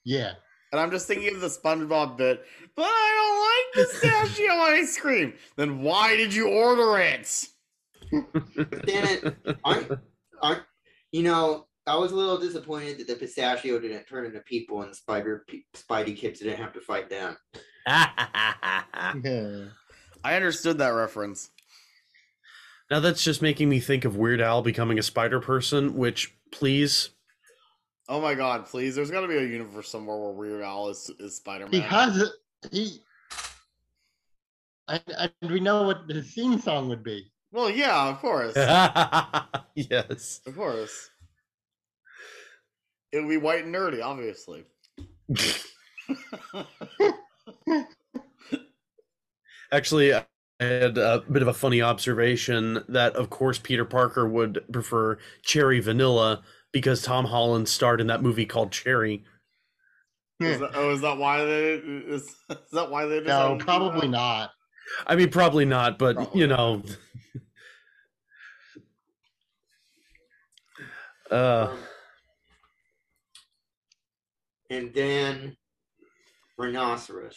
Yeah. 0.04 0.32
And 0.72 0.80
I'm 0.80 0.90
just 0.90 1.06
thinking 1.06 1.34
of 1.34 1.40
the 1.40 1.48
SpongeBob 1.48 2.16
bit, 2.16 2.44
but 2.74 2.82
I 2.84 3.70
don't 3.74 3.82
like 3.82 3.88
pistachio 3.88 4.52
ice 4.54 4.98
cream. 4.98 5.34
Then 5.56 5.80
why 5.82 6.16
did 6.16 6.34
you 6.34 6.48
order 6.48 6.98
it? 6.98 7.46
Damn 8.10 8.24
it, 9.06 9.36
aren't, 9.64 9.92
aren't, 10.42 10.62
you 11.12 11.22
know, 11.22 11.66
I 11.86 11.96
was 11.96 12.12
a 12.12 12.16
little 12.16 12.36
disappointed 12.38 12.98
that 12.98 13.06
the 13.06 13.14
pistachio 13.14 13.78
didn't 13.78 14.06
turn 14.08 14.26
into 14.26 14.40
people 14.40 14.82
and 14.82 14.90
the 14.90 14.94
Spider 14.96 15.44
P- 15.48 15.66
Spidey 15.74 16.16
kids 16.16 16.40
didn't 16.40 16.58
have 16.58 16.72
to 16.74 16.80
fight 16.80 17.08
them. 17.08 17.36
Yeah. 19.22 19.66
I 20.24 20.34
understood 20.34 20.78
that 20.78 20.88
reference. 20.88 21.50
now 22.90 22.98
that's 22.98 23.22
just 23.22 23.40
making 23.40 23.68
me 23.68 23.78
think 23.78 24.04
of 24.04 24.16
Weird 24.16 24.40
Al 24.40 24.62
becoming 24.62 24.98
a 24.98 25.02
spider 25.02 25.38
person, 25.40 25.94
which 25.94 26.34
please. 26.52 27.10
Oh 28.08 28.20
my 28.20 28.34
god, 28.34 28.66
please. 28.66 28.94
There's 28.94 29.10
got 29.10 29.22
to 29.22 29.28
be 29.28 29.36
a 29.36 29.42
universe 29.42 29.88
somewhere 29.88 30.16
where 30.16 30.30
Weird 30.30 30.62
Al 30.62 30.88
is, 30.88 31.10
is 31.18 31.36
Spider 31.36 31.64
Man. 31.64 31.72
He 31.72 31.80
has 31.80 32.16
it. 32.18 32.30
He. 32.70 33.00
And, 34.88 35.02
and 35.18 35.50
we 35.50 35.58
know 35.58 35.82
what 35.82 36.06
the 36.06 36.22
theme 36.22 36.60
song 36.60 36.88
would 36.88 37.02
be. 37.02 37.32
Well, 37.50 37.68
yeah, 37.70 38.08
of 38.08 38.18
course. 38.20 38.54
yes. 39.74 40.40
Of 40.46 40.54
course. 40.54 41.10
It 43.12 43.20
would 43.20 43.28
be 43.28 43.38
white 43.38 43.64
and 43.64 43.74
nerdy, 43.74 44.02
obviously. 44.02 44.64
Actually, 49.72 50.14
I 50.14 50.24
had 50.60 50.98
a 50.98 51.24
bit 51.30 51.42
of 51.42 51.48
a 51.48 51.54
funny 51.54 51.82
observation 51.82 52.84
that, 52.88 53.16
of 53.16 53.30
course, 53.30 53.58
Peter 53.58 53.84
Parker 53.84 54.28
would 54.28 54.64
prefer 54.72 55.18
cherry 55.42 55.80
vanilla 55.80 56.42
because 56.72 57.02
Tom 57.02 57.26
Holland 57.26 57.68
starred 57.68 58.00
in 58.00 58.06
that 58.08 58.22
movie 58.22 58.46
called 58.46 58.72
Cherry. 58.72 59.24
Is 60.40 60.58
that, 60.60 60.72
oh, 60.74 60.90
is 60.92 61.00
that 61.00 61.16
why 61.16 61.44
they 61.44 61.74
is, 61.74 62.22
is 62.50 62.56
that 62.72 62.90
why 62.90 63.06
they 63.06 63.20
No, 63.20 63.24
decided 63.24 63.52
to 63.52 63.58
do 63.58 63.64
probably 63.64 64.08
not. 64.08 64.50
I 65.06 65.16
mean, 65.16 65.30
probably 65.30 65.64
not, 65.64 65.98
but 65.98 66.16
Probably 66.16 66.40
you 66.40 66.46
know. 66.46 66.82
uh, 71.30 71.68
Um, 71.70 71.78
and 74.70 74.94
then 74.94 75.56
Rhinoceros. 76.58 77.36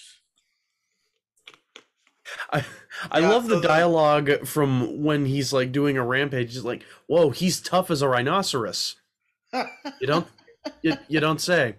I 2.51 2.65
I 3.11 3.19
Yeah, 3.19 3.29
love 3.29 3.43
so 3.43 3.49
the 3.55 3.61
the- 3.61 3.67
dialogue 3.67 4.45
from 4.45 5.03
when 5.03 5.25
he's 5.25 5.51
like 5.53 5.71
doing 5.71 5.97
a 5.97 6.03
rampage. 6.05 6.53
He's 6.53 6.65
like, 6.65 6.83
"Whoa, 7.07 7.29
he's 7.31 7.61
tough 7.61 7.89
as 7.89 8.01
a 8.01 8.07
rhinoceros." 8.09 8.97
You 9.53 10.07
don't, 10.07 10.27
you, 10.81 10.93
you 11.07 11.19
don't 11.19 11.41
say. 11.41 11.75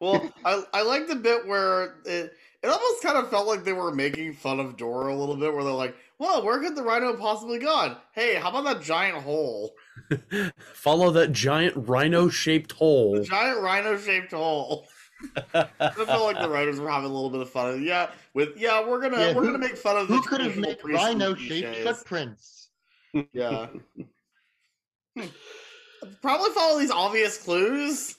well, 0.00 0.32
I 0.44 0.62
I 0.72 0.82
like 0.82 1.08
the 1.08 1.16
bit 1.16 1.46
where 1.46 1.96
it 2.04 2.32
it 2.62 2.66
almost 2.68 3.02
kind 3.02 3.16
of 3.16 3.30
felt 3.30 3.46
like 3.46 3.64
they 3.64 3.72
were 3.72 3.92
making 3.94 4.34
fun 4.34 4.60
of 4.60 4.76
Dora 4.76 5.12
a 5.12 5.16
little 5.16 5.36
bit, 5.36 5.52
where 5.52 5.64
they're 5.64 5.72
like, 5.72 5.96
"Well, 6.18 6.44
where 6.44 6.58
could 6.60 6.76
the 6.76 6.82
rhino 6.82 7.16
possibly 7.16 7.58
gone? 7.58 7.96
Hey, 8.12 8.34
how 8.36 8.50
about 8.50 8.64
that 8.64 8.82
giant 8.82 9.18
hole? 9.22 9.74
Follow 10.74 11.10
that 11.12 11.32
giant 11.32 11.74
rhino-shaped 11.76 12.72
hole. 12.72 13.14
The 13.16 13.24
giant 13.24 13.60
rhino-shaped 13.60 14.32
hole." 14.32 14.86
I 15.54 15.66
felt 15.90 16.22
like 16.22 16.40
the 16.40 16.48
writers 16.48 16.78
were 16.78 16.88
having 16.88 17.10
a 17.10 17.12
little 17.12 17.30
bit 17.30 17.40
of 17.40 17.50
fun. 17.50 17.82
Yeah, 17.82 18.10
with 18.34 18.56
yeah, 18.56 18.86
we're 18.86 19.00
gonna 19.00 19.18
Yeah, 19.18 19.34
we're 19.34 19.42
who- 19.42 19.46
gonna 19.48 19.58
make 19.58 19.76
fun 19.76 19.96
of 19.96 20.06
Who 20.06 20.20
the 20.22 20.28
could 20.28 20.40
have 20.40 20.52
traditional 20.52 20.88
made 20.88 20.96
rhino-shaped 20.96 21.76
footprints? 21.78 22.68
Yeah. 23.32 23.66
Probably 26.22 26.50
follow 26.50 26.78
these 26.78 26.90
obvious 26.90 27.38
clues. 27.38 28.14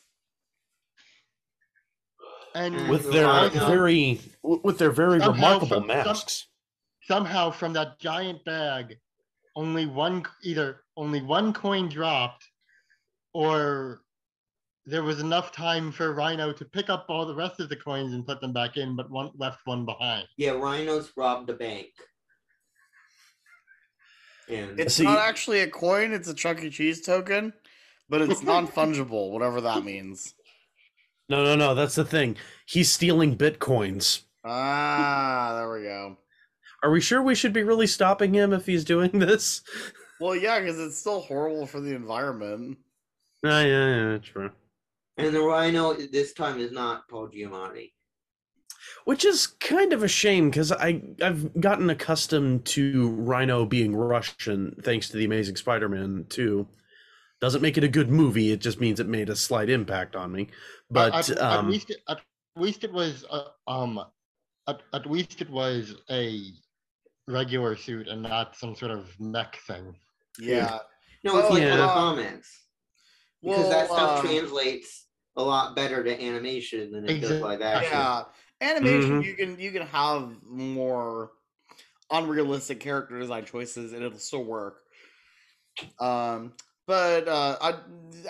And 2.55 2.75
mm. 2.75 2.89
with 2.89 3.11
their 3.11 3.27
Rhino. 3.27 3.61
Uh, 3.61 3.67
very 3.67 4.21
with 4.43 4.77
their 4.77 4.91
very 4.91 5.19
Somehow 5.19 5.33
remarkable 5.33 5.67
from- 5.67 5.77
some- 5.79 5.87
masks. 5.87 6.47
somehow 7.03 7.51
from 7.51 7.73
that 7.73 7.99
giant 7.99 8.43
bag, 8.43 8.97
only 9.55 9.85
one 9.85 10.23
either 10.43 10.83
only 10.97 11.21
one 11.21 11.53
coin 11.53 11.89
dropped, 11.89 12.47
or 13.33 14.01
there 14.85 15.03
was 15.03 15.19
enough 15.19 15.51
time 15.51 15.91
for 15.91 16.13
Rhino 16.13 16.51
to 16.51 16.65
pick 16.65 16.89
up 16.89 17.05
all 17.09 17.25
the 17.27 17.35
rest 17.35 17.59
of 17.59 17.69
the 17.69 17.75
coins 17.75 18.13
and 18.13 18.25
put 18.25 18.41
them 18.41 18.51
back 18.53 18.77
in, 18.77 18.95
but 18.95 19.09
one 19.11 19.29
left 19.37 19.59
one 19.65 19.85
behind. 19.85 20.27
Yeah, 20.35 20.51
Rhinos 20.51 21.11
robbed 21.15 21.47
the 21.47 21.53
bank. 21.53 21.89
And 24.49 24.79
It's 24.79 24.95
See- 24.95 25.03
not 25.03 25.19
actually 25.19 25.59
a 25.59 25.69
coin; 25.69 26.11
it's 26.11 26.27
a 26.27 26.33
Chuck 26.33 26.63
E. 26.63 26.71
Cheese 26.71 27.01
token, 27.05 27.53
but 28.09 28.21
it's 28.21 28.43
non-fungible, 28.43 29.31
whatever 29.31 29.61
that 29.61 29.83
means. 29.83 30.33
No, 31.29 31.43
no, 31.43 31.55
no. 31.55 31.75
That's 31.75 31.95
the 31.95 32.05
thing. 32.05 32.37
He's 32.65 32.91
stealing 32.91 33.37
bitcoins. 33.37 34.23
Ah, 34.43 35.53
there 35.55 35.71
we 35.71 35.83
go. 35.83 36.17
Are 36.81 36.91
we 36.91 37.01
sure 37.01 37.21
we 37.21 37.35
should 37.35 37.53
be 37.53 37.63
really 37.63 37.87
stopping 37.87 38.33
him 38.33 38.53
if 38.53 38.65
he's 38.65 38.83
doing 38.85 39.11
this? 39.19 39.61
Well, 40.19 40.35
yeah, 40.35 40.59
because 40.59 40.79
it's 40.79 40.97
still 40.97 41.21
horrible 41.21 41.65
for 41.65 41.79
the 41.79 41.93
environment. 41.95 42.77
Ah, 43.45 43.61
yeah, 43.61 44.11
yeah, 44.11 44.17
true. 44.17 44.51
and 45.17 45.33
the 45.35 45.41
Rhino 45.41 45.93
this 45.93 46.33
time 46.33 46.59
is 46.59 46.71
not 46.71 47.07
Paul 47.07 47.29
Giamatti. 47.29 47.91
Which 49.05 49.23
is 49.23 49.47
kind 49.47 49.93
of 49.93 50.03
a 50.03 50.07
shame 50.07 50.49
because 50.49 50.71
I 50.71 51.01
I've 51.21 51.59
gotten 51.61 51.89
accustomed 51.89 52.65
to 52.65 53.11
Rhino 53.11 53.65
being 53.65 53.95
Russian 53.95 54.75
thanks 54.81 55.09
to 55.09 55.17
the 55.17 55.25
Amazing 55.25 55.55
Spider-Man 55.57 56.25
2. 56.29 56.67
Doesn't 57.41 57.61
make 57.61 57.77
it 57.77 57.83
a 57.83 57.87
good 57.87 58.09
movie. 58.09 58.51
It 58.51 58.59
just 58.59 58.81
means 58.81 58.99
it 58.99 59.07
made 59.07 59.29
a 59.29 59.35
slight 59.35 59.69
impact 59.69 60.15
on 60.15 60.31
me. 60.31 60.47
But 60.91 61.13
at, 61.15 61.29
at 61.29 61.41
um, 61.41 61.69
least 61.69 61.89
it, 61.89 61.97
at 62.09 62.19
least 62.57 62.83
it 62.83 62.91
was 62.91 63.25
uh, 63.29 63.45
um 63.67 63.99
at, 64.67 64.81
at 64.93 65.09
least 65.09 65.41
it 65.41 65.49
was 65.49 65.95
a 66.09 66.41
regular 67.27 67.75
suit 67.77 68.07
and 68.07 68.21
not 68.21 68.57
some 68.57 68.75
sort 68.75 68.91
of 68.91 69.17
mech 69.19 69.57
thing. 69.67 69.95
Yeah. 70.39 70.79
No, 71.23 71.37
it's 71.37 71.49
Oh, 71.49 71.53
like 71.53 71.63
yeah. 71.63 71.73
other 71.75 71.93
comics. 71.93 72.65
Because 73.41 73.69
that 73.69 73.87
stuff 73.87 74.19
um, 74.19 74.25
translates 74.25 75.07
a 75.37 75.43
lot 75.43 75.75
better 75.75 76.03
to 76.03 76.21
animation 76.21 76.91
than 76.91 77.05
it 77.05 77.21
does 77.21 77.31
Exactly. 77.31 77.41
live 77.41 77.61
action. 77.61 77.91
Yeah, 77.93 78.23
animation 78.59 79.21
Mhm. 79.21 79.25
you 79.25 79.35
can 79.35 79.57
you 79.59 79.71
can 79.71 79.83
have 79.87 80.35
more 80.43 81.31
unrealistic 82.11 82.81
character 82.81 83.17
design 83.17 83.45
choices 83.45 83.93
and 83.93 84.03
it'll 84.03 84.19
still 84.19 84.43
work. 84.43 84.81
Um, 86.01 86.53
but 86.89 87.27
uh, 87.27 87.55
I, 87.61 87.73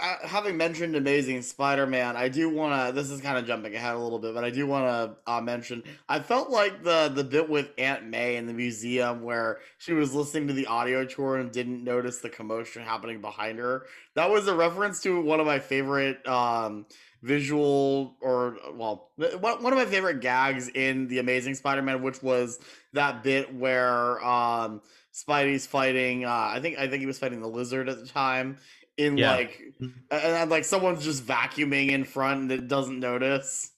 I 0.01 0.17
having 0.27 0.57
mentioned 0.57 0.93
Amazing 0.97 1.43
Spider-Man, 1.43 2.17
I 2.17 2.27
do 2.27 2.49
want 2.49 2.87
to. 2.87 2.93
This 2.93 3.09
is 3.09 3.21
kind 3.21 3.37
of 3.37 3.45
jumping 3.45 3.73
ahead 3.73 3.95
a 3.95 3.97
little 3.97 4.19
bit, 4.19 4.33
but 4.33 4.43
I 4.43 4.49
do 4.49 4.67
want 4.67 4.85
to 4.85 5.31
uh, 5.31 5.39
mention. 5.39 5.81
I 6.09 6.19
felt 6.19 6.49
like 6.49 6.83
the 6.83 7.07
the 7.07 7.23
bit 7.23 7.49
with 7.49 7.69
Aunt 7.77 8.05
May 8.05 8.35
in 8.35 8.47
the 8.47 8.53
museum 8.53 9.21
where 9.23 9.59
she 9.77 9.93
was 9.93 10.13
listening 10.13 10.47
to 10.47 10.53
the 10.53 10.65
audio 10.67 11.05
tour 11.05 11.37
and 11.37 11.53
didn't 11.53 11.85
notice 11.85 12.19
the 12.19 12.27
commotion 12.27 12.83
happening 12.83 13.21
behind 13.21 13.59
her. 13.59 13.85
That 14.15 14.29
was 14.29 14.45
a 14.49 14.53
reference 14.53 14.99
to 15.03 15.21
one 15.21 15.39
of 15.39 15.45
my 15.45 15.59
favorite 15.59 16.27
um, 16.27 16.85
visual 17.21 18.17
or 18.21 18.57
well 18.73 19.09
one 19.17 19.73
of 19.73 19.79
my 19.79 19.85
favorite 19.85 20.21
gags 20.21 20.69
in 20.69 21.07
the 21.07 21.19
amazing 21.19 21.53
spider-man 21.53 22.01
which 22.01 22.23
was 22.23 22.59
that 22.93 23.23
bit 23.23 23.53
where 23.53 24.23
um 24.25 24.81
spidey's 25.13 25.65
fighting 25.67 26.25
uh 26.25 26.49
i 26.53 26.59
think 26.61 26.77
i 26.77 26.87
think 26.87 26.99
he 27.01 27.05
was 27.05 27.17
fighting 27.19 27.41
the 27.41 27.47
lizard 27.47 27.89
at 27.89 27.99
the 27.99 28.05
time 28.07 28.57
in 28.97 29.17
Yeah. 29.17 29.31
like 29.35 29.61
and, 29.79 29.93
and 30.11 30.49
like 30.51 30.65
someone's 30.65 31.03
just 31.03 31.25
vacuuming 31.25 31.89
in 31.91 32.03
front 32.03 32.41
and 32.41 32.51
it 32.51 32.67
doesn't 32.67 32.99
notice 32.99 33.71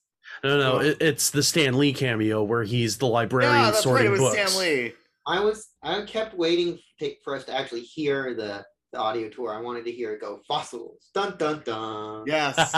no, 0.44 0.58
no, 0.58 0.80
it, 0.80 0.98
it's 1.02 1.30
the 1.30 1.44
Stan 1.44 1.78
Lee 1.78 1.92
cameo 1.94 2.42
where 2.44 2.64
he's 2.64 2.98
the 2.98 3.06
librarian 3.06 3.54
yeah 3.54 3.66
that's 3.66 3.78
right 3.78 3.84
sorting 3.84 4.08
it 4.08 4.10
was 4.12 4.20
books. 4.22 4.52
stan 4.52 4.60
lee 4.62 4.94
I 5.28 5.40
was 5.40 5.68
I 5.84 6.02
kept 6.04 6.36
waiting 6.36 6.80
for 7.24 7.36
us 7.36 7.46
to 7.46 7.56
actually 7.56 7.82
hear 7.82 8.34
the, 8.34 8.66
the 8.92 8.98
audio 9.00 9.30
tour. 9.30 9.54
I 9.54 9.62
wanted 9.62 9.86
to 9.86 9.92
hear 9.92 10.14
it 10.14 10.22
go 10.22 10.40
fossils. 10.48 11.10
Dun 11.14 11.36
dun 11.38 11.62
dun. 11.64 12.24
yes 12.26 12.56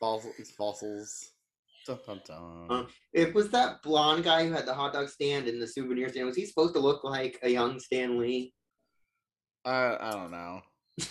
fossils 0.00 0.50
fossils 0.56 1.30
dun, 1.86 1.98
dun, 2.06 2.20
dun. 2.26 2.66
Uh, 2.70 2.86
It 3.12 3.34
was 3.34 3.50
that 3.50 3.82
blonde 3.82 4.24
guy 4.24 4.46
who 4.46 4.52
had 4.52 4.66
the 4.66 4.74
hot 4.74 4.92
dog 4.92 5.08
stand 5.08 5.48
and 5.48 5.60
the 5.60 5.66
souvenir 5.66 6.08
stand. 6.08 6.26
Was 6.26 6.36
he 6.36 6.46
supposed 6.46 6.74
to 6.74 6.80
look 6.80 7.04
like 7.04 7.38
a 7.42 7.48
young 7.50 7.78
Stan 7.80 8.18
Lee? 8.18 8.52
I 9.64 9.96
I 10.00 10.10
don't 10.10 10.30
know. 10.30 10.60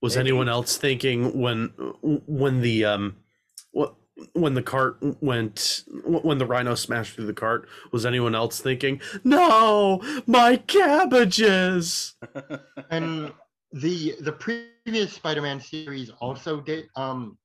Was 0.00 0.14
Maybe. 0.16 0.28
anyone 0.28 0.48
else 0.48 0.76
thinking 0.76 1.40
when 1.40 1.68
when 2.02 2.60
the 2.60 2.84
um 2.84 3.16
wh- 3.76 3.90
when 4.34 4.54
the 4.54 4.62
cart 4.62 4.98
went 5.20 5.82
when 6.04 6.38
the 6.38 6.46
rhino 6.46 6.74
smashed 6.76 7.14
through 7.14 7.26
the 7.26 7.32
cart? 7.32 7.68
Was 7.90 8.06
anyone 8.06 8.34
else 8.34 8.60
thinking, 8.60 9.00
"No, 9.24 10.00
my 10.26 10.56
cabbages"? 10.56 12.14
and 12.90 13.32
the 13.72 14.14
the 14.20 14.32
previous 14.32 15.12
Spider-Man 15.14 15.60
series 15.60 16.10
also 16.20 16.60
did 16.60 16.88
um 16.94 17.36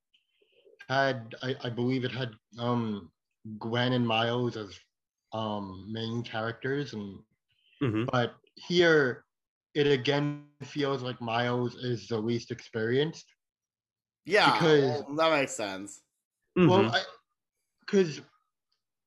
had 0.88 1.34
I, 1.42 1.56
I 1.64 1.70
believe 1.70 2.04
it 2.04 2.12
had 2.12 2.32
um 2.58 3.10
Gwen 3.58 3.92
and 3.92 4.06
Miles 4.06 4.56
as 4.56 4.78
um 5.32 5.86
main 5.92 6.22
characters 6.22 6.92
and 6.94 7.18
Mhm. 7.82 8.06
but 8.12 8.36
here 8.54 9.24
it 9.74 9.86
again 9.88 10.44
feels 10.62 11.02
like 11.02 11.20
Miles 11.20 11.74
is 11.74 12.06
the 12.08 12.16
least 12.16 12.50
experienced. 12.52 13.26
yeah, 14.24 14.52
Because- 14.52 15.02
well, 15.06 15.16
that 15.16 15.38
makes 15.38 15.52
sense. 15.54 16.00
Well, 16.56 16.86
I 16.94 17.02
because 17.80 18.20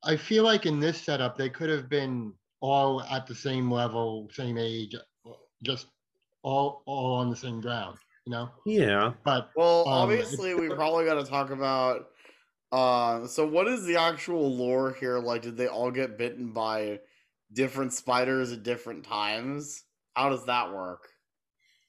I 0.04 0.18
feel 0.18 0.44
like 0.44 0.66
in 0.66 0.80
this 0.80 1.02
setup 1.02 1.38
they 1.38 1.50
could 1.50 1.70
have 1.70 1.88
been 1.90 2.34
all 2.60 3.02
at 3.04 3.26
the 3.26 3.34
same 3.36 3.72
level, 3.72 4.30
same 4.34 4.58
age, 4.58 4.94
just 5.64 5.88
all 6.44 6.84
all 6.86 7.14
on 7.16 7.30
the 7.30 7.36
same 7.36 7.62
ground, 7.62 7.98
you 8.28 8.32
know. 8.32 8.50
yeah. 8.66 9.14
But 9.24 9.52
Well, 9.56 9.88
Um, 9.88 9.94
obviously, 9.94 10.54
we 10.54 10.68
probably 10.76 11.06
got 11.06 11.16
to 11.16 11.24
talk 11.24 11.50
about. 11.50 12.10
Uh, 12.74 13.26
so, 13.26 13.48
what 13.48 13.68
is 13.68 13.86
the 13.86 13.96
actual 13.96 14.54
lore 14.54 14.94
here? 14.94 15.20
Like, 15.20 15.42
did 15.44 15.56
they 15.56 15.68
all 15.68 15.92
get 15.92 16.18
bitten 16.18 16.52
by 16.52 17.00
different 17.54 17.94
spiders 17.94 18.52
at 18.52 18.64
different 18.64 19.06
times? 19.06 19.84
How 20.16 20.30
does 20.30 20.46
that 20.46 20.74
work? 20.74 21.08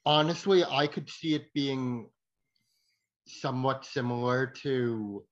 honestly, 0.07 0.65
I 0.65 0.87
could 0.87 1.11
see 1.11 1.35
it 1.35 1.53
being 1.53 2.09
somewhat 3.27 3.85
similar 3.85 4.47
to 4.63 5.27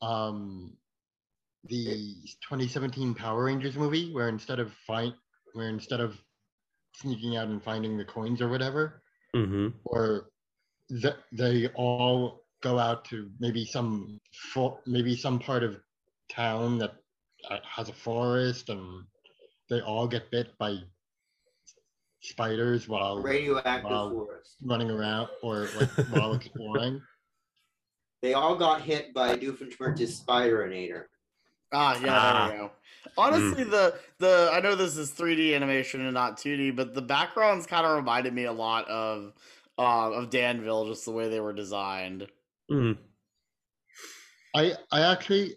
um 0.00 0.78
the 1.64 2.14
2017 2.48 3.14
Power 3.14 3.44
Rangers 3.44 3.76
movie, 3.76 4.12
where 4.14 4.28
instead 4.28 4.58
of 4.58 4.72
find 4.86 5.12
where 5.52 5.68
instead 5.68 6.00
of 6.00 6.22
sneaking 6.94 7.36
out 7.36 7.48
and 7.48 7.62
finding 7.62 7.98
the 7.98 8.04
coins 8.04 8.40
or 8.40 8.48
whatever, 8.48 9.02
hmm 9.34 9.68
or 9.84 10.30
th- 10.88 11.14
they 11.32 11.68
all 11.74 12.42
go 12.62 12.78
out 12.78 13.04
to 13.06 13.30
maybe 13.38 13.64
some 13.64 14.18
fo- 14.52 14.80
maybe 14.86 15.16
some 15.16 15.38
part 15.38 15.62
of 15.62 15.76
town 16.30 16.78
that 16.78 16.94
uh, 17.48 17.58
has 17.64 17.88
a 17.88 17.92
forest 17.92 18.68
and 18.68 19.04
they 19.68 19.80
all 19.80 20.06
get 20.08 20.30
bit 20.30 20.48
by 20.58 20.76
spiders 22.22 22.88
while 22.88 23.18
Radioactive 23.22 23.84
Wow. 23.90 24.10
forest. 24.10 24.56
running 24.62 24.90
around 24.90 25.28
or 25.42 25.68
like 25.76 25.88
while 26.08 26.34
exploring 26.40 27.00
They 28.22 28.34
all 28.34 28.56
got 28.56 28.82
hit 28.82 29.14
by 29.14 29.36
Doofenshmirtz's 29.38 30.20
Spiderinator. 30.20 31.04
Ah, 31.72 31.98
yeah, 32.00 32.06
Ah. 32.10 32.48
there 32.48 32.56
we 32.56 32.58
go. 32.62 32.70
Honestly, 33.16 33.64
the 33.64 33.98
the 34.18 34.50
I 34.52 34.60
know 34.60 34.74
this 34.74 34.96
is 34.96 35.10
3D 35.10 35.54
animation 35.54 36.00
and 36.02 36.14
not 36.14 36.36
2D, 36.36 36.74
but 36.76 36.94
the 36.94 37.02
backgrounds 37.02 37.66
kind 37.66 37.86
of 37.86 37.96
reminded 37.96 38.34
me 38.34 38.44
a 38.44 38.52
lot 38.52 38.88
of 38.88 39.32
uh, 39.78 40.12
of 40.12 40.30
Danville, 40.30 40.86
just 40.88 41.04
the 41.04 41.12
way 41.12 41.28
they 41.28 41.40
were 41.40 41.52
designed. 41.52 42.26
Mm. 42.70 42.98
i 44.54 44.72
i 44.92 45.00
actually 45.00 45.56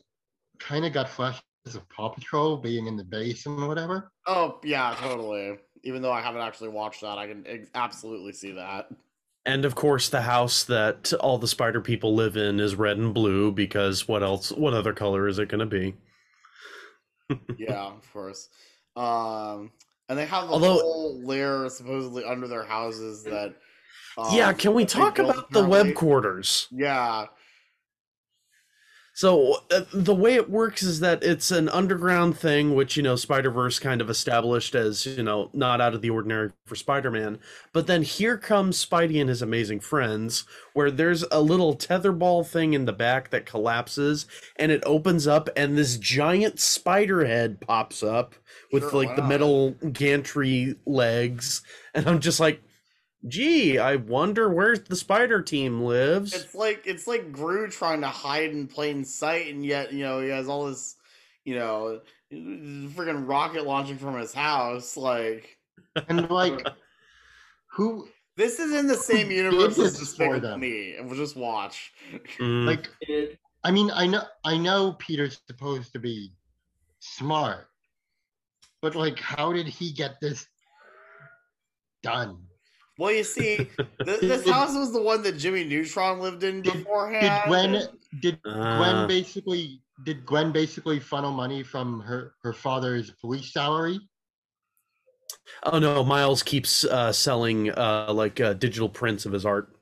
kind 0.60 0.84
of 0.86 0.94
got 0.94 1.08
flashes 1.10 1.44
of 1.76 1.88
paw 1.90 2.10
patrol 2.10 2.58
being 2.58 2.88
in 2.88 2.96
the 2.98 3.04
base 3.04 3.46
and 3.46 3.68
whatever 3.68 4.12
Oh 4.26 4.60
yeah, 4.64 4.96
totally. 5.00 5.60
Even 5.84 6.02
though 6.02 6.12
I 6.12 6.22
haven't 6.22 6.42
actually 6.42 6.70
watched 6.70 7.02
that, 7.02 7.18
I 7.18 7.28
can 7.28 7.46
ex- 7.46 7.70
absolutely 7.76 8.32
see 8.34 8.52
that. 8.54 8.90
And 9.46 9.66
of 9.66 9.76
course, 9.76 10.08
the 10.10 10.22
house 10.22 10.64
that 10.66 11.12
all 11.20 11.38
the 11.38 11.48
spider 11.48 11.82
people 11.82 12.16
live 12.16 12.38
in 12.38 12.60
is 12.60 12.76
red 12.76 12.98
and 12.98 13.14
blue 13.14 13.52
because 13.52 14.08
what 14.08 14.24
else? 14.24 14.52
What 14.52 14.74
other 14.74 14.94
color 14.94 15.28
is 15.28 15.38
it 15.38 15.50
going 15.50 15.60
to 15.60 15.66
be? 15.66 15.96
yeah, 17.58 17.88
of 17.88 18.14
course. 18.14 18.48
Um, 18.96 19.72
and 20.08 20.18
they 20.18 20.26
have 20.26 20.46
a 20.50 20.54
Although- 20.54 20.80
whole 20.80 21.22
lair 21.24 21.68
supposedly 21.70 22.24
under 22.24 22.48
their 22.48 22.64
houses 22.64 23.24
that. 23.24 23.56
Um, 24.18 24.28
yeah, 24.36 24.54
can 24.54 24.74
we 24.76 24.86
talk 24.86 25.18
about 25.20 25.50
the 25.50 25.66
web 25.68 25.96
quarters? 25.96 26.68
Yeah, 26.72 27.26
So 29.16 29.58
uh, 29.72 29.82
the 29.94 30.16
way 30.16 30.34
it 30.34 30.50
works 30.50 30.82
is 30.82 31.00
that 31.02 31.24
it's 31.24 31.52
an 31.52 31.70
underground 31.70 32.36
thing, 32.38 32.74
which 32.74 32.98
you 32.98 33.04
know 33.04 33.16
Spider 33.16 33.52
Verse 33.52 33.78
kind 33.78 34.02
of 34.02 34.10
established 34.10 34.74
as 34.74 35.06
you 35.06 35.22
know 35.22 35.52
not 35.54 35.80
out 35.80 35.94
of 35.94 36.02
the 36.02 36.10
ordinary 36.10 36.52
for 36.66 36.76
Spider 36.76 37.12
Man. 37.12 37.40
But 37.74 37.86
then 37.86 38.02
here 38.02 38.38
comes 38.38 38.84
Spidey 38.84 39.22
and 39.22 39.30
his 39.30 39.44
amazing 39.44 39.82
friends, 39.82 40.46
where 40.74 40.90
there's 40.90 41.24
a 41.32 41.42
little 41.42 41.76
tetherball 41.76 42.46
thing 42.46 42.74
in 42.74 42.86
the 42.86 42.94
back 42.94 43.30
that 43.30 43.46
collapses, 43.46 44.26
and 44.56 44.72
it 44.72 44.82
opens 44.84 45.28
up, 45.28 45.48
and 45.56 45.78
this 45.78 45.98
giant 45.98 46.60
spider 46.60 47.24
head 47.24 47.62
pops 47.62 48.02
up 48.02 48.34
with 48.72 48.90
Sure, 48.90 48.94
like 48.94 49.10
why 49.10 49.16
the 49.16 49.22
metal 49.22 49.72
gantry 49.92 50.76
legs, 50.88 51.62
and 51.94 52.08
I'm 52.08 52.20
just 52.20 52.40
like, 52.40 52.62
gee, 53.28 53.78
I 53.78 53.96
wonder 53.96 54.50
where 54.50 54.78
the 54.78 54.96
Spider 54.96 55.42
Team 55.42 55.82
lives. 55.82 56.34
it's 56.34 56.56
like 56.56 56.84
it's 56.86 57.08
like 57.08 57.32
Gru 57.32 57.70
trying 57.70 58.02
to 58.02 58.08
hide 58.08 58.52
in 58.52 58.68
plain 58.68 59.04
sight, 59.04 59.54
and 59.54 59.66
yet 59.66 59.94
you 59.94 60.04
know 60.04 60.22
he 60.22 60.30
has 60.30 60.48
all 60.48 60.68
this, 60.68 60.96
you 61.46 61.56
know, 61.56 62.02
freaking 62.32 63.28
rocket 63.28 63.66
launching 63.66 63.98
from 63.98 64.18
his 64.18 64.34
house. 64.34 64.98
Like 64.98 65.58
and 66.10 66.30
like 66.30 66.66
who 67.68 68.08
this 68.36 68.60
is 68.60 68.74
in 68.74 68.88
the 68.88 68.96
same 68.96 69.32
universe 69.32 69.78
as 69.78 70.00
this 70.00 70.16
for 70.16 70.26
Despicable 70.26 70.40
them? 70.42 70.60
Me, 70.60 70.96
and 70.98 71.08
we'll 71.08 71.18
just 71.18 71.36
watch. 71.36 71.94
Mm. 72.40 72.66
like 72.66 72.90
i 73.64 73.72
mean 73.72 73.90
i 73.92 74.06
know 74.06 74.24
i 74.44 74.58
know 74.58 74.94
peter's 75.00 75.40
supposed 75.48 75.94
to 75.94 76.00
be 76.00 76.34
smart 77.00 77.68
but 78.82 78.96
like 78.96 79.20
how 79.20 79.54
did 79.54 79.68
he 79.68 79.92
get 79.92 80.20
this 80.20 80.48
done 82.02 82.38
Well, 83.00 83.12
you 83.12 83.24
see, 83.24 83.58
th- 84.06 84.20
this 84.22 84.48
house 84.48 84.76
was 84.76 84.94
the 84.94 85.02
one 85.02 85.24
that 85.24 85.38
Jimmy 85.38 85.64
Neutron 85.64 86.20
lived 86.20 86.44
in 86.44 86.62
Did- 86.62 86.74
beforehand. 86.74 87.22
did 87.44 87.48
gwen 87.50 87.88
did 88.22 88.40
Ah. 88.46 88.78
gwen 88.78 89.08
basically 89.08 89.82
did 90.06 90.26
gwen 90.26 90.52
basically 90.52 91.00
funnel 91.00 91.32
money 91.32 91.64
from 91.64 92.00
her 92.02 92.34
her 92.44 92.54
father's 92.54 93.10
police 93.12 93.52
salary 93.52 94.00
Oh 95.64 95.80
no, 95.80 96.04
Miles 96.04 96.44
keeps 96.44 96.84
uh, 96.86 97.12
selling 97.12 97.70
uh, 97.72 98.12
like 98.14 98.40
uh, 98.40 98.54
digital 98.54 98.90
prints 98.90 99.26
of 99.26 99.32
his 99.32 99.46
art. 99.46 99.76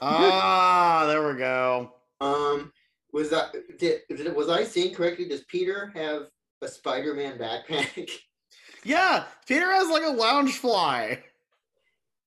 Ah, 0.00 1.04
there 1.06 1.26
we 1.26 1.38
go. 1.38 1.92
Um, 2.20 2.72
was 3.12 3.30
that 3.30 3.54
did, 3.78 4.00
did 4.08 4.34
was 4.34 4.48
I 4.48 4.64
seeing 4.64 4.94
correctly? 4.94 5.28
Does 5.28 5.42
Peter 5.44 5.92
have 5.94 6.22
a 6.62 6.68
Spider-Man 6.68 7.38
backpack? 7.38 8.08
Yeah, 8.82 9.24
Peter 9.46 9.70
has 9.70 9.88
like 9.90 10.04
a 10.04 10.06
Loungefly. 10.06 11.18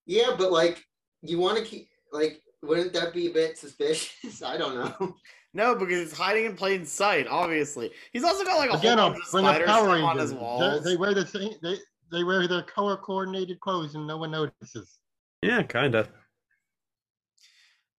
Yeah, 0.06 0.36
but 0.38 0.52
like, 0.52 0.84
you 1.22 1.40
want 1.40 1.58
to 1.58 1.64
keep 1.64 1.90
like, 2.12 2.42
wouldn't 2.62 2.94
that 2.94 3.14
be 3.14 3.28
a 3.28 3.32
bit 3.34 3.58
suspicious? 3.58 4.42
I 4.46 4.58
don't 4.58 4.76
know. 4.76 5.16
No, 5.54 5.76
because 5.76 6.00
it's 6.00 6.18
hiding 6.18 6.46
in 6.46 6.56
plain 6.56 6.86
sight. 6.86 7.28
Obviously, 7.28 7.92
he's 8.12 8.24
also 8.24 8.44
got 8.44 8.58
like 8.58 8.72
a 8.72 8.78
again 8.78 8.98
whole 8.98 9.08
I'll 9.10 9.14
bunch 9.14 9.26
of 9.26 9.32
bring 9.32 9.46
up 9.46 9.52
spiders 9.56 9.68
power 9.70 9.90
on 9.90 9.92
rangers 10.18 10.22
his 10.22 10.32
They- 10.32 10.38
walls. 10.38 10.84
they 10.84 10.96
wear 10.96 11.14
the 11.14 11.28
same 11.28 11.54
they 11.62 11.78
they 12.12 12.24
wear 12.24 12.48
their 12.48 12.64
color 12.64 12.98
coordinated 12.98 13.60
clothes 13.60 13.94
and 13.96 14.06
no 14.08 14.18
one 14.18 14.32
notices 14.32 14.98
Yeah, 15.42 15.62
kind 15.64 15.94
of. 15.96 16.10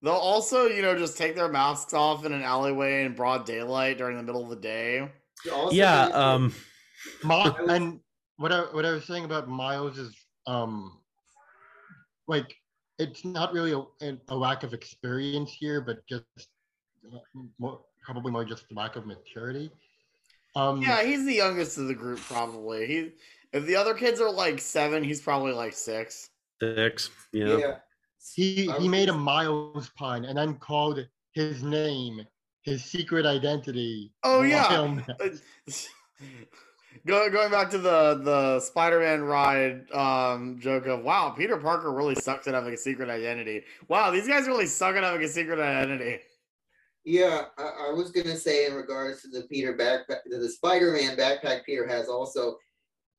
They'll 0.03 0.13
also, 0.13 0.67
you 0.67 0.83
know, 0.83 0.97
just 0.99 1.17
take 1.17 1.35
their 1.35 1.49
masks 1.49 1.95
off 1.95 2.25
in 2.27 2.33
an 2.33 2.43
alleyway 2.43 3.05
in 3.05 3.15
broad 3.15 3.47
daylight 3.47 3.97
during 3.99 4.17
the 4.19 4.23
middle 4.23 4.43
of 4.45 4.51
the 4.51 4.57
day. 4.57 5.09
Also, 5.53 5.75
Yeah. 5.75 6.07
there's- 6.07 6.15
Um. 6.15 6.55
Mi- 7.25 7.53
and 7.75 8.01
what 8.37 8.51
I 8.53 8.61
what 8.73 8.85
I 8.85 8.93
was 8.93 9.05
saying 9.05 9.25
about 9.25 9.49
Miles 9.49 9.97
is 9.99 10.15
um 10.47 11.01
like 12.27 12.55
it's 12.99 13.25
not 13.25 13.53
really 13.53 13.73
a, 13.73 14.17
a 14.29 14.37
lack 14.37 14.63
of 14.63 14.73
experience 14.73 15.53
here, 15.53 15.81
but 15.81 16.07
just 16.07 16.25
uh, 17.13 17.19
more 17.59 17.81
probably 18.03 18.33
more 18.33 18.45
just 18.45 18.65
lack 18.73 18.97
of 18.97 19.07
maturity. 19.07 19.71
Um, 20.57 20.81
Yeah, 20.81 21.03
he's 21.03 21.25
the 21.25 21.35
youngest 21.35 21.79
of 21.79 21.89
the 21.89 21.95
group, 21.95 22.21
probably. 22.21 22.87
He, 22.87 23.13
if 23.53 23.67
the 23.67 23.77
other 23.77 23.95
kids 23.95 24.21
are 24.21 24.31
like 24.31 24.61
seven, 24.61 25.03
he's 25.03 25.21
probably 25.21 25.53
like 25.53 25.73
six. 25.73 26.31
Six. 26.61 27.11
Yeah. 27.33 27.57
yeah. 27.57 27.77
he 28.35 28.71
he 28.79 28.89
made 28.89 29.09
a 29.09 29.13
Miles 29.13 29.91
pun 29.97 30.25
and 30.25 30.39
then 30.39 30.55
called 30.55 31.05
his 31.33 31.63
name 31.63 32.25
his 32.65 32.83
secret 32.83 33.27
identity. 33.27 34.13
Oh, 34.23 34.43
yeah. 34.43 34.69
Lyle- 36.95 37.01
Go, 37.07 37.31
going 37.31 37.51
back 37.51 37.71
to 37.71 37.79
the 37.79 38.21
the 38.23 38.61
Spider-Man 38.61 39.23
ride 39.23 39.91
um, 39.93 40.59
joke 40.61 40.87
of 40.87 41.03
wow, 41.03 41.31
Peter 41.31 41.57
Parker 41.57 41.93
really 41.93 42.15
sucks 42.15 42.47
at 42.47 42.55
having 42.55 42.73
a 42.75 42.77
secret 42.77 43.09
identity. 43.11 43.63
Wow, 43.89 44.11
these 44.11 44.29
guys 44.29 44.47
really 44.47 44.67
suck 44.67 44.95
at 44.97 45.03
having 45.03 45.23
a 45.23 45.29
secret 45.29 45.59
identity. 45.59 46.21
Yeah, 47.05 47.47
I, 47.59 47.63
I 47.63 47.93
was 47.93 48.11
gonna 48.13 48.37
say 48.37 48.67
in 48.67 48.75
regards 48.75 49.23
to 49.23 49.29
the 49.29 49.47
Peter 49.49 49.77
backpack, 49.77 50.21
the 50.27 50.49
Spider-Man 50.49 51.17
backpack 51.17 51.65
Peter 51.65 51.87
has 51.87 52.09
also. 52.09 52.57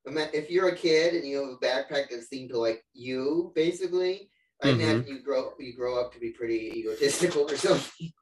if 0.06 0.50
you're 0.50 0.68
a 0.68 0.74
kid 0.76 1.14
and 1.14 1.26
you 1.26 1.36
have 1.38 1.48
a 1.50 1.56
backpack 1.64 2.10
that's 2.10 2.28
themed 2.32 2.50
to 2.50 2.58
like 2.58 2.84
you, 2.94 3.52
basically, 3.54 4.30
I 4.62 4.68
Mhm. 4.68 4.74
imagine 4.80 5.06
you 5.06 5.22
grow 5.22 5.52
you 5.58 5.76
grow 5.76 6.00
up 6.00 6.12
to 6.14 6.18
be 6.20 6.30
pretty 6.30 6.72
egotistical 6.76 7.42
or 7.50 7.56
something. 7.56 8.12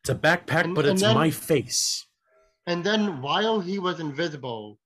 It's 0.00 0.10
a 0.10 0.14
backpack, 0.14 0.64
And- 0.64 0.74
but 0.74 0.84
and 0.86 0.94
it's 0.94 1.02
then- 1.02 1.14
my 1.14 1.30
face. 1.30 2.06
And 2.66 2.82
then 2.82 3.20
while 3.20 3.60
he 3.60 3.78
was 3.78 4.00
invisible, 4.00 4.78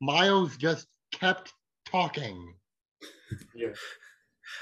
Miles 0.00 0.56
just 0.56 0.86
kept 1.12 1.52
talking. 1.84 2.54
Yeah. 3.54 3.68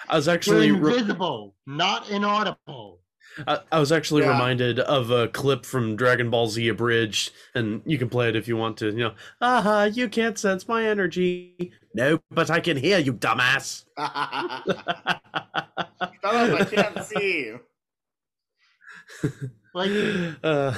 I 0.09 0.17
was 0.17 0.27
You're 0.27 0.35
actually 0.35 0.71
re- 0.73 0.95
invisible, 0.95 1.55
not 1.67 2.11
inaudible. 2.11 3.01
I, 3.47 3.61
I 3.71 3.79
was 3.79 3.93
actually 3.93 4.23
Yeah. 4.23 4.33
reminded 4.33 4.81
of 4.81 5.11
a 5.11 5.29
clip 5.29 5.65
from 5.65 5.97
Dragon 5.97 6.31
Ball 6.31 6.49
Z 6.49 6.67
Abridged, 6.69 7.31
and 7.55 7.83
you 7.85 7.99
can 7.99 8.09
play 8.09 8.29
it 8.29 8.37
if 8.37 8.49
you 8.49 8.57
want 8.57 8.77
to. 8.79 8.87
You 8.87 8.99
know, 8.99 9.15
aha, 9.41 9.85
you 9.85 10.09
can't 10.09 10.39
sense 10.39 10.67
my 10.67 10.85
energy. 10.85 11.73
No, 11.95 12.21
but 12.31 12.51
I 12.51 12.61
can 12.61 12.77
hear 12.77 12.99
you, 12.99 13.13
dumbass. 13.13 13.85
Shut! 13.97 15.21
I 16.25 16.65
can't 16.65 17.05
see 17.05 17.39
you. 17.45 17.61
Like 19.79 19.93
Uh, 20.43 20.75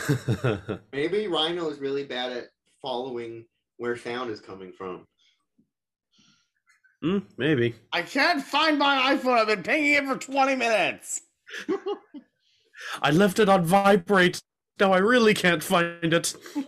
Maybe 0.92 1.26
Rhino 1.26 1.70
is 1.70 1.78
really 1.78 2.04
bad 2.04 2.32
at 2.32 2.48
following 2.82 3.46
where 3.78 3.96
sound 3.96 4.30
is 4.30 4.40
coming 4.40 4.72
from. 4.72 5.06
hmm, 7.02 7.20
maybe. 7.38 7.74
I 7.94 8.02
can't 8.02 8.42
find 8.44 8.78
my 8.78 9.16
iPhone. 9.16 9.38
I've 9.38 9.46
been 9.46 9.62
pinging 9.62 9.94
it 9.94 10.04
for 10.04 10.16
20 10.16 10.54
minutes. 10.54 11.22
I 13.02 13.10
left 13.10 13.38
it 13.38 13.48
on 13.48 13.64
vibrate. 13.64 14.42
Now 14.78 14.92
I 14.92 14.98
really 14.98 15.32
can't 15.32 15.62
find 15.62 16.12
it. 16.12 16.34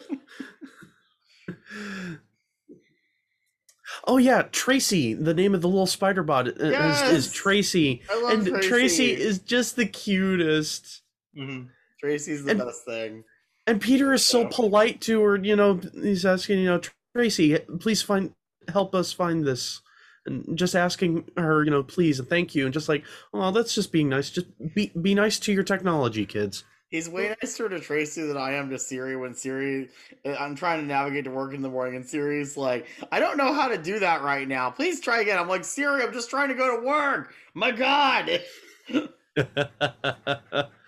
oh 4.06 4.16
yeah, 4.16 4.42
Tracy. 4.52 5.12
The 5.12 5.34
name 5.34 5.54
of 5.54 5.60
the 5.60 5.68
little 5.68 5.86
spider 5.86 6.22
bot 6.22 6.48
is, 6.48 6.72
Yes! 6.72 7.12
is 7.12 7.30
Tracy, 7.32 8.00
I 8.10 8.22
love 8.22 8.32
and 8.32 8.46
Tracy. 8.46 8.68
Tracy 8.68 9.12
is 9.12 9.38
just 9.38 9.76
the 9.76 9.84
cutest. 9.86 11.02
Mhm. 11.36 11.68
Tracy's 12.02 12.44
the 12.44 12.50
And- 12.52 12.60
best 12.60 12.84
thing. 12.84 13.24
And 13.66 13.80
Peter 13.80 14.12
is 14.12 14.24
so 14.24 14.40
Yeah. 14.42 14.48
polite 14.50 15.00
to 15.02 15.22
her. 15.22 15.36
You 15.36 15.54
know, 15.54 15.80
he's 15.94 16.26
asking, 16.26 16.58
you 16.58 16.64
know, 16.66 16.80
Tracy, 17.14 17.56
please 17.80 18.02
find 18.02 18.34
help 18.68 18.94
us 18.94 19.12
find 19.12 19.44
this. 19.44 19.80
And 20.26 20.56
just 20.56 20.74
asking 20.76 21.28
her, 21.36 21.64
you 21.64 21.70
know, 21.70 21.82
please 21.82 22.18
and 22.20 22.28
thank 22.28 22.54
you, 22.54 22.64
and 22.64 22.72
just 22.72 22.88
like, 22.88 23.04
oh, 23.34 23.50
that's 23.50 23.74
just 23.74 23.90
being 23.92 24.08
nice. 24.08 24.30
Just 24.30 24.46
be 24.74 24.92
be 25.00 25.14
nice 25.14 25.38
to 25.40 25.52
your 25.52 25.62
technology, 25.64 26.26
kids. 26.26 26.62
He's 26.90 27.08
way 27.08 27.34
nicer 27.42 27.68
to 27.68 27.80
Tracy 27.80 28.22
than 28.22 28.36
I 28.36 28.52
am 28.52 28.68
to 28.70 28.78
Siri 28.78 29.16
when 29.16 29.34
Siri. 29.34 29.88
uh, 30.24 30.34
I'm 30.38 30.54
trying 30.54 30.80
to 30.80 30.86
navigate 30.86 31.24
to 31.24 31.30
work 31.30 31.54
in 31.54 31.62
the 31.62 31.68
morning, 31.70 31.96
and 31.96 32.06
Siri's 32.06 32.56
like, 32.56 32.86
I 33.10 33.18
don't 33.18 33.36
know 33.36 33.52
how 33.52 33.66
to 33.68 33.78
do 33.78 33.98
that 34.00 34.22
right 34.22 34.46
now. 34.46 34.70
Please 34.70 35.00
try 35.00 35.20
again. 35.22 35.38
I'm 35.38 35.48
like, 35.48 35.64
Siri, 35.64 36.02
I'm 36.02 36.12
just 36.12 36.30
trying 36.30 36.48
to 36.48 36.54
go 36.54 36.76
to 36.80 36.86
work. 36.86 37.32
My 37.54 37.70
God. 37.72 38.40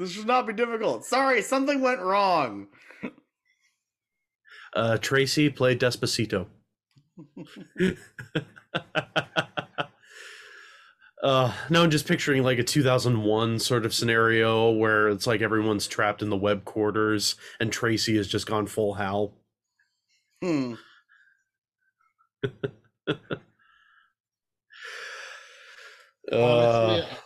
This 0.00 0.12
should 0.12 0.26
not 0.26 0.46
be 0.46 0.54
difficult. 0.54 1.04
Sorry, 1.04 1.42
something 1.42 1.82
went 1.82 2.00
wrong. 2.00 2.68
uh, 4.72 4.96
Tracy 4.96 5.50
played 5.50 5.78
Despacito. 5.78 6.46
uh, 11.22 11.52
now 11.68 11.82
I'm 11.82 11.90
just 11.90 12.08
picturing 12.08 12.42
like 12.42 12.58
a 12.58 12.64
2001 12.64 13.58
sort 13.58 13.84
of 13.84 13.92
scenario 13.92 14.70
where 14.70 15.10
it's 15.10 15.26
like 15.26 15.42
everyone's 15.42 15.86
trapped 15.86 16.22
in 16.22 16.30
the 16.30 16.36
web 16.36 16.64
quarters 16.64 17.34
and 17.60 17.70
Tracy 17.70 18.16
has 18.16 18.26
just 18.26 18.46
gone 18.46 18.66
full 18.66 18.94
Hal. 18.94 19.34
Hmm. 20.42 20.74
Uh, 26.32 26.36
honestly, 26.36 27.18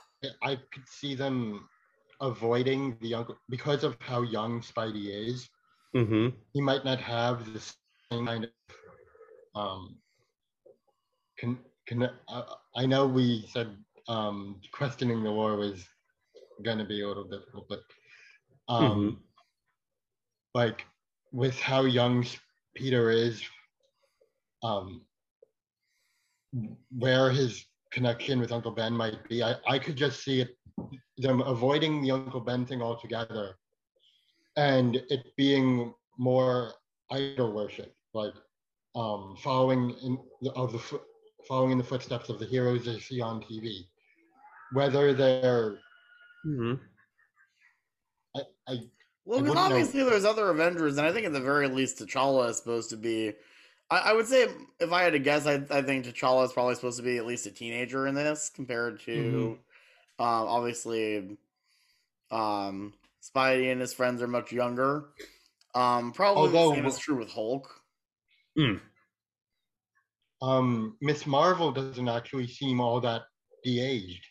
I, 0.42 0.52
I 0.52 0.56
could 0.72 0.88
see 0.88 1.14
them 1.14 1.68
avoiding 2.20 2.96
the 3.00 3.14
uncle 3.14 3.36
because 3.48 3.84
of 3.84 3.96
how 3.98 4.22
young 4.22 4.60
Spidey 4.60 5.08
is. 5.28 5.48
hmm 5.94 6.28
He 6.52 6.60
might 6.60 6.84
not 6.84 7.00
have 7.00 7.46
the 7.52 7.58
same 7.60 7.96
kind 7.96 8.18
of 8.36 8.44
um. 9.54 9.96
Can 11.38 11.58
can 11.86 12.02
uh, 12.28 12.42
I 12.76 12.86
know 12.86 13.06
we 13.06 13.46
said 13.48 13.68
um 14.08 14.60
questioning 14.72 15.22
the 15.22 15.32
war 15.32 15.56
was 15.56 15.84
gonna 16.64 16.84
be 16.84 17.00
a 17.02 17.08
little 17.08 17.24
difficult, 17.24 17.66
but 17.68 17.80
um, 18.68 19.22
like 20.54 20.84
with 21.32 21.58
how 21.60 21.82
young 21.84 22.24
Peter 22.74 23.10
is, 23.10 23.42
um, 24.62 25.02
where 26.96 27.30
his 27.30 27.64
connection 27.94 28.40
with 28.40 28.52
Uncle 28.52 28.72
Ben 28.72 28.92
might 28.92 29.26
be, 29.28 29.42
I, 29.42 29.54
I 29.66 29.78
could 29.78 29.96
just 29.96 30.22
see 30.24 30.40
it 30.40 30.50
them 31.18 31.40
avoiding 31.42 32.02
the 32.02 32.10
Uncle 32.10 32.40
Ben 32.40 32.66
thing 32.66 32.82
altogether, 32.82 33.54
and 34.56 34.96
it 35.08 35.24
being 35.36 35.94
more 36.18 36.72
idol 37.10 37.52
worship, 37.52 37.94
like 38.12 38.34
um, 38.96 39.36
following 39.42 39.94
in 40.02 40.18
the, 40.42 40.50
of 40.52 40.72
the 40.72 41.00
following 41.48 41.72
in 41.72 41.78
the 41.78 41.84
footsteps 41.84 42.28
of 42.28 42.38
the 42.40 42.46
heroes 42.46 42.84
they 42.84 42.98
see 42.98 43.20
on 43.20 43.40
TV, 43.42 43.86
whether 44.72 45.12
they're 45.12 45.78
hmm 46.42 46.74
I, 48.36 48.40
I 48.68 48.72
Well, 49.24 49.38
I 49.38 49.42
because 49.42 49.48
wouldn't 49.50 49.54
know. 49.54 49.62
obviously 49.62 50.02
there's 50.02 50.24
other 50.24 50.50
Avengers, 50.50 50.98
and 50.98 51.06
I 51.06 51.12
think 51.12 51.26
at 51.26 51.32
the 51.32 51.40
very 51.40 51.68
least 51.68 51.98
T'Challa 51.98 52.50
is 52.50 52.56
supposed 52.56 52.90
to 52.90 52.96
be. 52.96 53.34
I, 53.90 53.98
I 53.98 54.12
would 54.12 54.26
say 54.26 54.48
if 54.80 54.92
I 54.92 55.02
had 55.02 55.12
to 55.12 55.18
guess, 55.18 55.46
I, 55.46 55.54
I 55.70 55.82
think 55.82 56.04
T'Challa 56.06 56.44
is 56.44 56.52
probably 56.52 56.74
supposed 56.74 56.96
to 56.98 57.02
be 57.04 57.16
at 57.18 57.26
least 57.26 57.46
a 57.46 57.50
teenager 57.50 58.06
in 58.06 58.14
this 58.14 58.50
compared 58.54 59.00
to, 59.00 59.58
um, 60.18 60.26
obviously, 60.48 61.36
um, 62.30 62.94
Spidey 63.22 63.70
and 63.72 63.80
his 63.80 63.92
friends 63.94 64.20
are 64.22 64.26
much 64.28 64.52
younger. 64.52 65.06
Um, 65.74 66.12
probably 66.12 66.42
Although- 66.42 66.70
the 66.70 66.76
same 66.76 66.86
is 66.86 66.98
true 66.98 67.16
with 67.18 67.30
Hulk. 67.30 67.68
um 70.42 70.96
Miss 71.00 71.26
Marvel 71.26 71.72
doesn't 71.72 72.08
actually 72.08 72.46
seem 72.46 72.80
all 72.80 73.00
that 73.00 73.22
de-aged. 73.64 74.24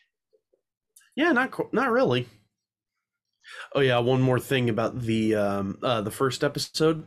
Yeah, 1.16 1.32
not 1.32 1.50
qu- 1.50 1.68
not 1.72 1.90
really. 1.90 2.28
Oh 3.74 3.80
yeah, 3.80 3.98
one 3.98 4.22
more 4.22 4.40
thing 4.40 4.70
about 4.70 5.00
the 5.00 5.34
um 5.34 5.78
uh 5.82 6.00
the 6.00 6.10
first 6.10 6.42
episode. 6.44 7.06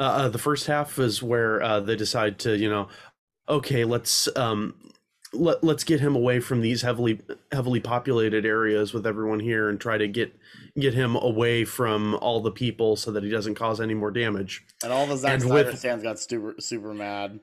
Uh, 0.00 0.02
uh 0.02 0.28
the 0.28 0.38
first 0.38 0.66
half 0.66 0.98
is 0.98 1.22
where 1.22 1.62
uh 1.62 1.78
they 1.78 1.94
decide 1.94 2.38
to, 2.40 2.56
you 2.56 2.68
know, 2.68 2.88
okay, 3.48 3.84
let's 3.84 4.34
um 4.36 4.74
let 5.32 5.62
let's 5.62 5.84
get 5.84 6.00
him 6.00 6.16
away 6.16 6.40
from 6.40 6.60
these 6.60 6.82
heavily 6.82 7.20
heavily 7.52 7.80
populated 7.80 8.44
areas 8.44 8.92
with 8.92 9.06
everyone 9.06 9.40
here 9.40 9.68
and 9.68 9.80
try 9.80 9.96
to 9.96 10.08
get 10.08 10.34
get 10.78 10.94
him 10.94 11.16
away 11.16 11.64
from 11.64 12.14
all 12.16 12.40
the 12.40 12.50
people 12.50 12.96
so 12.96 13.12
that 13.12 13.22
he 13.22 13.30
doesn't 13.30 13.54
cause 13.54 13.80
any 13.80 13.94
more 13.94 14.10
damage. 14.10 14.64
And 14.82 14.92
all 14.92 15.06
the 15.06 15.16
Zack 15.16 15.40
Snyder 15.40 15.72
fans 15.72 16.02
got 16.02 16.18
super 16.18 16.54
super 16.58 16.94
mad. 16.94 17.40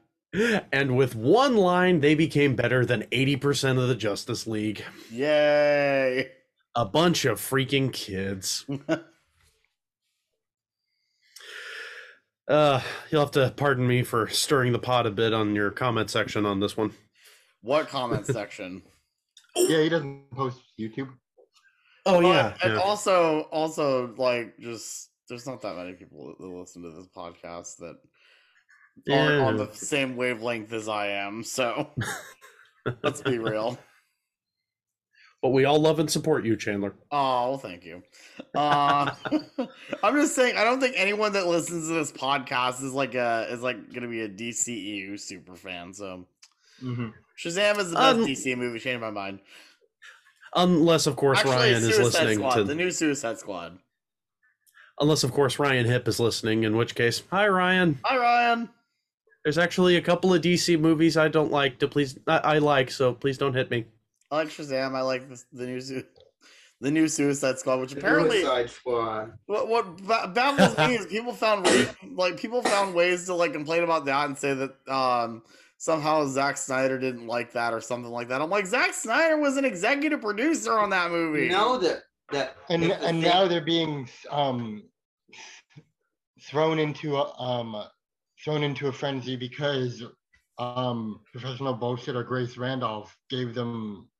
And 0.71 0.97
with 0.97 1.15
one 1.15 1.55
line, 1.55 2.01
they 2.01 2.13
became 2.13 2.55
better 2.55 2.85
than 2.85 3.03
80% 3.03 3.81
of 3.81 3.87
the 3.87 3.95
Justice 3.95 4.45
League. 4.45 4.83
Yay! 5.09 6.29
A 6.75 6.85
bunch 6.85 7.23
of 7.25 7.39
freaking 7.39 7.91
kids. 7.91 8.65
Uh, 12.47 12.81
you'll 13.11 13.21
have 13.21 13.31
to 13.31 13.53
pardon 13.57 13.85
me 13.85 14.03
for 14.03 14.27
stirring 14.29 14.71
the 14.71 14.79
pot 14.79 15.05
a 15.05 15.11
bit 15.11 15.33
on 15.33 15.53
your 15.55 15.69
comment 15.69 16.09
section 16.09 16.45
on 16.45 16.59
this 16.59 16.77
one. 16.77 16.91
What 17.61 17.89
comment 17.89 18.25
section? 18.25 18.81
Yeah, 19.55 19.81
he 19.81 19.89
doesn't 19.89 20.31
post 20.31 20.59
YouTube. 20.79 21.09
Oh 22.05 22.21
But- 22.21 22.27
yeah, 22.27 22.53
and 22.63 22.73
yeah. 22.75 22.79
also, 22.79 23.41
also, 23.51 24.13
like, 24.17 24.57
just 24.59 25.09
there's 25.27 25.45
not 25.45 25.61
that 25.61 25.75
many 25.75 25.93
people 25.93 26.33
that 26.39 26.45
listen 26.47 26.83
to 26.83 26.91
this 26.91 27.07
podcast 27.15 27.75
that 27.77 27.97
aren't 29.11 29.41
on 29.41 29.57
the 29.57 29.69
same 29.73 30.15
wavelength 30.15 30.71
as 30.71 30.87
I 30.87 31.07
am. 31.07 31.43
So 31.43 31.89
let's 33.03 33.21
be 33.21 33.39
real. 33.39 33.77
But 35.41 35.49
we 35.49 35.65
all 35.65 35.79
love 35.79 35.99
and 35.99 36.09
support 36.09 36.45
you, 36.45 36.55
Chandler. 36.55 36.95
Oh, 37.11 37.49
well, 37.49 37.57
thank 37.57 37.85
you. 37.85 38.03
Uh, 38.55 39.11
I'm 40.03 40.15
just 40.15 40.35
saying, 40.35 40.57
I 40.57 40.63
don't 40.63 40.79
think 40.79 40.95
anyone 40.97 41.33
that 41.33 41.47
listens 41.47 41.87
to 41.87 41.93
this 41.93 42.11
podcast 42.11 42.83
is 42.83 42.93
like 42.93 43.15
a 43.15 43.47
is 43.51 43.61
like 43.61 43.93
gonna 43.93 44.07
be 44.07 44.21
a 44.21 44.29
DCEU 44.29 45.19
super 45.19 45.55
fan. 45.55 45.93
So 45.93 46.25
Mhm. 46.83 47.13
Shazam 47.37 47.77
is 47.79 47.89
the 47.89 47.95
best 47.95 48.17
Um, 48.19 48.25
DC 48.25 48.55
movie. 48.57 48.79
Changed 48.79 49.01
my 49.01 49.11
mind. 49.11 49.39
Unless, 50.55 51.05
of 51.07 51.15
course, 51.15 51.39
Actually, 51.39 51.55
Ryan 51.55 51.73
is 51.75 51.99
listening 51.99 52.37
Squad, 52.39 52.55
to. 52.55 52.63
the 52.63 52.73
new 52.75 52.89
Suicide 52.89 53.37
Squad. 53.37 53.77
Unless, 54.99 55.23
of 55.23 55.31
course, 55.31 55.59
Ryan 55.59 55.85
Hip 55.85 56.07
is 56.07 56.19
listening. 56.19 56.63
In 56.63 56.75
which 56.75 56.95
case, 56.95 57.21
hi 57.29 57.47
Ryan. 57.47 57.99
Hi, 58.05 58.17
Ryan. 58.17 58.69
There's 59.43 59.57
actually 59.59 59.97
a 59.97 60.01
couple 60.01 60.33
of 60.33 60.41
DC 60.41 60.79
movies 60.79 61.15
I 61.15 61.27
don't 61.27 61.51
like. 61.51 61.77
To 61.79 61.87
please, 61.87 62.17
I, 62.27 62.37
I 62.37 62.57
like, 62.57 62.89
so 62.91 63.13
please 63.13 63.37
don't 63.37 63.53
hit 63.53 63.69
me. 63.69 63.85
I 64.31 64.35
like 64.37 64.49
Shazam. 64.49 64.95
I 64.95 65.01
like 65.01 65.29
this, 65.29 65.45
the 65.53 65.65
new 65.65 65.81
Su- 65.81 66.03
the 66.79 66.91
new 66.91 67.07
Suicide 67.07 67.57
Squad, 67.57 67.79
which 67.79 67.93
apparently 67.93 68.41
Suicide 68.41 68.69
Squad. 68.69 69.31
what 69.47 69.67
what 69.67 69.97
ba- 70.03 70.31
baffles 70.33 70.77
me 70.77 70.95
is 70.95 71.05
people 71.07 71.33
found 71.33 71.65
ways, 71.65 71.89
like 72.13 72.37
people 72.37 72.61
found 72.61 72.93
ways 72.93 73.25
to 73.25 73.33
like 73.33 73.53
complain 73.53 73.83
about 73.83 74.05
that 74.05 74.25
and 74.27 74.37
say 74.37 74.53
that 74.53 74.71
um 74.87 75.41
somehow 75.77 76.25
Zack 76.27 76.57
Snyder 76.57 76.99
didn't 76.99 77.25
like 77.27 77.53
that 77.53 77.73
or 77.73 77.81
something 77.81 78.11
like 78.11 78.27
that. 78.27 78.41
I'm 78.41 78.49
like 78.49 78.65
Zack 78.67 78.93
Snyder 78.93 79.37
was 79.39 79.57
an 79.57 79.65
executive 79.65 80.21
producer 80.21 80.77
on 80.77 80.89
that 80.91 81.09
movie. 81.11 81.43
You 81.45 81.49
know 81.51 81.77
that 81.79 82.03
that 82.31 82.57
and 82.69 82.83
the 82.83 82.93
and 82.95 83.21
thing- 83.21 83.31
now 83.31 83.47
they're 83.47 83.61
being 83.61 84.07
um 84.29 84.83
thrown 86.49 86.79
into 86.79 87.15
a 87.17 87.33
um 87.41 87.83
thrown 88.43 88.63
into 88.63 88.87
a 88.87 88.91
frenzy 88.91 89.35
because 89.35 90.03
um 90.59 91.21
professional 91.31 91.73
bullshit 91.73 92.15
or 92.15 92.23
Grace 92.23 92.57
Randolph 92.57 93.15
gave 93.29 93.53
them 93.53 94.07
a- 94.07 94.16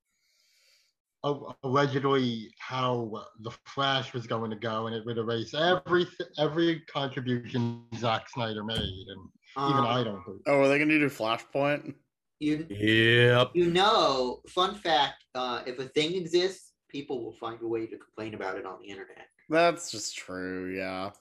allegedly 1.63 2.53
how 2.59 3.23
the 3.41 3.51
Flash 3.65 4.13
was 4.13 4.27
going 4.27 4.51
to 4.51 4.57
go, 4.57 4.87
and 4.87 4.95
it 4.95 5.05
would 5.05 5.17
erase 5.17 5.53
every 5.53 6.07
every 6.37 6.81
contribution 6.81 7.83
Zack 7.95 8.29
Snyder 8.29 8.63
made, 8.63 8.77
and 8.77 9.29
even 9.69 9.79
um, 9.79 9.85
I 9.87 10.03
don't 10.03 10.23
think. 10.23 10.41
Oh, 10.47 10.61
are 10.61 10.67
they 10.67 10.79
gonna 10.79 10.99
do 10.99 11.09
Flashpoint? 11.09 11.93
you 12.39 12.65
Yep. 12.69 13.51
you 13.53 13.71
know, 13.71 14.41
fun 14.47 14.75
fact, 14.75 15.23
uh, 15.35 15.63
if 15.65 15.79
a 15.79 15.85
thing 15.85 16.15
exists, 16.15 16.73
people 16.89 17.23
will 17.23 17.33
find 17.33 17.61
a 17.61 17.67
way 17.67 17.87
to 17.87 17.97
complain 17.97 18.33
about 18.33 18.57
it 18.57 18.65
on 18.65 18.79
the 18.81 18.87
internet. 18.87 19.27
That's 19.49 19.91
just 19.91 20.15
true. 20.15 20.75
Yeah. 20.75 21.11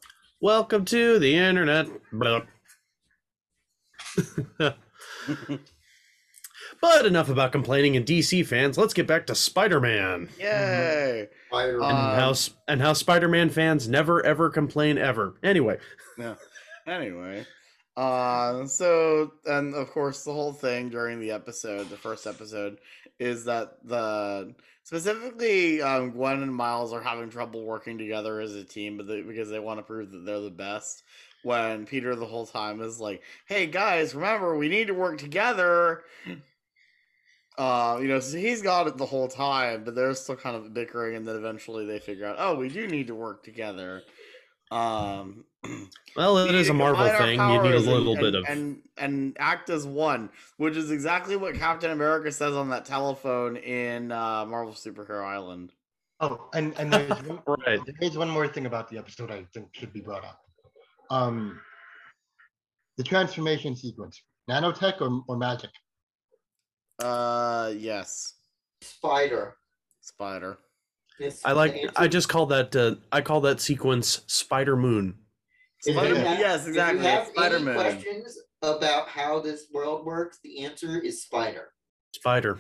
Welcome 0.40 0.84
to 0.86 1.18
the 1.18 1.34
internet. 1.36 1.88
Blah. 6.80 6.96
but 6.96 7.06
enough 7.06 7.28
about 7.28 7.52
complaining 7.52 7.96
and 7.96 8.04
DC 8.06 8.46
fans. 8.46 8.76
Let's 8.78 8.94
get 8.94 9.06
back 9.06 9.26
to 9.26 9.34
Spider-Man 9.34 10.28
Yay. 10.38 11.28
Spider- 11.48 11.82
Uh, 11.82 11.88
and 11.88 12.20
how 12.20 12.34
and 12.68 12.80
how 12.80 12.92
Spider-Man 12.92 13.50
fans 13.50 13.88
never 13.88 14.24
ever 14.24 14.50
complain 14.50 14.98
ever. 14.98 15.34
Anyway, 15.42 15.78
Anyway, 16.86 17.44
uh, 17.96 18.66
so 18.66 19.32
and 19.44 19.74
of 19.74 19.90
course 19.90 20.22
the 20.24 20.32
whole 20.32 20.52
thing 20.52 20.88
during 20.88 21.18
the 21.20 21.32
episode, 21.32 21.88
the 21.90 21.96
first 21.96 22.26
episode, 22.26 22.78
is 23.18 23.44
that 23.46 23.78
the 23.84 24.54
specifically 24.84 25.82
um, 25.82 26.12
Gwen 26.12 26.42
and 26.42 26.54
Miles 26.54 26.92
are 26.92 27.00
having 27.02 27.28
trouble 27.28 27.64
working 27.64 27.98
together 27.98 28.40
as 28.40 28.54
a 28.54 28.62
team, 28.64 28.96
but 28.96 29.08
they, 29.08 29.22
because 29.22 29.50
they 29.50 29.58
want 29.58 29.80
to 29.80 29.82
prove 29.82 30.12
that 30.12 30.24
they're 30.24 30.40
the 30.40 30.50
best. 30.50 31.02
When 31.42 31.86
Peter 31.86 32.14
the 32.16 32.26
whole 32.26 32.46
time 32.46 32.80
is 32.80 32.98
like, 33.00 33.22
"Hey 33.46 33.66
guys, 33.66 34.14
remember 34.14 34.56
we 34.56 34.68
need 34.68 34.86
to 34.88 34.94
work 34.94 35.18
together." 35.18 36.02
Uh, 37.59 37.98
you 38.00 38.09
know, 38.09 38.20
so 38.20 38.36
he's 38.36 38.61
got 38.61 38.86
it 38.86 38.98
the 38.98 39.07
whole 39.07 39.28
time, 39.28 39.82
but 39.84 39.94
they're 39.94 40.14
still 40.14 40.36
kind 40.36 40.57
of 40.57 40.74
bickering, 40.74 41.16
and 41.16 41.26
then 41.26 41.36
eventually 41.36 41.86
they 41.86 41.98
figure 41.98 42.26
out, 42.26 42.36
oh, 42.38 42.54
we 42.54 42.68
do 42.68 42.86
need 42.86 43.07
to 43.07 43.14
work 43.14 43.42
together. 43.42 44.02
Um, 44.70 45.44
well, 46.16 46.38
it 46.38 46.50
we 46.50 46.59
is 46.59 46.66
need 46.66 46.74
a 46.74 46.74
Marvel 46.74 47.09
thing. 47.09 47.40
You 47.40 47.62
need 47.62 47.74
a 47.74 47.78
little 47.78 48.12
and, 48.12 48.20
bit 48.20 48.34
and, 48.34 48.36
of 48.36 48.44
and 48.48 48.82
and 48.98 49.36
act 49.38 49.70
as 49.70 49.86
one, 49.86 50.28
which 50.57 50.76
is 50.76 50.90
exactly 50.90 51.36
what 51.36 51.54
Captain 51.54 51.90
America 51.90 52.30
says 52.32 52.54
on 52.54 52.68
that 52.70 52.84
telephone 52.84 53.57
in 53.57 54.12
uh, 54.12 54.44
Marvel 54.44 54.74
Superhero 54.74 55.24
Island. 55.24 55.72
Oh, 56.20 56.48
and 56.52 56.74
and 56.78 56.92
there's 56.92 57.11
one, 57.44 57.61
right. 57.66 57.80
there's 58.00 58.18
one 58.18 58.28
more 58.28 58.48
thing 58.48 58.66
about 58.66 58.90
the 58.90 58.98
episode 58.98 59.30
I 59.30 59.44
think 59.54 59.68
should 59.72 59.92
be 59.92 60.00
brought 60.00 60.24
up. 60.24 60.40
Um, 61.11 61.61
the 62.96 63.04
transformation 63.04 63.76
sequence, 63.76 64.20
nanotech 64.50 65.00
or, 65.00 65.22
or 65.28 65.36
magic? 65.36 65.70
Uh, 66.99 67.72
yes, 67.76 68.34
Spider. 68.80 69.57
Spider. 70.01 70.59
It's 71.18 71.44
I 71.44 71.53
like. 71.53 71.74
answer- 71.74 71.92
I 71.97 72.09
just 72.09 72.28
call 72.28 72.47
that. 72.47 72.74
Uh, 72.74 72.97
I 73.12 73.20
call 73.20 73.40
that 73.42 73.61
sequence 73.61 74.22
Spider 74.26 74.76
Moon. 74.76 75.18
Spider- 75.80 76.16
have- 76.16 76.38
yes, 76.38 76.62
if 76.62 76.68
exactly, 76.68 77.03
you 77.03 77.09
have 77.09 77.28
Spider 77.28 77.57
any 77.57 77.64
Man. 77.64 77.74
questions 77.74 78.38
about 78.62 79.09
how 79.09 79.40
this 79.40 79.66
world 79.72 80.05
works, 80.07 80.38
the 80.42 80.64
answer 80.64 80.99
is 81.01 81.22
Spider. 81.22 81.72
Spider. 82.14 82.59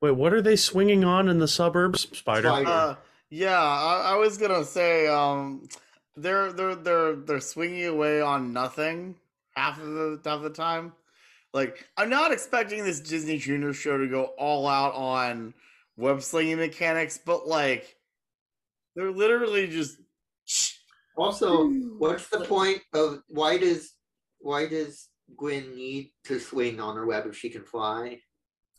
Wait, 0.00 0.12
what 0.12 0.32
are 0.32 0.42
they 0.42 0.56
swinging 0.56 1.04
on 1.04 1.28
in 1.28 1.38
the 1.38 1.48
suburbs? 1.48 2.02
Spider. 2.16 2.48
Spider. 2.48 2.68
Uh, 2.68 2.94
yeah, 3.30 3.58
I, 3.60 4.12
I 4.12 4.14
was 4.16 4.36
gonna 4.38 4.64
say, 4.64 5.08
um, 5.08 5.68
they're 6.16 6.52
they're 6.52 6.74
they're 6.74 7.16
they're 7.16 7.40
swinging 7.40 7.86
away 7.86 8.20
on 8.20 8.52
nothing 8.52 9.16
half 9.56 9.80
of 9.80 9.86
the 9.86 10.20
half 10.24 10.36
of 10.36 10.42
the 10.42 10.50
time. 10.50 10.92
Like, 11.52 11.86
I'm 11.96 12.10
not 12.10 12.32
expecting 12.32 12.84
this 12.84 13.00
Disney 13.00 13.38
Junior 13.38 13.72
show 13.72 13.96
to 13.98 14.06
go 14.06 14.24
all 14.38 14.68
out 14.68 14.94
on 14.94 15.54
web 15.96 16.22
slinging 16.22 16.58
mechanics, 16.58 17.18
but 17.24 17.48
like, 17.48 17.96
they're 18.94 19.10
literally 19.10 19.66
just 19.66 19.98
Also, 21.16 21.68
what's 21.98 22.28
the 22.28 22.40
point 22.40 22.82
of 22.92 23.22
why 23.28 23.56
does 23.56 23.94
why 24.38 24.66
does 24.68 25.08
Gwen 25.36 25.74
need 25.74 26.10
to 26.24 26.38
swing 26.38 26.78
on 26.78 26.94
her 26.94 27.06
web 27.06 27.26
if 27.26 27.36
she 27.36 27.48
can 27.48 27.64
fly? 27.64 28.20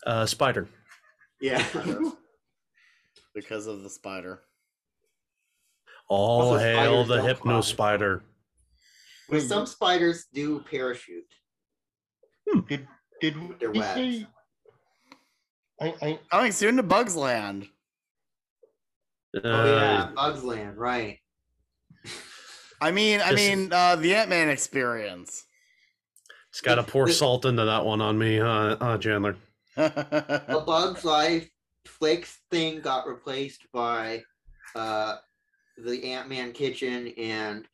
Uh, 0.05 0.25
Spider. 0.27 0.67
Yeah. 1.41 1.65
because 3.35 3.65
of 3.65 3.81
the 3.81 3.89
spider. 3.89 4.41
All 6.09 6.41
Also, 6.41 6.59
hail 6.59 7.03
the 7.05 7.17
don't 7.17 7.25
hypno 7.25 7.61
fly. 7.61 7.61
spider. 7.61 8.23
But 9.29 9.41
some 9.41 9.65
spiders 9.65 10.25
do 10.33 10.59
parachute. 10.69 11.25
Did 12.69 12.87
did 13.19 13.35
Their 13.59 13.71
we 13.71 13.79
webs. 13.79 13.93
say? 13.93 14.27
I, 15.81 15.93
I 16.01 16.19
Coming 16.31 16.51
soon 16.51 16.77
to 16.77 16.83
Bugs 16.83 17.15
Land. 17.15 17.67
Uh, 19.35 19.41
Oh 19.43 19.65
yeah, 19.65 20.09
Bugs 20.15 20.43
Land, 20.43 20.77
right. 20.77 21.19
I 22.81 22.91
mean, 22.91 23.21
I 23.21 23.33
mean, 23.33 23.73
uh, 23.73 23.95
the 23.95 24.15
Ant 24.15 24.29
Man 24.29 24.49
experience. 24.49 25.45
It's 26.49 26.61
got 26.61 26.75
to 26.75 26.83
pour 26.83 27.07
salt 27.09 27.45
into 27.45 27.65
that 27.65 27.85
one 27.85 28.01
on 28.01 28.17
me, 28.17 28.37
huh, 28.37 28.77
uh, 28.79 28.97
Chandler? 28.97 29.35
A 29.77 30.63
Bug's 30.65 31.03
Life 31.03 31.49
Flakes 31.85 32.39
thing 32.49 32.81
got 32.81 33.07
replaced 33.07 33.67
by 33.71 34.23
uh 34.75 35.17
the 35.77 36.11
Ant 36.11 36.29
Man 36.29 36.51
kitchen 36.51 37.09
and 37.17 37.67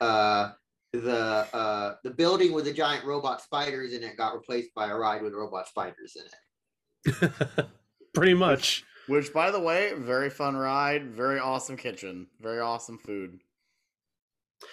uh 0.00 0.52
the 1.00 1.46
uh 1.54 1.96
the 2.04 2.10
building 2.10 2.52
with 2.52 2.64
the 2.64 2.72
giant 2.72 3.04
robot 3.04 3.40
spiders 3.40 3.92
in 3.92 4.02
it 4.02 4.16
got 4.16 4.34
replaced 4.34 4.74
by 4.74 4.88
a 4.88 4.94
ride 4.96 5.22
with 5.22 5.32
robot 5.32 5.68
spiders 5.68 6.16
in 6.16 6.24
it. 6.24 7.30
Pretty 8.14 8.34
much. 8.34 8.84
Which, 9.06 9.32
by 9.32 9.50
the 9.50 9.60
way, 9.60 9.92
very 9.96 10.28
fun 10.28 10.54
ride, 10.54 11.14
very 11.14 11.38
awesome 11.38 11.76
kitchen, 11.76 12.26
very 12.40 12.60
awesome 12.60 12.98
food. 12.98 13.40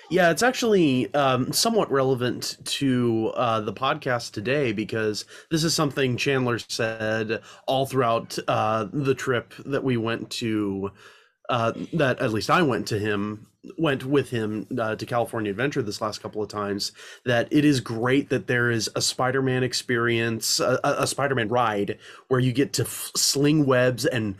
Yeah, 0.10 0.32
it's 0.32 0.44
actually 0.44 1.14
um, 1.14 1.52
somewhat 1.54 1.92
relevant 1.92 2.58
to 2.66 3.32
uh, 3.36 3.62
the 3.62 3.74
podcast 3.74 4.32
today 4.32 4.72
because 4.72 5.26
this 5.52 5.64
is 5.64 5.74
something 5.74 6.18
Chandler 6.18 6.60
said 6.60 7.42
all 7.68 7.86
throughout 7.86 8.38
uh, 8.48 8.88
the 8.92 9.16
trip 9.16 9.54
that 9.66 9.84
we 9.84 9.98
went 9.98 10.30
to. 10.32 10.92
Uh, 11.50 11.74
that 11.94 12.20
at 12.20 12.32
least 12.32 12.50
I 12.50 12.62
went 12.62 12.88
to 12.88 13.00
him, 13.00 13.48
went 13.78 14.04
with 14.06 14.30
him 14.30 14.68
uh, 14.80 14.96
to 14.96 15.06
California 15.06 15.52
Adventure 15.52 15.82
this 15.82 16.02
last 16.02 16.22
couple 16.22 16.42
of 16.42 16.50
times. 16.50 16.92
That 17.26 17.48
it 17.52 17.66
is 17.66 17.80
great 17.80 18.30
that 18.30 18.48
there 18.48 18.72
is 18.72 18.90
a 18.96 19.02
Spider-Man 19.02 19.64
experience, 19.64 20.60
a, 20.60 20.80
a 20.84 21.04
a 21.04 21.08
Spider-Man 21.08 21.50
ride 21.50 22.00
where 22.28 22.40
you 22.40 22.52
get 22.52 22.74
to 22.74 22.84
f- 22.84 23.12
sling 23.16 23.66
webs 23.66 24.06
and 24.06 24.36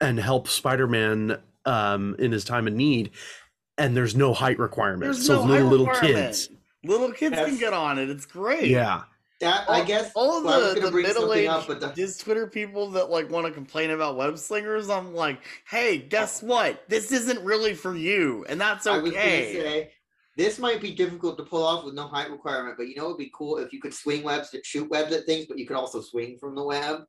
and 0.00 0.18
help 0.18 0.48
Spider-Man 0.48 1.38
um, 1.66 2.16
in 2.18 2.32
his 2.32 2.44
time 2.44 2.66
of 2.66 2.74
need 2.74 3.10
and 3.80 3.96
there's 3.96 4.14
no 4.14 4.34
height 4.34 4.58
requirements. 4.58 5.18
There's 5.18 5.26
so 5.26 5.46
no 5.46 5.52
little 5.52 5.56
height 5.56 5.70
little 5.70 5.86
requirement. 5.86 6.26
kids. 6.26 6.48
Little 6.84 7.12
kids 7.12 7.36
can 7.36 7.58
get 7.58 7.72
on 7.72 7.98
it. 7.98 8.10
It's 8.10 8.26
great. 8.26 8.68
Yeah. 8.68 9.02
That 9.40 9.70
I 9.70 9.82
guess 9.84 10.12
all 10.14 10.44
well, 10.44 10.74
the, 10.74 10.80
the 10.80 10.90
middle-aged 10.90 11.48
up, 11.48 11.66
but 11.66 11.80
the 11.80 12.16
Twitter 12.18 12.46
people 12.46 12.90
that 12.90 13.08
like 13.08 13.30
want 13.30 13.46
to 13.46 13.52
complain 13.52 13.90
about 13.90 14.16
web 14.16 14.38
slingers, 14.38 14.90
I'm 14.90 15.14
like, 15.14 15.40
hey, 15.66 15.96
guess 15.96 16.42
what? 16.42 16.84
This 16.88 17.10
isn't 17.10 17.42
really 17.42 17.72
for 17.72 17.96
you, 17.96 18.44
and 18.50 18.60
that's 18.60 18.86
I 18.86 18.98
was 18.98 19.12
gonna 19.12 19.22
okay. 19.22 19.54
say 19.54 19.90
this 20.36 20.58
might 20.58 20.82
be 20.82 20.94
difficult 20.94 21.38
to 21.38 21.44
pull 21.44 21.64
off 21.64 21.86
with 21.86 21.94
no 21.94 22.06
height 22.06 22.30
requirement, 22.30 22.76
but 22.76 22.88
you 22.88 22.96
know 22.96 23.06
it'd 23.06 23.16
be 23.16 23.32
cool 23.34 23.56
if 23.56 23.72
you 23.72 23.80
could 23.80 23.94
swing 23.94 24.22
webs 24.22 24.50
to 24.50 24.60
shoot 24.62 24.90
webs 24.90 25.12
at 25.12 25.24
things, 25.24 25.46
but 25.46 25.58
you 25.58 25.66
could 25.66 25.76
also 25.76 26.02
swing 26.02 26.36
from 26.38 26.54
the 26.54 26.62
web. 26.62 27.00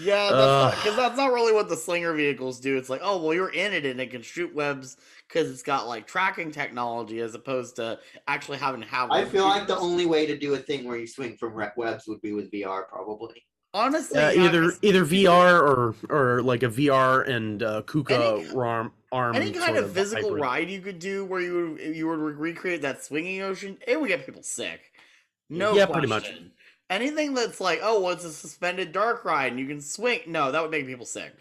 Yeah, 0.00 0.70
because 0.74 0.96
that's, 0.96 1.16
not 1.16 1.32
really 1.32 1.52
what 1.52 1.68
the 1.68 1.76
slinger 1.76 2.12
vehicles 2.12 2.60
do. 2.60 2.76
It's 2.76 2.88
like, 2.88 3.00
oh, 3.02 3.20
well, 3.22 3.34
you're 3.34 3.52
in 3.52 3.72
it 3.72 3.84
and 3.84 4.00
it 4.00 4.10
can 4.10 4.22
shoot 4.22 4.54
webs 4.54 4.96
because 5.26 5.50
it's 5.50 5.62
got 5.62 5.88
like 5.88 6.06
tracking 6.06 6.50
technology 6.52 7.20
as 7.20 7.34
opposed 7.34 7.76
to 7.76 7.98
actually 8.28 8.58
having 8.58 8.80
to 8.80 8.86
have. 8.86 9.10
I 9.10 9.22
web 9.22 9.32
feel 9.32 9.44
like 9.44 9.66
the 9.66 9.74
shooters. 9.74 9.84
only 9.84 10.06
way 10.06 10.24
to 10.26 10.38
do 10.38 10.54
a 10.54 10.58
thing 10.58 10.84
where 10.84 10.96
you 10.96 11.06
swing 11.06 11.36
from 11.36 11.54
re- 11.54 11.70
webs 11.76 12.06
would 12.06 12.20
be 12.22 12.32
with 12.32 12.50
VR, 12.52 12.88
probably. 12.88 13.42
honestly 13.74 14.18
Uh, 14.18 14.30
yeah, 14.30 14.44
either 14.44 14.62
'cause 14.70 14.78
either 14.82 15.04
VR 15.04 15.60
or 15.62 15.94
or 16.08 16.42
like 16.42 16.62
a 16.62 16.68
VR 16.68 17.22
and 17.28 17.62
uh, 17.62 17.82
Kuka 17.82 18.14
Any- 18.14 18.56
arm 18.56 18.92
arm. 19.12 19.34
any 19.36 19.50
kind 19.52 19.74
sort 19.74 19.84
of 19.84 19.92
physical 19.92 20.28
hybrid. 20.28 20.42
ride 20.42 20.70
you 20.70 20.80
could 20.80 20.98
do 20.98 21.24
where 21.24 21.40
you 21.40 21.72
would 21.72 21.96
you 21.96 22.06
would 22.08 22.18
recreate 22.18 22.82
that 22.82 23.02
swinging 23.04 23.42
ocean, 23.42 23.76
it 23.86 24.00
would 24.00 24.08
get 24.08 24.24
people 24.24 24.42
sick. 24.42 24.92
No, 25.50 25.74
Yeah, 25.74 25.86
pretty 25.86 26.06
much. 26.08 26.30
Question. 26.88 27.02
anything 27.02 27.34
that's 27.34 27.60
like, 27.60 27.80
oh, 27.82 28.00
well, 28.00 28.12
it's 28.12 28.24
a 28.24 28.32
suspended 28.32 28.92
dark 28.92 29.24
ride 29.24 29.52
and 29.52 29.60
you 29.60 29.66
can 29.66 29.80
swing. 29.80 30.20
No, 30.26 30.50
that 30.52 30.62
would 30.62 30.70
make 30.70 30.86
people 30.86 31.06
sick. 31.06 31.32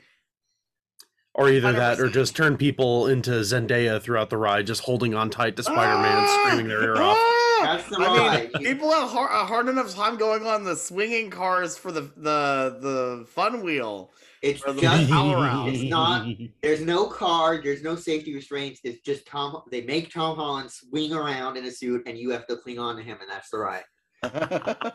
Or 1.34 1.50
either 1.50 1.72
that, 1.72 2.00
or 2.00 2.10
just 2.10 2.36
turn 2.36 2.58
people 2.58 3.06
into 3.06 3.30
Zendaya 3.30 4.02
throughout 4.02 4.32
the 4.32 4.38
ride, 4.38 4.66
just 4.66 4.82
holding 4.82 5.14
on 5.14 5.30
tight 5.30 5.56
to 5.58 5.64
Spider-Man, 5.64 6.18
Ah! 6.18 6.44
screaming 6.48 6.68
their 6.68 6.82
ear 6.82 6.96
off. 6.96 7.16
Ah! 7.16 7.44
That's 7.64 7.90
the 7.90 7.98
I 8.00 8.50
mean, 8.56 8.64
people 8.64 8.92
have 8.92 9.10
hard, 9.10 9.30
a 9.32 9.46
hard 9.46 9.68
enough 9.68 9.94
time 9.94 10.18
going 10.18 10.48
on 10.48 10.64
the 10.64 10.76
swinging 10.76 11.30
cars 11.30 11.78
for 11.78 11.92
the 11.92 12.02
the 12.18 12.78
the 12.82 13.26
fun 13.30 13.62
wheel. 13.64 14.12
It's 14.42 14.62
just 14.62 15.10
power 15.12 15.36
round. 15.42 15.76
It's 15.76 15.84
not. 15.84 16.28
There's 16.64 16.82
no 16.82 17.08
car. 17.08 17.62
There's 17.62 17.84
no 17.84 17.96
safety 17.96 18.34
restraints. 18.34 18.80
It's 18.84 19.02
just 19.02 19.26
Tom. 19.28 19.62
They 19.72 19.82
make 19.82 20.12
Tom 20.12 20.38
Holland 20.38 20.72
swing 20.72 21.14
around 21.14 21.58
in 21.58 21.66
a 21.66 21.72
suit, 21.72 22.04
and 22.08 22.18
you 22.18 22.30
have 22.32 22.48
to 22.48 22.58
cling 22.58 22.80
on 22.80 22.96
to 22.96 23.04
him, 23.04 23.18
and 23.22 23.30
that's 23.30 23.50
the 23.50 23.58
ride. 23.60 23.84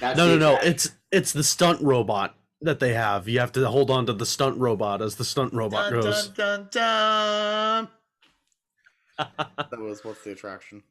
That's 0.00 0.16
No, 0.16 0.26
no, 0.26 0.32
the 0.34 0.38
no. 0.38 0.48
attraction. 0.56 0.72
It's 0.72 0.90
it's 1.10 1.32
the 1.32 1.44
stunt 1.44 1.80
robot 1.80 2.34
that 2.60 2.80
they 2.80 2.94
have. 2.94 3.28
You 3.28 3.40
have 3.40 3.52
to 3.52 3.68
hold 3.68 3.90
on 3.90 4.06
to 4.06 4.12
the 4.12 4.26
stunt 4.26 4.58
robot 4.58 5.00
as 5.02 5.16
the 5.16 5.24
stunt 5.24 5.52
robot 5.52 5.90
dun, 5.90 6.00
goes. 6.02 6.28
dun, 6.28 6.68
dun, 6.72 7.88
dun. 7.88 7.88
that 9.38 9.78
was 9.78 10.04
what's 10.04 10.22
the 10.24 10.32
attraction? 10.32 10.82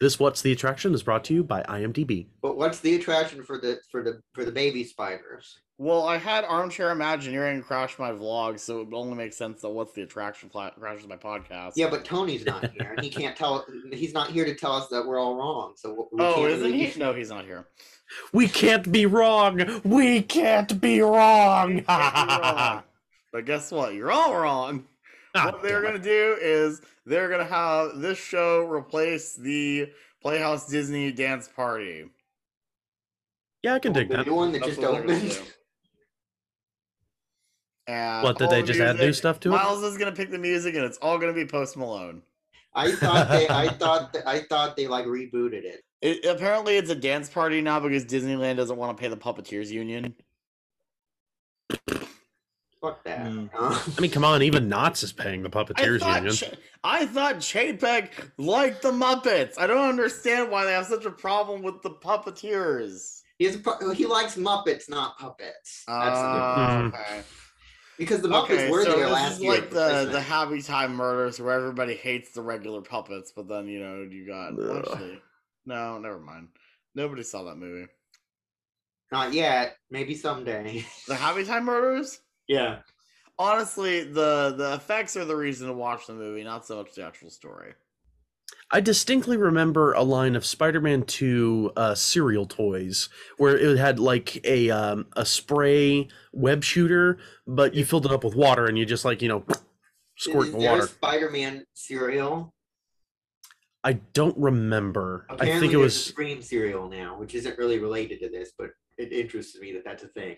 This 0.00 0.20
what's 0.20 0.42
the 0.42 0.52
attraction 0.52 0.94
is 0.94 1.02
brought 1.02 1.24
to 1.24 1.34
you 1.34 1.42
by 1.42 1.62
IMDb. 1.64 2.26
But 2.40 2.56
what's 2.56 2.78
the 2.80 2.94
attraction 2.94 3.42
for 3.42 3.58
the 3.58 3.80
for 3.90 4.02
the 4.02 4.22
for 4.32 4.44
the 4.44 4.52
baby 4.52 4.84
spiders? 4.84 5.58
Well, 5.80 6.06
I 6.06 6.18
had 6.18 6.44
armchair 6.44 6.90
Imagineering 6.90 7.62
crash 7.62 7.98
my 7.98 8.10
vlog, 8.10 8.58
so 8.58 8.80
it 8.80 8.86
would 8.86 8.94
only 8.96 9.14
make 9.16 9.32
sense 9.32 9.60
that 9.62 9.68
what's 9.68 9.92
the 9.92 10.02
attraction 10.02 10.48
fla- 10.50 10.72
crashes 10.78 11.06
my 11.06 11.16
podcast. 11.16 11.72
Yeah, 11.76 11.88
but 11.88 12.04
Tony's 12.04 12.44
not 12.44 12.70
here, 12.72 12.94
and 12.96 13.00
he 13.04 13.10
can't 13.10 13.36
tell. 13.36 13.64
He's 13.92 14.12
not 14.12 14.30
here 14.30 14.44
to 14.44 14.54
tell 14.54 14.72
us 14.72 14.88
that 14.88 15.04
we're 15.06 15.18
all 15.20 15.36
wrong. 15.36 15.74
So 15.76 16.08
we 16.12 16.20
Oh, 16.24 16.34
can't 16.34 16.46
isn't 16.52 16.64
really- 16.72 16.86
he? 16.86 16.98
No, 16.98 17.12
he's 17.12 17.30
not 17.30 17.44
here. 17.44 17.66
We 18.32 18.48
can't 18.48 18.90
be 18.90 19.06
wrong. 19.06 19.80
We 19.84 20.22
can't 20.22 20.80
be 20.80 21.00
wrong. 21.00 21.82
Can't 21.84 22.14
be 22.28 22.34
wrong. 22.34 22.82
But 23.32 23.44
guess 23.46 23.70
what? 23.70 23.94
You're 23.94 24.10
all 24.12 24.34
wrong. 24.36 24.84
Ah, 25.34 25.50
what 25.52 25.62
they're 25.62 25.82
gonna 25.82 25.96
it. 25.96 26.02
do 26.02 26.36
is 26.40 26.80
they're 27.08 27.28
gonna 27.28 27.44
have 27.44 27.98
this 27.98 28.18
show 28.18 28.64
replace 28.66 29.34
the 29.34 29.90
Playhouse 30.20 30.68
Disney 30.68 31.10
Dance 31.12 31.48
Party. 31.48 32.04
Yeah, 33.62 33.74
I 33.74 33.78
can 33.78 33.92
dig 33.92 34.08
that. 34.10 34.26
new 34.26 34.34
one 34.34 34.52
that 34.52 34.60
That's 34.60 34.76
just 34.76 34.80
what 34.80 34.92
they're 34.92 35.02
opened. 35.16 35.30
do. 35.30 35.42
And 37.88 38.22
What 38.22 38.38
did 38.38 38.50
they 38.50 38.60
the 38.60 38.66
just 38.66 38.80
add 38.80 38.96
new 38.96 39.12
stuff 39.12 39.40
to 39.40 39.48
it? 39.48 39.52
Miles 39.52 39.82
is 39.82 39.96
gonna 39.96 40.12
pick 40.12 40.30
the 40.30 40.38
music, 40.38 40.74
and 40.74 40.84
it's 40.84 40.98
all 40.98 41.18
gonna 41.18 41.32
be 41.32 41.46
Post 41.46 41.76
Malone. 41.76 42.22
I 42.74 42.92
thought 42.92 43.28
they. 43.30 43.48
I 43.48 43.68
thought. 43.68 44.12
That, 44.12 44.28
I 44.28 44.40
thought 44.40 44.76
they 44.76 44.86
like 44.86 45.06
rebooted 45.06 45.64
it. 45.64 45.82
It, 46.02 46.24
apparently, 46.26 46.76
it's 46.76 46.90
a 46.90 46.94
dance 46.94 47.28
party 47.28 47.60
now 47.60 47.80
because 47.80 48.04
Disneyland 48.04 48.56
doesn't 48.56 48.76
want 48.76 48.96
to 48.96 49.00
pay 49.00 49.08
the 49.08 49.16
Puppeteers 49.16 49.68
Union. 49.70 50.14
Fuck 52.80 53.02
that. 53.04 53.26
Mm. 53.26 53.50
Uh, 53.52 53.82
I 53.96 54.00
mean, 54.00 54.10
come 54.10 54.24
on, 54.24 54.42
even 54.42 54.68
Knott's 54.68 55.02
is 55.02 55.12
paying 55.12 55.42
the 55.42 55.48
I 55.48 55.52
Puppeteers 55.64 56.00
thought, 56.00 56.16
Union. 56.16 56.34
Ch- 56.34 56.54
I 56.84 57.06
thought 57.06 57.36
Chapek 57.36 58.10
liked 58.38 58.82
the 58.82 58.92
Muppets. 58.92 59.54
I 59.58 59.66
don't 59.66 59.88
understand 59.88 60.50
why 60.50 60.64
they 60.64 60.72
have 60.72 60.86
such 60.86 61.04
a 61.04 61.10
problem 61.10 61.62
with 61.62 61.82
the 61.82 61.90
Puppeteers. 61.90 63.22
he, 63.38 63.46
has 63.46 63.56
a, 63.56 63.58
pu- 63.58 63.90
he 63.92 64.06
likes 64.06 64.36
Muppets, 64.36 64.88
not 64.88 65.18
puppets. 65.18 65.82
That's 65.88 66.20
the 66.20 66.32
difference. 66.32 66.94
Mhm. 66.94 67.00
okay. 67.00 67.22
Because 67.98 68.20
the 68.20 68.28
Muppets 68.28 68.44
Okay, 68.44 68.70
were 68.70 68.84
so 68.84 68.92
there 68.92 69.06
this 69.06 69.12
last 69.12 69.32
is 69.34 69.40
year. 69.40 69.52
like 69.54 69.70
the 69.70 70.08
the 70.12 70.20
Happy 70.20 70.62
Time 70.62 70.94
murders, 70.94 71.40
where 71.40 71.52
everybody 71.58 71.94
hates 71.96 72.30
the 72.30 72.42
regular 72.42 72.80
puppets, 72.80 73.32
but 73.34 73.48
then 73.48 73.66
you 73.66 73.80
know 73.80 74.02
you 74.08 74.24
got 74.24 74.52
Ugh. 74.56 74.84
actually 74.88 75.20
no, 75.66 75.98
never 75.98 76.20
mind. 76.20 76.48
Nobody 76.94 77.24
saw 77.24 77.42
that 77.44 77.56
movie. 77.56 77.88
Not 79.10 79.32
yet. 79.32 79.76
Maybe 79.90 80.14
someday. 80.14 80.84
The 81.08 81.14
Happy 81.16 81.44
Time 81.44 81.64
murders. 81.64 82.20
Yeah. 82.48 82.78
Honestly, 83.38 84.02
the 84.02 84.54
the 84.56 84.74
effects 84.74 85.16
are 85.16 85.24
the 85.24 85.36
reason 85.36 85.68
to 85.68 85.72
watch 85.72 86.06
the 86.06 86.14
movie, 86.14 86.42
not 86.42 86.66
so 86.66 86.76
much 86.78 86.94
the 86.94 87.04
actual 87.04 87.30
story. 87.30 87.74
I 88.70 88.80
distinctly 88.80 89.36
remember 89.36 89.92
a 89.92 90.02
line 90.02 90.36
of 90.36 90.44
Spider-Man 90.44 91.04
2 91.04 91.72
uh, 91.76 91.94
cereal 91.94 92.46
toys 92.46 93.08
where 93.38 93.56
it 93.56 93.78
had 93.78 93.98
like 93.98 94.44
a 94.44 94.70
um, 94.70 95.06
a 95.16 95.24
spray 95.24 96.08
web 96.32 96.64
shooter, 96.64 97.18
but 97.46 97.74
you 97.74 97.84
filled 97.84 98.06
it 98.06 98.12
up 98.12 98.24
with 98.24 98.34
water 98.34 98.66
and 98.66 98.76
you 98.76 98.84
just 98.84 99.04
like 99.04 99.22
you 99.22 99.28
know 99.28 99.44
squirt 100.16 100.46
Is 100.46 100.52
the 100.52 100.58
there 100.58 100.70
water. 100.72 100.86
Spider-Man 100.86 101.64
cereal? 101.74 102.52
I 103.84 103.94
don't 104.12 104.36
remember. 104.36 105.26
I 105.30 105.34
Apparently 105.34 105.60
think 105.60 105.72
it 105.72 105.76
there's 105.78 105.94
was 105.94 106.04
Scream 106.06 106.42
cereal 106.42 106.88
now, 106.88 107.18
which 107.18 107.34
isn't 107.34 107.56
really 107.56 107.78
related 107.78 108.20
to 108.20 108.28
this, 108.28 108.52
but 108.58 108.70
it 108.98 109.12
interests 109.12 109.58
me 109.60 109.72
that 109.72 109.84
that's 109.84 110.02
a 110.02 110.08
thing. 110.08 110.36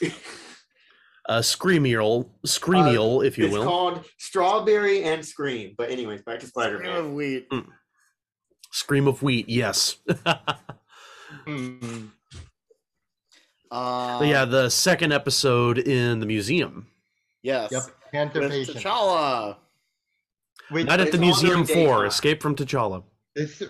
uh, 1.28 1.38
Screamial, 1.40 2.28
Screamial, 2.46 3.24
if 3.24 3.38
you 3.38 3.44
it's 3.46 3.52
will. 3.52 3.62
It's 3.62 3.68
called 3.68 4.04
Strawberry 4.18 5.04
and 5.04 5.24
Scream. 5.24 5.74
But 5.76 5.90
anyways, 5.90 6.22
back 6.22 6.40
to 6.40 6.46
Scream 6.46 6.64
Spider-Man. 6.78 6.96
of 6.96 7.12
wheat. 7.12 7.48
Scream 8.70 9.06
of 9.06 9.22
wheat, 9.22 9.48
yes. 9.48 9.96
Um, 11.46 12.12
But 13.70 14.26
yeah, 14.26 14.44
the 14.44 14.68
second 14.68 15.12
episode 15.12 15.78
in 15.78 16.20
the 16.20 16.26
museum. 16.26 16.88
Yes. 17.42 17.72
Yep. 17.72 17.82
Panther 18.12 18.40
With. 18.40 18.68
T'Challa. 18.68 19.56
Which 20.70 20.86
Night 20.86 21.00
at 21.00 21.12
the 21.12 21.18
Museum 21.18 21.64
during 21.64 21.86
4. 21.86 22.06
Escape 22.06 22.42
from 22.42 22.54
T'Challa. 22.54 23.02
this, 23.34 23.62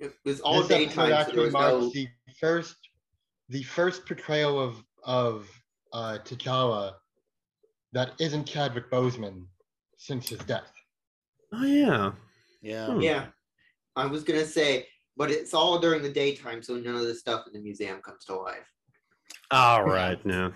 It 0.00 0.12
was 0.24 0.40
all 0.40 0.60
this 0.60 0.68
daytime, 0.68 0.94
so 0.94 1.06
there 1.06 1.14
actually 1.14 1.50
marks 1.50 1.72
no. 1.72 1.90
the 1.90 2.08
first, 2.40 2.76
the 3.48 3.62
first 3.62 4.06
portrayal 4.06 4.60
of 4.60 4.82
of 5.04 5.48
uh, 5.92 6.18
T'Challa 6.24 6.94
that 7.92 8.12
isn't 8.20 8.44
Chadwick 8.46 8.90
Boseman 8.90 9.44
since 9.96 10.28
his 10.28 10.38
death. 10.40 10.70
Oh 11.52 11.64
yeah. 11.64 12.12
Yeah. 12.62 12.86
Hmm. 12.86 13.00
Yeah, 13.00 13.26
I 13.96 14.06
was 14.06 14.24
gonna 14.24 14.44
say, 14.44 14.86
but 15.16 15.30
it's 15.30 15.54
all 15.54 15.78
during 15.78 16.02
the 16.02 16.12
daytime, 16.12 16.62
so 16.62 16.74
none 16.76 16.94
of 16.96 17.02
the 17.06 17.14
stuff 17.14 17.46
in 17.46 17.52
the 17.54 17.60
museum 17.60 18.00
comes 18.02 18.24
to 18.26 18.34
life. 18.36 18.70
All 19.50 19.84
right, 19.84 20.24
now. 20.26 20.52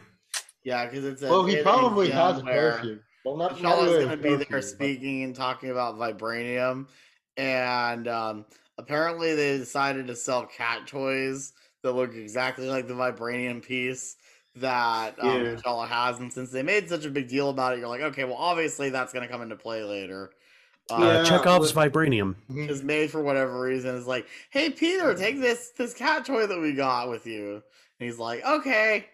Yeah, 0.65 0.85
because 0.87 1.05
it's 1.05 1.23
a, 1.23 1.29
Well, 1.29 1.45
he 1.47 1.57
it- 1.57 1.65
probably 1.65 2.11
has 2.11 2.41
a 2.41 2.45
where 2.45 2.73
curfew. 2.73 2.99
Well, 3.25 3.37
not 3.37 3.53
T'Challa's 3.53 3.63
necessarily 3.63 4.05
going 4.05 4.17
to 4.19 4.23
be 4.23 4.37
there 4.37 4.47
but- 4.51 4.65
speaking 4.65 5.23
and 5.25 5.35
talking 5.35 5.71
about 5.71 5.97
vibranium, 5.97 6.89
and 7.37 8.07
um, 8.09 8.45
apparently 8.79 9.35
they 9.35 9.57
decided 9.59 10.07
to 10.09 10.17
sell 10.17 10.45
cat 10.47 10.87
toys 10.87 11.53
that 11.83 11.93
look 11.93 12.15
exactly 12.15 12.67
like 12.69 12.87
the 12.89 12.95
vibranium 12.95 13.63
piece 13.65 14.17
that 14.57 15.15
um, 15.21 15.29
Yeah. 15.45 15.55
T'Challa 15.55 15.89
has. 15.89 16.19
And 16.21 16.33
since 16.33 16.51
they 16.51 16.63
made 16.63 16.89
such 16.89 17.05
a 17.05 17.11
big 17.11 17.29
deal 17.29 17.51
about 17.51 17.73
it, 17.75 17.79
you're 17.79 17.89
like, 17.89 18.03
okay, 18.03 18.25
well, 18.25 18.37
obviously 18.37 18.91
that's 18.91 19.13
going 19.13 19.27
to 19.27 19.33
come 19.33 19.43
into 19.43 19.57
play 19.57 19.83
later. 19.83 20.31
Uh, 20.91 20.99
Yeah, 21.01 21.25
Chekhov's 21.25 21.75
well- 21.75 21.89
vibranium. 21.89 22.35
Mhm. 22.51 22.69
is 22.69 22.83
made 22.83 23.11
for 23.11 23.23
whatever 23.23 23.61
reason 23.61 23.95
is 23.95 24.07
like, 24.07 24.27
hey 24.51 24.69
Peter, 24.71 25.15
take 25.15 25.41
this 25.41 25.71
this 25.79 25.95
cat 25.95 26.25
toy 26.27 26.47
that 26.47 26.61
we 26.61 26.73
got 26.75 27.09
with 27.09 27.27
you. 27.27 27.55
And 27.55 28.09
he's 28.09 28.19
like, 28.19 28.45
okay. 28.45 29.07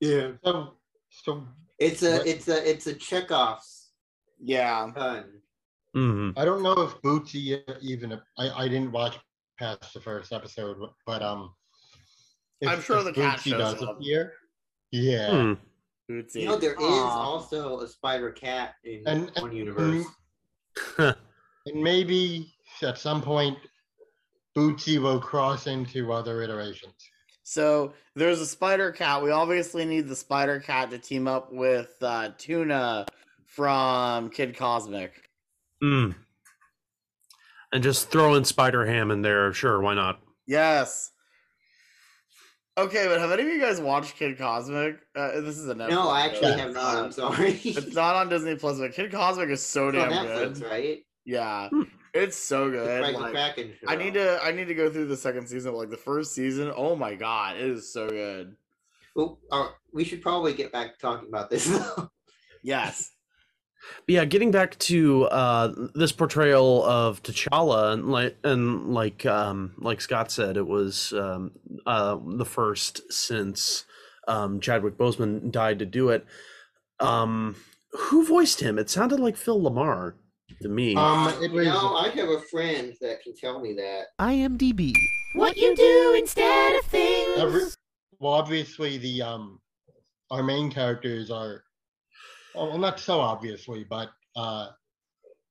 Yeah, 0.00 0.32
So, 0.44 0.74
so 1.10 1.46
it's 1.78 2.02
a 2.02 2.18
What- 2.18 2.26
it's 2.26 2.48
a 2.48 2.68
it's 2.70 2.86
a 2.86 2.94
Chekhov's 2.94 3.90
Yeah. 4.40 4.90
gun. 4.94 5.42
hmm 5.94 6.30
I 6.36 6.44
don't 6.44 6.62
know 6.62 6.72
if 6.82 6.92
Bootsy 7.02 7.62
even. 7.82 8.20
I, 8.38 8.50
I 8.64 8.68
didn't 8.68 8.92
watch 8.92 9.18
past 9.58 9.94
the 9.94 10.00
first 10.00 10.32
episode, 10.32 10.76
but 11.06 11.22
um, 11.22 11.54
if, 12.60 12.68
I'm 12.68 12.80
sure 12.80 13.02
the 13.02 13.12
cat 13.12 13.38
Bootsy 13.38 13.50
shows 13.50 13.58
does 13.74 13.82
up. 13.82 13.96
appear. 13.96 14.32
Yeah, 14.92 15.30
Hmm. 15.30 15.52
Bootsy. 16.10 16.42
You 16.42 16.46
know, 16.46 16.56
there 16.56 16.72
is 16.74 16.78
Aw. 16.80 17.08
also 17.10 17.80
a 17.80 17.88
spider 17.88 18.30
cat 18.30 18.74
in 18.84 19.02
And- 19.06 19.30
one 19.36 19.50
and- 19.50 19.58
universe. 19.58 20.06
and 20.98 21.14
maybe 21.74 22.54
at 22.82 22.98
some 22.98 23.20
point, 23.22 23.58
Bootsy 24.56 24.98
will 25.00 25.20
cross 25.20 25.66
into 25.66 26.12
other 26.12 26.42
iterations. 26.42 26.94
So 27.42 27.92
there's 28.14 28.40
a 28.40 28.46
spider 28.46 28.90
cat. 28.90 29.22
We 29.22 29.30
obviously 29.30 29.84
need 29.84 30.08
the 30.08 30.16
spider 30.16 30.58
cat 30.60 30.90
to 30.90 30.98
team 30.98 31.28
up 31.28 31.52
with 31.52 31.94
uh, 32.02 32.30
Tuna 32.38 33.06
from 33.44 34.30
Kid 34.30 34.56
Cosmic. 34.56 35.12
Mm. 35.82 36.14
And 37.72 37.82
just 37.82 38.10
throw 38.10 38.34
in 38.34 38.44
Spider 38.44 38.86
Ham 38.86 39.10
in 39.10 39.22
there, 39.22 39.52
sure, 39.52 39.80
why 39.80 39.94
not? 39.94 40.20
Yes. 40.46 41.10
Okay, 42.78 43.06
but 43.06 43.18
have 43.20 43.30
any 43.32 43.42
of 43.42 43.48
you 43.48 43.58
guys 43.60 43.80
watched 43.80 44.16
Kid 44.16 44.36
Cosmic? 44.36 44.98
Uh, 45.14 45.40
this 45.40 45.56
is 45.56 45.66
a 45.68 45.74
Netflix. 45.74 45.90
No, 45.90 46.08
I 46.10 46.26
actually 46.26 46.52
show. 46.52 46.58
have 46.58 46.74
not. 46.74 46.96
I'm 46.96 47.12
sorry. 47.12 47.52
It's 47.64 47.94
not 47.94 48.14
on 48.16 48.28
Disney 48.28 48.54
Plus, 48.56 48.78
but 48.78 48.92
Kid 48.92 49.10
Cosmic 49.10 49.48
is 49.48 49.64
so 49.64 49.88
It's 49.88 49.96
on 49.98 50.10
damn 50.10 50.26
Netflix, 50.26 50.60
good. 50.60 50.62
right? 50.70 50.98
Yeah, 51.24 51.68
Hmm. 51.70 51.82
it's 52.12 52.36
so 52.36 52.70
good. 52.70 53.00
Michael 53.00 53.22
like- 53.22 53.32
Kraken. 53.32 53.72
I 53.88 53.96
need 53.96 54.14
to 54.14 54.38
I 54.42 54.52
need 54.52 54.66
to 54.68 54.74
go 54.74 54.90
through 54.90 55.06
the 55.06 55.16
second 55.16 55.48
season. 55.48 55.72
but, 55.72 55.78
Like 55.78 55.90
the 55.90 55.96
first 55.96 56.34
season, 56.34 56.70
oh 56.76 56.94
my 56.96 57.14
god, 57.14 57.56
it 57.56 57.62
is 57.62 57.92
so 57.92 58.08
good. 58.10 58.54
Well, 59.14 59.40
uh, 59.50 59.68
we 59.94 60.04
should 60.04 60.20
probably 60.20 60.52
get 60.52 60.70
back 60.70 60.92
to 60.92 60.98
talking 60.98 61.28
about 61.30 61.48
this. 61.48 61.66
though. 61.96 62.10
Yes. 62.62 63.10
But 64.06 64.12
yeah, 64.12 64.24
getting 64.24 64.50
back 64.50 64.78
to 64.80 65.24
uh, 65.24 65.74
this 65.94 66.12
portrayal 66.12 66.84
of 66.84 67.22
T'Challa, 67.22 67.92
and 67.92 68.08
like 68.10 68.36
and 68.44 68.92
like 68.92 69.26
um, 69.26 69.74
like 69.78 70.00
Scott 70.00 70.30
said, 70.30 70.56
it 70.56 70.66
was 70.66 71.12
um, 71.12 71.52
uh, 71.86 72.18
the 72.24 72.44
first 72.44 73.12
since 73.12 73.84
um, 74.28 74.60
Chadwick 74.60 74.96
Boseman 74.96 75.50
died 75.50 75.78
to 75.80 75.86
do 75.86 76.10
it. 76.10 76.24
Um, 77.00 77.56
who 77.92 78.26
voiced 78.26 78.60
him? 78.60 78.78
It 78.78 78.90
sounded 78.90 79.20
like 79.20 79.36
Phil 79.36 79.60
LaMarr 79.60 80.14
to 80.62 80.68
me. 80.68 80.94
Um, 80.96 81.28
it 81.42 81.50
You 81.50 81.64
know, 81.64 81.96
I 81.96 82.08
have 82.10 82.28
a 82.28 82.40
friend 82.50 82.94
that 83.00 83.22
can 83.22 83.34
tell 83.36 83.60
me 83.60 83.74
that. 83.74 84.06
IMDb. 84.20 84.92
What 85.34 85.56
you 85.56 85.74
do 85.76 86.16
instead 86.18 86.76
of 86.76 86.84
things. 86.86 87.38
every, 87.38 87.62
well, 88.18 88.32
obviously 88.32 88.98
the 88.98 89.22
um, 89.22 89.60
our 90.30 90.42
main 90.42 90.70
characters 90.70 91.30
are, 91.30 91.62
well, 92.56 92.78
not 92.78 92.98
so 92.98 93.20
obviously, 93.20 93.84
but 93.84 94.10
uh, 94.34 94.68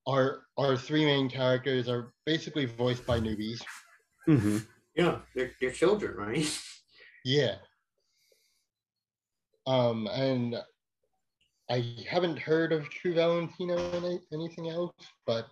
our 0.06 0.42
our 0.58 0.76
three 0.76 1.04
main 1.04 1.28
characters 1.28 1.88
are 1.88 2.12
basically 2.24 2.66
voiced 2.66 3.06
by 3.06 3.20
newbies. 3.20 3.62
hmm 4.26 4.58
Yeah, 4.96 5.18
they're, 5.34 5.52
they're 5.60 5.70
children, 5.70 6.16
right? 6.16 6.60
Yeah. 7.24 7.56
Um, 9.66 10.06
and 10.06 10.56
I 11.68 12.04
haven't 12.08 12.38
heard 12.38 12.72
of 12.72 12.88
True 12.88 13.14
Valentino 13.14 13.76
in 13.76 14.04
any, 14.04 14.20
anything 14.32 14.68
else, 14.68 14.94
but 15.26 15.48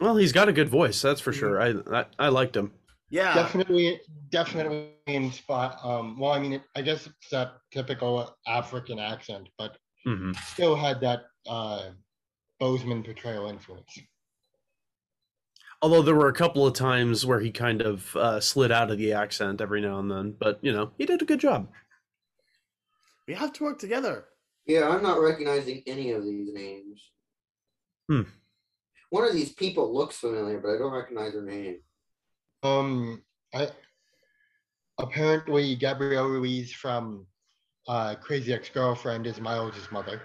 Well, 0.00 0.16
he's 0.16 0.32
got 0.32 0.48
a 0.48 0.52
good 0.52 0.68
voice, 0.68 1.00
that's 1.00 1.20
for 1.20 1.32
sure. 1.32 1.60
I 1.60 1.74
I, 2.00 2.04
I 2.18 2.28
liked 2.28 2.56
him. 2.56 2.72
Yeah. 3.14 3.32
definitely, 3.32 4.00
definitely 4.30 4.88
in 5.06 5.30
spot. 5.30 5.78
Um, 5.84 6.18
well, 6.18 6.32
I 6.32 6.40
mean, 6.40 6.54
it, 6.54 6.62
I 6.74 6.82
guess 6.82 7.06
it's 7.06 7.30
that 7.30 7.52
typical 7.70 8.36
African 8.44 8.98
accent, 8.98 9.48
but 9.56 9.76
hmm 10.04 10.32
still 10.52 10.74
had 10.74 11.00
that 11.00 11.20
uh, 11.48 11.90
Boseman 12.60 13.04
portrayal 13.04 13.46
influence. 13.46 13.96
Although 15.80 16.02
there 16.02 16.16
were 16.16 16.28
a 16.28 16.32
couple 16.32 16.66
of 16.66 16.74
times 16.74 17.24
where 17.24 17.38
he 17.38 17.52
kind 17.52 17.82
of 17.82 18.16
uh, 18.16 18.40
slid 18.40 18.72
out 18.72 18.90
of 18.90 18.98
the 18.98 19.12
accent 19.12 19.60
every 19.60 19.80
now 19.80 20.00
and 20.00 20.10
then, 20.10 20.34
but 20.36 20.58
you 20.60 20.72
know, 20.72 20.90
he 20.98 21.06
did 21.06 21.22
a 21.22 21.24
good 21.24 21.38
job. 21.38 21.68
We 23.28 23.34
have 23.34 23.52
to 23.52 23.62
work 23.62 23.78
together. 23.78 24.24
Yeah, 24.66 24.88
I'm 24.88 25.04
not 25.04 25.20
recognizing 25.20 25.84
any 25.86 26.10
of 26.10 26.24
these 26.24 26.52
names. 26.52 27.12
Hmm. 28.08 28.22
One 29.10 29.24
of 29.24 29.34
these 29.34 29.52
people 29.52 29.94
looks 29.94 30.16
familiar, 30.16 30.58
but 30.58 30.74
I 30.74 30.78
don't 30.78 30.92
recognize 30.92 31.34
her 31.34 31.42
name. 31.42 31.78
Um, 32.64 33.22
I 33.54 33.68
apparently 34.98 35.76
Gabrielle 35.76 36.28
Ruiz 36.28 36.72
from 36.72 37.26
uh, 37.86 38.14
Crazy 38.14 38.54
Ex-Girlfriend 38.54 39.26
is 39.26 39.38
Miles' 39.38 39.90
mother. 39.92 40.22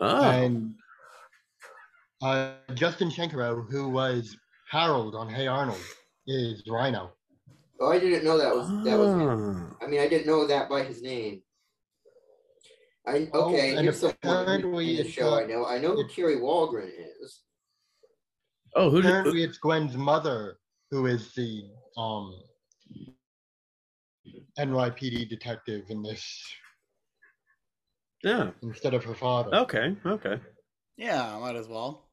Oh, 0.00 0.22
and 0.22 0.74
uh, 2.22 2.52
Justin 2.74 3.08
Shenkarow, 3.08 3.68
who 3.70 3.88
was 3.88 4.36
Harold 4.70 5.14
on 5.14 5.28
Hey 5.28 5.46
Arnold, 5.46 5.80
is 6.26 6.62
Rhino. 6.68 7.12
Oh, 7.80 7.90
I 7.90 7.98
didn't 7.98 8.24
know 8.24 8.36
that 8.36 8.54
was 8.54 8.68
that 8.84 8.98
was 8.98 9.14
him. 9.14 9.76
Ah. 9.80 9.84
I 9.84 9.88
mean, 9.88 10.00
I 10.00 10.08
didn't 10.08 10.26
know 10.26 10.46
that 10.46 10.68
by 10.68 10.82
his 10.82 11.02
name. 11.02 11.42
I 13.06 13.28
Oh, 13.32 13.54
okay. 13.54 13.74
and 13.76 13.84
here's 13.84 14.00
someone 14.00 14.16
apparently 14.22 14.90
in 14.90 14.96
the 14.96 15.02
it's, 15.02 15.10
show 15.10 15.34
uh, 15.34 15.40
I 15.40 15.46
know. 15.46 15.66
I 15.66 15.78
know 15.78 15.92
who 15.92 16.06
Kari 16.08 16.36
Wahlgren 16.36 16.90
is. 17.22 17.40
oh, 18.76 18.90
who 18.90 19.00
did? 19.00 19.10
Apparently, 19.10 19.44
it's 19.44 19.58
Gwen's 19.58 19.96
mother 19.96 20.58
who 20.90 21.06
is 21.06 21.34
the 21.34 21.64
um, 21.96 22.34
NYPD 24.58 25.28
detective 25.28 25.84
in 25.90 26.02
this 26.02 26.24
Yeah. 28.22 28.50
instead 28.62 28.94
of 28.94 29.04
her 29.04 29.14
father. 29.14 29.54
Okay. 29.54 29.96
Okay. 30.06 30.40
Yeah, 30.96 31.38
might 31.40 31.56
as 31.56 31.68
well. 31.68 32.08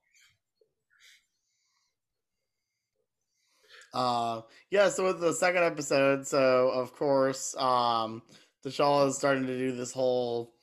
Uh, 3.94 4.42
yeah. 4.70 4.90
So 4.90 5.06
with 5.06 5.20
the 5.20 5.34
second 5.34 5.64
episode, 5.64 6.28
so 6.28 6.70
of 6.70 6.94
course, 6.94 7.56
um, 7.58 8.24
T'Challa 8.66 9.08
is 9.10 9.18
starting 9.18 9.46
to 9.48 9.58
do 9.58 9.76
this 9.76 9.92
whole 9.92 10.54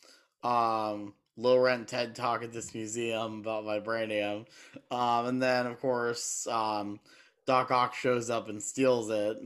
um 0.43 1.15
low 1.37 1.59
rent 1.59 1.89
TED 1.89 2.15
talk 2.15 2.43
at 2.43 2.53
this 2.53 2.75
museum 2.75 3.41
about 3.41 3.65
vibranium, 3.65 4.47
um, 4.91 5.27
and 5.27 5.43
then 5.43 5.67
of 5.67 5.79
course, 5.81 6.47
um, 6.47 7.01
Doc 7.49 7.71
Ock 7.71 7.95
shows 7.95 8.29
up 8.29 8.51
and 8.51 8.63
steals 8.63 9.09
it. 9.09 9.39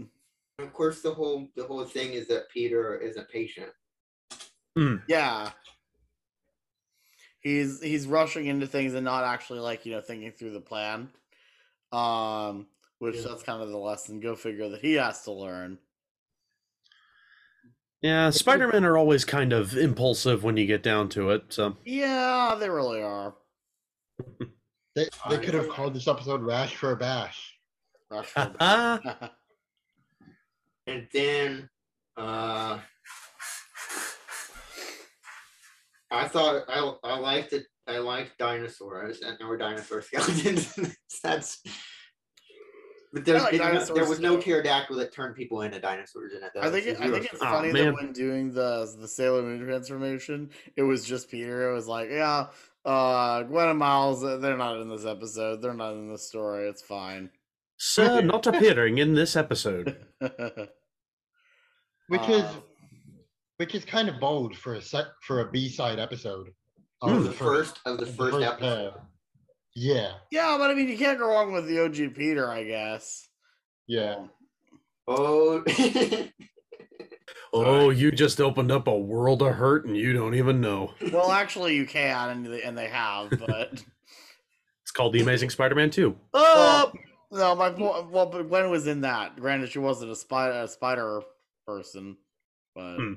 Of 0.59 0.73
course, 0.73 1.03
the 1.03 1.15
whole 1.15 1.49
the 1.55 1.63
whole 1.63 1.85
thing 1.85 2.15
is 2.15 2.27
that 2.27 2.49
Peter 2.51 2.99
is 2.99 3.17
a 3.17 3.23
patient. 3.23 3.71
Yeah. 5.07 5.51
He's 7.43 7.81
he's 7.81 8.09
rushing 8.09 8.47
into 8.47 8.67
things 8.67 8.95
and 8.95 9.05
not 9.05 9.23
actually 9.23 9.61
like, 9.61 9.87
you 9.87 9.93
know, 9.93 10.01
thinking 10.01 10.33
through 10.33 10.51
the 10.51 10.61
plan. 10.61 11.11
Um, 11.93 12.67
which 12.99 13.15
Yeah. 13.17 13.23
that's 13.29 13.45
kind 13.45 13.63
of 13.63 13.69
the 13.69 13.79
lesson. 13.79 14.19
Go 14.19 14.35
figure 14.35 14.69
that 14.71 14.81
he 14.81 14.95
has 14.95 15.23
to 15.23 15.31
learn. 15.33 15.79
Yeah, 18.01 18.31
Spider-Men 18.31 18.85
are 18.85 18.99
always 18.99 19.25
kind 19.25 19.53
of 19.53 19.77
impulsive 19.77 20.43
when 20.43 20.57
you 20.57 20.67
get 20.67 20.83
down 20.83 21.09
to 21.11 21.31
it. 21.31 21.45
So 21.51 21.77
Yeah, 21.85 22.57
they 22.59 22.69
really 22.69 23.01
are. 23.01 23.37
They, 24.97 25.07
they 25.31 25.39
could 25.39 25.55
have 25.55 25.69
called 25.69 25.95
this 25.95 26.09
episode 26.09 26.43
Rash 26.43 26.75
for 26.75 26.91
a 26.91 26.97
Bash. 26.97 27.61
Rush 28.13 28.27
for 28.27 28.55
Ah. 28.61 29.31
And 30.87 31.09
then 31.13 31.69
uh 32.17 32.79
I 36.11 36.29
thought 36.29 36.65
I 36.69 36.93
I 37.05 37.19
liked 37.19 37.53
it 37.53 37.65
I 37.87 37.99
liked 37.99 38.39
dinosaurs 38.39 39.23
and 39.23 39.37
there 39.39 39.47
were 39.49 39.57
dinosaur 39.57 40.03
skeletons. 40.03 40.79
That's 41.23 41.63
but 43.15 43.25
there, 43.27 43.39
like 43.41 43.55
it- 43.55 43.59
there 43.59 43.73
dinosaurs 43.73 44.09
was 44.09 44.21
no 44.21 44.37
too. 44.37 44.43
pterodactyl 44.43 44.97
that 44.97 45.13
turned 45.13 45.35
people 45.37 45.63
into 45.63 45.79
dinosaurs 45.79 46.33
in 46.33 46.43
it. 46.43 46.51
That 46.55 46.65
I 46.65 46.71
think 46.71 46.87
it, 46.87 46.99
I 47.01 47.11
think 47.11 47.27
it's. 47.27 47.43
Oh, 47.43 47.47
funny 47.47 47.71
man. 47.73 47.87
that 47.87 47.95
when 47.95 48.13
doing 48.13 48.53
the 48.53 48.95
the 48.99 49.07
Sailor 49.09 49.43
Moon 49.43 49.63
transformation, 49.67 50.49
it 50.77 50.83
was 50.83 51.05
just 51.05 51.31
Peter. 51.31 51.71
It 51.71 51.75
was 51.75 51.87
like, 51.87 52.09
yeah, 52.11 52.47
uh, 52.87 53.43
Gwen 53.43 53.69
and 53.69 53.79
Miles, 53.79 54.25
uh, 54.25 54.39
they're 54.39 54.57
not 54.57 54.81
in 54.81 54.89
this 54.89 55.05
episode. 55.05 55.61
They're 55.61 55.75
not 55.75 55.93
in 55.93 56.09
the 56.11 56.17
story. 56.19 56.67
It's 56.69 56.81
fine. 56.81 57.29
Sir 57.85 58.21
not 58.21 58.47
appearing 58.47 58.99
in 58.99 59.15
this 59.15 59.35
episode. 59.35 59.97
Which 60.21 60.29
is 62.29 62.45
Uh, 62.45 62.53
which 63.59 63.75
is 63.75 63.85
kind 63.85 64.09
of 64.09 64.21
bold 64.21 64.57
for 64.57 64.75
a 64.75 64.81
set 64.81 65.07
for 65.23 65.41
a 65.41 65.51
B 65.51 65.69
side 65.69 65.99
episode. 65.99 66.51
Hmm. 67.03 67.15
of 67.17 67.25
the 67.25 67.33
first 67.33 67.81
of 67.85 67.97
the 67.99 68.05
of 68.05 68.15
first 68.15 68.41
episode. 68.41 68.93
pair. 68.93 69.03
Yeah, 69.75 70.13
yeah, 70.31 70.57
but 70.59 70.71
I 70.71 70.75
mean, 70.75 70.89
you 70.89 70.97
can't 70.97 71.19
go 71.19 71.27
wrong 71.29 71.53
with 71.53 71.67
the 71.67 71.83
OG 71.85 72.15
Peter, 72.15 72.49
I 72.49 72.63
guess. 72.63 73.27
yeah. 73.89 74.27
Oh 75.09 75.65
Oh, 77.53 77.91
you 77.91 78.13
just 78.13 78.41
opened 78.41 78.71
up 78.71 78.87
a 78.87 78.97
world 78.97 79.43
of 79.43 79.57
hurt 79.57 79.87
and 79.87 79.97
you 79.97 80.13
don't 80.13 80.37
even 80.37 80.61
know. 80.61 80.95
Well, 81.13 81.33
actually, 81.33 81.75
you 81.75 81.87
can, 81.87 82.31
and 82.31 82.47
they, 82.47 82.63
and 82.63 82.79
they 82.79 82.87
have, 82.89 83.31
but 83.31 83.73
It's 84.83 84.93
called 84.93 85.15
The 85.15 85.21
Amazing 85.23 85.51
Spider-Man 85.51 85.91
2. 85.91 86.17
oh 86.35 86.93
no, 87.33 87.55
my 87.57 87.71
point. 87.71 88.11
Well, 88.11 88.27
but 88.27 88.49
Gwen 88.49 88.71
was 88.71 88.87
in 88.87 89.01
that. 89.01 89.37
Granted, 89.37 89.71
she 89.71 89.79
wasn't 89.79 90.13
a 90.13 90.17
spider 90.17 90.61
a 90.63 90.69
spider 90.69 91.23
person, 91.67 92.17
but 92.75 92.97
Hmm. 92.97 93.15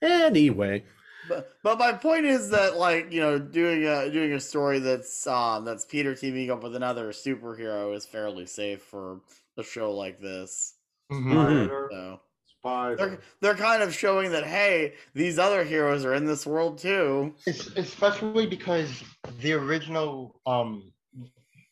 Anyway, 0.00 0.84
but 1.28 1.54
but 1.64 1.78
my 1.78 1.92
point 1.92 2.24
is 2.24 2.50
that 2.50 2.76
like 2.76 3.12
you 3.12 3.20
know 3.20 3.38
doing 3.38 3.84
a 3.84 4.10
doing 4.10 4.32
a 4.32 4.40
story 4.40 4.78
that's 4.78 5.26
um 5.26 5.64
that's 5.64 5.84
Peter 5.84 6.14
teaming 6.14 6.50
up 6.50 6.62
with 6.62 6.76
another 6.76 7.08
superhero 7.10 7.94
is 7.96 8.06
fairly 8.06 8.46
safe 8.46 8.82
for 8.82 9.20
a 9.56 9.64
show 9.64 9.92
like 9.92 10.20
this. 10.20 10.74
Mhm. 11.10 11.64
Spider, 11.64 11.88
So 11.90 12.20
spider. 12.46 12.96
they're 12.96 13.18
they're 13.40 13.54
kind 13.56 13.82
of 13.82 13.92
showing 13.92 14.30
that 14.30 14.44
hey, 14.46 14.94
these 15.14 15.38
other 15.38 15.64
heroes 15.64 16.04
are 16.04 16.14
in 16.14 16.26
this 16.26 16.46
world 16.46 16.78
too. 16.78 17.34
It's 17.44 17.66
especially 17.76 18.46
because 18.46 19.02
the 19.40 19.54
original 19.54 20.40
um 20.46 20.92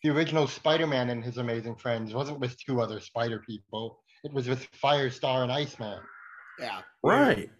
the 0.06 0.12
original 0.12 0.46
Spider-Man 0.46 1.10
and 1.10 1.24
his 1.24 1.38
amazing 1.38 1.74
friends 1.74 2.14
wasn't 2.14 2.38
with 2.38 2.56
two 2.58 2.80
other 2.80 3.00
spider 3.00 3.40
people. 3.40 3.98
It 4.22 4.32
was 4.32 4.46
with 4.48 4.70
Firestar 4.80 5.42
and 5.42 5.50
Iceman. 5.50 5.98
Yeah. 6.60 6.82
right. 7.02 7.50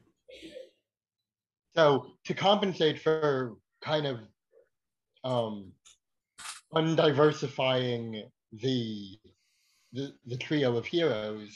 So 1.75 2.13
to 2.25 2.35
compensate 2.35 3.01
for 3.01 3.57
kind 3.83 4.07
of 4.07 4.21
um 5.25 5.73
undiversifying 6.73 8.23
the 8.53 9.19
the, 9.93 10.13
the 10.27 10.37
trio 10.37 10.77
of 10.77 10.87
heroes, 10.87 11.51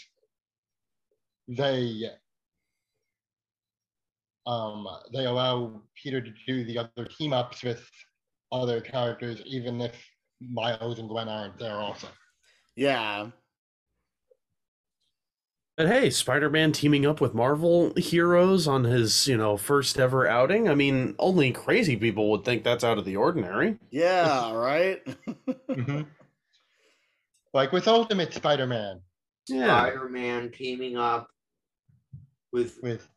they 1.46 2.10
um 4.44 4.88
they 5.12 5.26
allow 5.26 5.80
Peter 5.94 6.20
to 6.20 6.32
do 6.48 6.64
the 6.64 6.78
other 6.78 7.08
team 7.16 7.32
ups 7.32 7.62
with 7.62 7.88
other 8.50 8.80
characters, 8.80 9.40
even 9.46 9.80
if 9.80 9.94
Miles 10.40 10.98
and 10.98 11.08
Gwen 11.08 11.28
aren't 11.28 11.58
there 11.58 11.76
also. 11.76 12.08
Yeah. 12.76 13.28
But 15.76 15.86
hey, 15.88 16.10
Spider-Man 16.10 16.72
teaming 16.72 17.06
up 17.06 17.20
with 17.20 17.34
Marvel 17.34 17.92
heroes 17.96 18.66
on 18.68 18.84
his, 18.84 19.26
you 19.26 19.36
know, 19.36 19.56
first 19.56 19.98
ever 19.98 20.26
outing. 20.28 20.68
I 20.68 20.74
mean, 20.74 21.14
only 21.18 21.52
crazy 21.52 21.96
people 21.96 22.30
would 22.30 22.44
think 22.44 22.64
that's 22.64 22.84
out 22.84 22.98
of 22.98 23.04
the 23.06 23.16
ordinary. 23.16 23.78
Yeah, 23.90 24.52
right. 24.54 25.02
Mhm. 25.70 26.06
Like 27.54 27.72
with 27.72 27.88
Ultimate 27.88 28.32
Spider-Man, 28.34 29.00
Yeah. 29.48 29.66
Spider-Man 29.86 30.52
teaming 30.52 30.96
up 30.98 31.28
with 32.52 32.78
with 32.82 33.08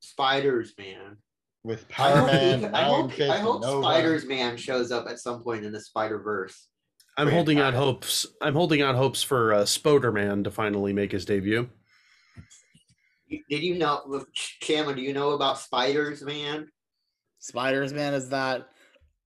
Spiders 0.00 0.74
Man. 0.78 1.16
With 1.64 1.86
I 1.98 2.10
hope, 2.10 2.28
Spider-Man, 2.28 2.74
I 2.74 2.82
hope, 2.84 3.12
Fist, 3.12 3.30
I 3.30 3.36
and 3.36 3.44
hope 3.44 3.62
Spiders 3.82 4.24
Man 4.24 4.56
shows 4.56 4.90
up 4.90 5.06
at 5.08 5.18
some 5.18 5.42
point 5.42 5.64
in 5.64 5.72
the 5.72 5.80
Spider 5.80 6.18
Verse. 6.18 6.68
I'm 7.18 7.28
holding 7.28 7.60
out 7.60 7.74
hopes. 7.74 8.26
I'm 8.40 8.54
holding 8.54 8.80
out 8.82 8.94
hopes 8.94 9.22
for 9.22 9.52
uh, 9.52 9.62
Spoderman 9.62 10.44
to 10.44 10.50
finally 10.50 10.92
make 10.92 11.12
his 11.12 11.24
debut. 11.24 11.68
Did 13.28 13.62
you 13.62 13.76
know, 13.76 14.00
look, 14.06 14.28
Chandler? 14.34 14.94
Do 14.94 15.02
you 15.02 15.12
know 15.12 15.30
about 15.30 15.58
Spiders 15.58 16.22
Man? 16.22 16.68
Spiders 17.38 17.92
Man 17.92 18.14
is 18.14 18.28
that 18.30 18.68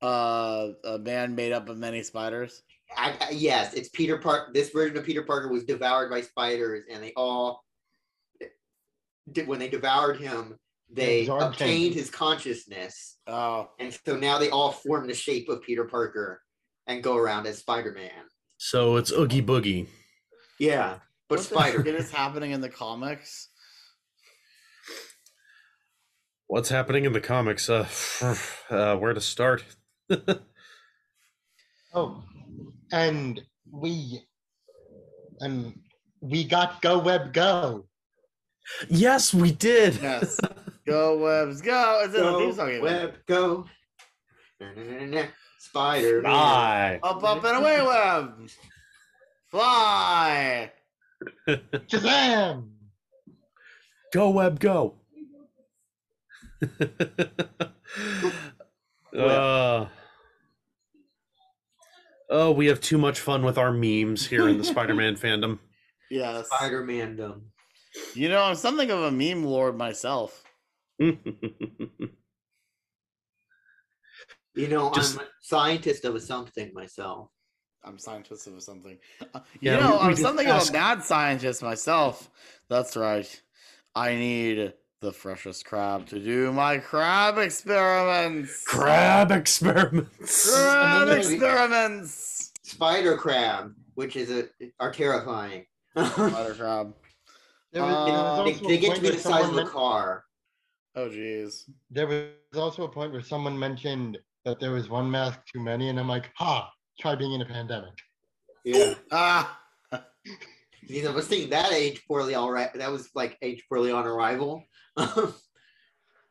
uh 0.03 0.69
a 0.85 0.99
man 0.99 1.35
made 1.35 1.53
up 1.53 1.69
of 1.69 1.79
many 1.79 2.03
spiders? 2.03 2.63
I, 2.97 3.15
I- 3.21 3.31
yes, 3.31 3.73
it's 3.75 3.89
Peter 3.91 4.19
Park. 4.19 4.53
This 4.53 4.71
version 4.71 4.97
of 4.97 5.05
Peter 5.05 5.23
Parker 5.23 5.49
was 5.49 5.65
devoured 5.65 6.11
by 6.11 6.21
spiders, 6.21 6.85
and 6.91 7.03
they 7.03 7.13
all 7.17 7.65
did 9.33 9.49
when 9.49 9.59
they 9.59 9.69
devoured 9.69 10.19
him. 10.21 10.57
They 10.91 11.23
absorbed 11.23 11.45
obtained 11.45 11.95
his 11.95 12.11
consciousness, 12.11 13.17
Oh, 13.27 13.71
and 13.81 13.93
so 14.07 14.17
now 14.17 14.39
they 14.39 14.51
all 14.51 14.71
form 14.71 15.07
the 15.09 15.15
shape 15.15 15.49
of 15.49 15.63
Peter 15.63 15.85
Parker 15.85 16.43
and 16.87 17.03
go 17.03 17.17
around 17.17 17.47
as 17.47 17.59
Spider 17.59 17.93
Man. 17.93 18.11
So 18.59 18.97
it's 18.97 19.11
Oogie 19.11 19.43
Boogie. 19.43 19.89
Yeah, 20.61 20.99
but 21.29 21.39
what 21.39 21.45
Spider. 21.45 21.85
shit 21.85 21.95
is 21.97 22.11
happening 22.11 22.53
in 22.53 22.61
the 22.61 22.69
comics? 22.69 23.49
What's 26.47 26.69
happening 26.69 27.05
in 27.05 27.13
the 27.13 27.21
comics? 27.21 27.69
Uh, 27.69 27.87
uh 28.71 28.97
where 28.97 29.13
to 29.15 29.21
start? 29.21 29.65
Oh, 31.95 32.23
and 32.93 33.41
we 33.73 34.21
and 35.41 35.79
we 36.21 36.45
got 36.45 36.83
Go 36.83 36.99
Web 36.99 37.33
Go. 37.33 37.87
yes, 38.91 39.33
we 39.33 39.51
did. 39.53 39.95
Yes. 40.03 40.39
Go 40.87 41.19
webs, 41.19 41.61
go! 41.61 42.03
It's 42.05 42.15
in 42.15 42.23
the 42.23 42.39
theme 42.39 42.51
Go, 42.51 42.55
song. 42.55 42.69
even. 42.71 42.83
web, 42.83 43.15
go. 43.27 43.67
Spider. 45.59 46.23
Bye. 46.23 47.01
Up, 47.03 47.23
up, 47.25 47.45
and 47.45 47.59
away, 47.59 47.83
web. 47.83 48.49
Fly. 49.47 50.71
Shazam! 51.49 52.69
Go 54.13 54.31
web, 54.31 54.61
go. 54.61 54.95
uh, 59.19 59.87
oh, 62.31 62.51
we 62.53 62.67
have 62.67 62.81
too 62.81 62.97
much 62.97 63.21
fun 63.21 63.45
with 63.45 63.59
our 63.59 63.73
memes 63.73 64.27
here 64.27 64.49
in 64.49 64.59
the 64.59 64.65
Spider-Man 64.65 65.17
fandom. 65.21 65.59
Yes. 66.11 66.47
Spider 66.47 66.85
Mandom. 66.85 67.43
You 68.15 68.29
know, 68.29 68.43
I'm 68.43 68.55
something 68.55 68.91
of 68.91 69.01
a 69.01 69.11
meme 69.11 69.45
lord 69.45 69.77
myself. 69.77 70.46
You 74.55 74.69
know, 74.69 74.91
Just- 74.95 75.19
I'm 75.19 75.25
a 75.25 75.29
scientist 75.43 76.05
of 76.07 76.15
a 76.15 76.21
something 76.21 76.71
myself. 76.73 77.29
I'm 77.85 77.99
scientist 77.99 78.47
of 78.47 78.63
something. 78.63 78.99
Uh, 79.35 79.41
You 79.61 79.73
Yeah, 79.73 79.81
know, 79.81 79.91
we- 79.93 79.97
we 79.99 80.05
I'm 80.13 80.17
something 80.17 80.47
asked- 80.47 80.71
of 80.71 80.75
a 80.75 80.79
mad 80.79 81.03
scientist 81.05 81.63
myself. 81.63 82.31
That's 82.71 82.97
right. 82.97 83.29
I 83.95 84.15
need 84.15 84.73
the 85.03 85.13
freshest 85.13 85.67
crab 85.67 86.07
to 86.07 86.19
do 86.19 86.53
my 86.53 86.79
crab 86.79 87.37
experiments. 87.39 88.65
Crab 88.67 89.31
experiments. 89.31 90.51
Crab 90.51 91.03
And 91.03 91.11
then 91.11 91.19
we- 91.29 91.35
experiments. 91.35 92.53
Spider 92.63 93.17
crab, 93.19 93.75
which 93.95 94.17
is 94.17 94.31
a 94.31 94.49
are 94.81 94.91
terrifying. 94.91 95.67
Spider 95.95 96.55
crab. 96.55 96.95
Was, 97.73 97.73
there 97.73 97.83
was 97.83 97.93
Uh, 97.95 97.97
also 97.99 98.69
they 98.69 98.79
get 98.79 98.95
to 98.97 99.03
be 99.03 99.11
the 99.11 99.19
size 99.19 99.41
of 99.43 99.47
someone 99.49 99.67
a 99.67 99.69
car. 99.69 100.25
Oh, 100.97 101.09
geez. 101.11 101.69
There 101.91 102.07
was 102.07 102.25
also 102.59 102.85
a 102.85 102.89
point 102.89 103.13
where 103.13 103.21
someone 103.23 103.59
mentioned 103.59 104.19
that 104.45 104.59
there 104.61 104.71
was 104.73 104.89
one 104.89 105.11
mask 105.11 105.41
too 105.53 105.61
many, 105.61 105.91
and 105.91 106.01
I'm 106.01 106.09
like, 106.09 106.31
ha! 106.37 106.71
Try 106.99 107.15
being 107.15 107.33
in 107.35 107.43
a 107.43 107.47
pandemic. 107.47 107.93
Yeah. 108.65 108.95
Ah. 109.13 109.61
You 110.89 111.03
know, 111.03 111.11
I 111.11 111.15
was 111.15 111.27
thinking 111.27 111.51
that 111.51 111.73
age 111.73 112.03
poorly 112.09 112.35
all 112.35 112.51
right. 112.51 112.73
That 112.75 112.91
was 112.91 113.11
like 113.15 113.37
age 113.43 113.63
poorly 113.69 113.93
on 113.93 114.07
arrival. 114.07 114.65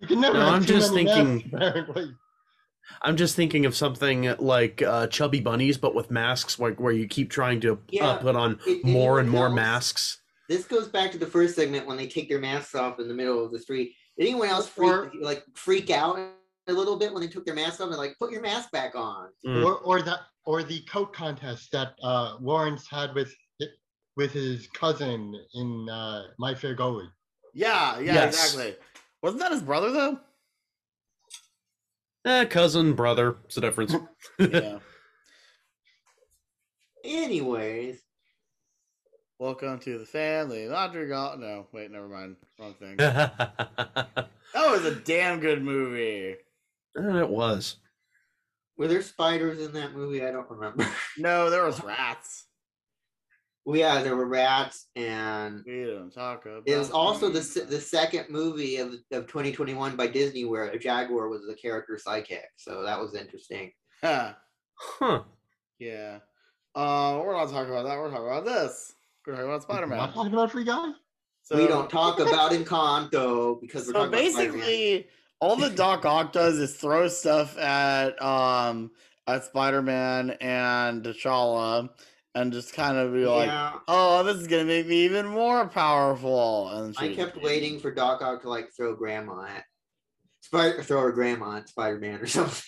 You 0.01 0.07
can 0.09 0.19
never. 0.19 0.37
No, 0.37 0.47
I'm 0.47 0.65
just 0.65 0.93
thinking- 0.93 1.49
masks. 1.53 2.01
I'm 3.01 3.15
just 3.15 3.33
thinking 3.35 3.65
of 3.65 3.73
something 3.75 4.35
like 4.39 4.81
uh, 4.81 5.07
Chubby 5.07 5.39
Bunnies, 5.39 5.77
but 5.77 5.95
with 5.95 6.11
masks, 6.11 6.59
like 6.59 6.79
where 6.81 6.91
you 6.91 7.07
keep 7.07 7.29
trying 7.31 7.61
to 7.61 7.79
Yeah, 7.89 8.09
uh, 8.09 8.17
put 8.17 8.35
on 8.35 8.59
it- 8.67 8.83
more 8.83 9.19
and 9.21 9.29
more 9.29 9.45
else- 9.45 9.55
masks. 9.55 10.21
this 10.49 10.65
goes 10.65 10.89
back 10.89 11.13
to 11.13 11.17
the 11.17 11.25
first 11.25 11.55
segment 11.55 11.87
when 11.87 11.95
they 11.95 12.07
take 12.07 12.27
their 12.27 12.39
masks 12.41 12.75
off 12.75 12.99
in 12.99 13.07
the 13.07 13.13
middle 13.13 13.43
of 13.43 13.53
the 13.53 13.59
street. 13.59 13.93
Did 14.17 14.27
anyone 14.27 14.47
else 14.49 14.67
freak 14.67 14.91
Or- 14.91 15.11
like 15.19 15.43
freak 15.55 15.89
out 15.89 16.17
a 16.67 16.73
little 16.73 16.97
bit 16.97 17.11
when 17.13 17.21
they 17.21 17.27
took 17.27 17.45
their 17.45 17.55
mask 17.55 17.81
off 17.81 17.89
and 17.89 17.97
like 17.97 18.17
put 18.19 18.31
your 18.31 18.41
mask 18.41 18.71
back 18.71 18.95
on? 18.95 19.29
Mm. 19.45 19.65
Or 19.65 19.75
or 19.79 20.01
that 20.01 20.19
or 20.45 20.63
the 20.63 20.81
coat 20.81 21.11
contest 21.13 21.71
that 21.71 21.95
uh, 22.03 22.37
Lawrence 22.39 22.87
had 22.89 23.13
with 23.13 23.33
with 24.15 24.31
his 24.31 24.67
cousin 24.67 25.35
in 25.55 25.89
uh, 25.89 26.27
My 26.39 26.55
Fair 26.55 26.75
Goalie. 26.75 27.09
Yeah, 27.53 27.99
yeah, 27.99 28.13
Yes. 28.13 28.35
exactly. 28.55 28.75
Wasn't 29.21 29.41
that 29.41 29.51
his 29.51 29.61
brother 29.61 29.91
though? 29.91 30.19
Eh, 32.25 32.45
cousin, 32.45 32.93
brother, 32.93 33.37
it's 33.45 33.57
a 33.57 33.61
difference. 33.61 33.93
Yeah. 34.39 34.79
Anyways, 37.03 38.01
Welcome 39.39 39.79
to 39.79 39.97
the 39.97 40.05
family. 40.05 40.67
Laundry 40.67 41.07
got 41.09 41.39
no. 41.39 41.67
Wait, 41.73 41.91
never 41.91 42.07
mind. 42.07 42.37
Wrong 42.59 42.73
thing. 42.75 42.95
That 44.53 44.71
was 44.71 44.85
a 44.85 44.95
damn 44.95 45.41
good 45.41 45.61
movie. 45.61 46.35
it 46.95 47.29
was. 47.29 47.75
were 48.77 48.87
there 48.87 49.01
spiders 49.01 49.59
in 49.59 49.73
that 49.73 49.93
movie? 49.93 50.23
I 50.25 50.31
don't 50.31 50.49
remember. 50.49 50.87
No, 51.17 51.49
there 51.49 51.65
was 51.65 51.83
rats. 51.83 52.45
well, 53.65 53.75
yeah, 53.75 54.01
there 54.01 54.15
were 54.15 54.27
rats, 54.27 54.87
and 54.95 55.61
We 55.67 55.83
don't 55.87 56.09
talk 56.13 56.45
about. 56.45 56.63
it 56.65 56.77
was 56.77 56.89
also 56.89 57.27
the 57.29 57.41
things. 57.41 57.69
the 57.69 57.81
second 57.81 58.29
movie 58.29 58.77
of 58.77 58.93
of 59.11 59.27
2021 59.27 59.97
by 59.97 60.07
Disney 60.07 60.45
where 60.45 60.65
a 60.69 60.79
jaguar 60.79 61.27
was 61.27 61.41
the 61.45 61.55
character 61.55 61.97
psychic. 61.97 62.45
So 62.55 62.81
that 62.83 62.97
was 62.97 63.13
interesting. 63.13 63.71
Huh. 64.01 64.33
Huh. 64.75 65.23
Yeah. 65.79 66.19
Uh, 66.75 67.19
we're 67.25 67.35
not 67.35 67.49
talking 67.49 67.71
about 67.73 67.83
that. 67.87 67.97
We're 67.97 68.09
talking 68.09 68.27
about 68.27 68.45
this. 68.45 68.93
We're 69.25 69.33
talking 69.33 69.47
about 69.49 69.63
Spider 69.63 69.87
Not 69.87 69.97
Man. 69.97 70.13
talking 70.13 70.33
about 70.33 70.51
Free 70.51 70.63
Guy. 70.63 70.91
So, 71.43 71.55
we 71.57 71.67
don't 71.67 71.89
talk 71.89 72.19
about 72.19 72.51
Encanto 72.51 73.59
because 73.61 73.85
we're 73.87 73.93
So 73.93 73.99
talking 73.99 74.13
about 74.13 74.25
Spider-Man. 74.31 74.51
basically, 74.53 75.07
all 75.39 75.55
the 75.55 75.69
Doc 75.69 76.05
Ock 76.05 76.31
does 76.31 76.57
is 76.57 76.75
throw 76.75 77.07
stuff 77.07 77.57
at 77.57 78.19
um 78.21 78.91
at 79.27 79.43
Spider 79.45 79.81
Man 79.81 80.31
and 80.41 81.03
T'Challa, 81.03 81.89
and 82.33 82.51
just 82.53 82.73
kind 82.73 82.97
of 82.97 83.13
be 83.13 83.25
like, 83.25 83.47
yeah, 83.49 83.79
"Oh, 83.87 84.23
this 84.23 84.37
is 84.37 84.47
gonna 84.47 84.65
make 84.65 84.87
me 84.87 85.05
even 85.05 85.27
more 85.27 85.67
powerful." 85.67 86.69
And 86.69 86.95
I 86.97 87.09
kept 87.13 87.37
waiting 87.37 87.79
for 87.79 87.91
Doc 87.91 88.21
Ock 88.21 88.41
to 88.41 88.49
like 88.49 88.69
throw 88.75 88.95
Grandma 88.95 89.45
at 89.45 89.65
Spider, 90.41 90.81
throw 90.83 91.01
her 91.01 91.11
Grandma 91.11 91.57
at 91.57 91.69
Spider 91.69 91.99
Man 91.99 92.21
or 92.21 92.27
something. 92.27 92.63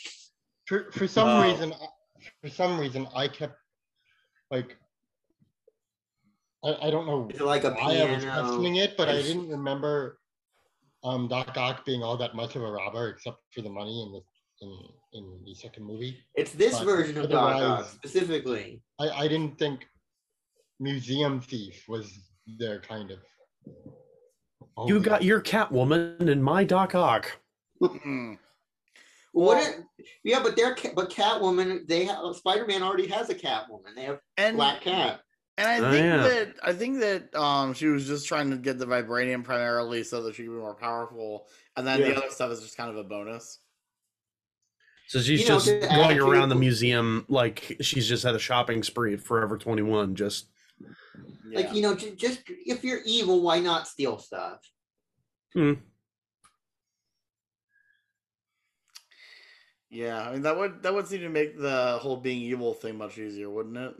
For 0.67 0.91
for 0.91 1.07
some 1.07 1.27
Wow. 1.29 1.41
reason, 1.41 1.73
for 2.41 2.49
some 2.49 2.79
reason, 2.79 3.07
I 3.15 3.27
kept 3.27 3.55
like. 4.51 4.77
I, 6.63 6.87
I 6.87 6.89
don't 6.89 7.05
know 7.05 7.27
Is 7.33 7.39
it 7.39 7.45
like 7.45 7.63
a 7.63 7.71
why 7.71 7.97
I 7.97 8.11
was 8.11 8.23
piano? 8.23 8.41
questioning 8.41 8.75
it, 8.77 8.97
but 8.97 9.07
I 9.09 9.11
It's- 9.13 9.27
didn't 9.27 9.49
remember 9.49 10.19
um, 11.03 11.27
Doc 11.27 11.55
Ock 11.55 11.85
being 11.85 12.03
all 12.03 12.17
that 12.17 12.35
much 12.35 12.55
of 12.55 12.63
a 12.63 12.71
robber, 12.71 13.09
except 13.09 13.37
for 13.53 13.61
the 13.61 13.69
money 13.69 14.01
in 14.03 14.11
the 14.11 14.21
in, 14.59 14.79
in 15.13 15.39
the 15.45 15.53
second 15.53 15.85
movie. 15.85 16.17
It's 16.35 16.51
this 16.51 16.79
But 16.79 16.85
version 16.85 17.17
of 17.19 17.29
Doc 17.29 17.61
Ock 17.61 17.85
specifically. 17.89 18.81
I, 18.99 19.09
I 19.09 19.27
didn't 19.27 19.59
think 19.59 19.85
Museum 20.79 21.39
Thief 21.39 21.83
was 21.87 22.11
their 22.57 22.79
kind 22.81 23.11
of. 23.11 23.19
You 24.87 24.99
got 24.99 25.23
your 25.23 25.41
Catwoman 25.41 26.27
and 26.29 26.43
my 26.43 26.63
Doc 26.63 26.95
Ock. 26.95 27.31
Mm. 27.81 28.37
What? 29.33 29.63
it- 29.63 29.83
yeah, 30.23 30.41
but 30.41 30.55
they're 30.55 30.73
Ca- 30.75 30.93
but 30.95 31.11
Catwoman. 31.11 31.87
They 31.87 32.05
have 32.05 32.35
Spider 32.35 32.65
Man 32.65 32.81
already 32.81 33.07
has 33.07 33.29
a 33.29 33.35
Catwoman. 33.35 33.93
They 33.95 34.03
have 34.03 34.19
and 34.37 34.57
Black 34.57 34.81
Cat. 34.81 35.21
And 35.57 35.67
I 35.67 35.77
Oh, 35.79 35.91
think 35.91 36.03
yeah. 36.03 36.17
that 36.17 36.55
I 36.63 36.73
think 36.73 36.99
that 36.99 37.35
um 37.35 37.73
she 37.73 37.87
was 37.87 38.05
just 38.07 38.27
trying 38.27 38.49
to 38.51 38.57
get 38.57 38.77
the 38.79 38.85
vibranium 38.85 39.43
primarily 39.43 40.03
so 40.03 40.21
that 40.23 40.35
she 40.35 40.43
could 40.43 40.51
be 40.51 40.57
more 40.57 40.75
powerful, 40.75 41.47
and 41.75 41.85
then 41.85 41.99
Yeah. 41.99 42.09
the 42.09 42.17
other 42.17 42.29
stuff 42.29 42.51
is 42.51 42.61
just 42.61 42.77
kind 42.77 42.89
of 42.89 42.97
a 42.97 43.03
bonus. 43.03 43.59
So 45.07 45.19
she's 45.21 45.41
You 45.41 45.47
know, 45.49 45.55
just 45.55 45.65
the 45.67 45.79
going 45.79 45.91
attitude- 45.93 46.21
around 46.23 46.49
the 46.49 46.55
museum 46.55 47.25
like 47.29 47.77
she's 47.81 48.07
just 48.07 48.23
had 48.23 48.35
a 48.35 48.39
shopping 48.39 48.83
spree 48.83 49.13
at 49.13 49.21
Forever 49.21 49.57
21. 49.57 50.15
Just 50.15 50.47
Like 51.51 51.73
you 51.73 51.81
know, 51.81 51.95
ju- 51.95 52.13
just 52.15 52.41
if 52.47 52.83
you're 52.83 53.01
evil, 53.05 53.41
why 53.41 53.59
not 53.59 53.87
steal 53.87 54.17
stuff? 54.19 54.59
Hmm. 55.53 55.73
Yeah, 59.89 60.21
I 60.27 60.33
mean 60.33 60.41
that 60.41 60.57
would 60.57 60.83
that 60.83 60.93
would 60.93 61.07
seem 61.07 61.21
to 61.21 61.29
make 61.29 61.57
the 61.57 61.97
whole 62.01 62.17
being 62.17 62.41
evil 62.41 62.73
thing 62.73 62.97
much 62.97 63.17
easier, 63.17 63.49
wouldn't 63.49 63.77
it? 63.77 63.95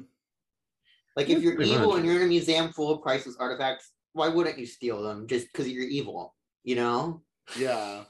Like 1.18 1.30
if 1.32 1.42
you're 1.42 1.60
evil 1.60 1.88
much. 1.88 1.98
and 1.98 2.06
you're 2.06 2.18
in 2.18 2.22
a 2.22 2.28
museum 2.28 2.72
full 2.72 2.92
of 2.94 3.02
priceless 3.02 3.36
artifacts, 3.40 3.92
why 4.14 4.28
wouldn't 4.30 4.60
you 4.60 4.68
steal 4.68 5.02
them 5.02 5.26
just 5.28 5.48
because 5.48 5.68
you're 5.68 5.84
evil? 5.84 6.36
You 6.64 6.76
know? 6.76 7.24
Yeah. 7.58 8.04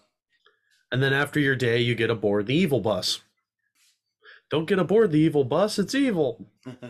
And 0.91 1.01
then 1.01 1.14
after 1.14 1.39
your 1.39 1.55
day, 1.55 1.80
you 1.80 1.95
get 1.95 2.10
aboard 2.10 2.47
the 2.47 2.55
evil 2.55 2.82
bus. 2.82 3.22
Don't 4.51 4.68
get 4.68 4.78
aboard 4.80 5.12
the 5.12 5.20
evil 5.20 5.45
bus, 5.45 5.80
it's 5.80 5.95
evil. 5.95 6.45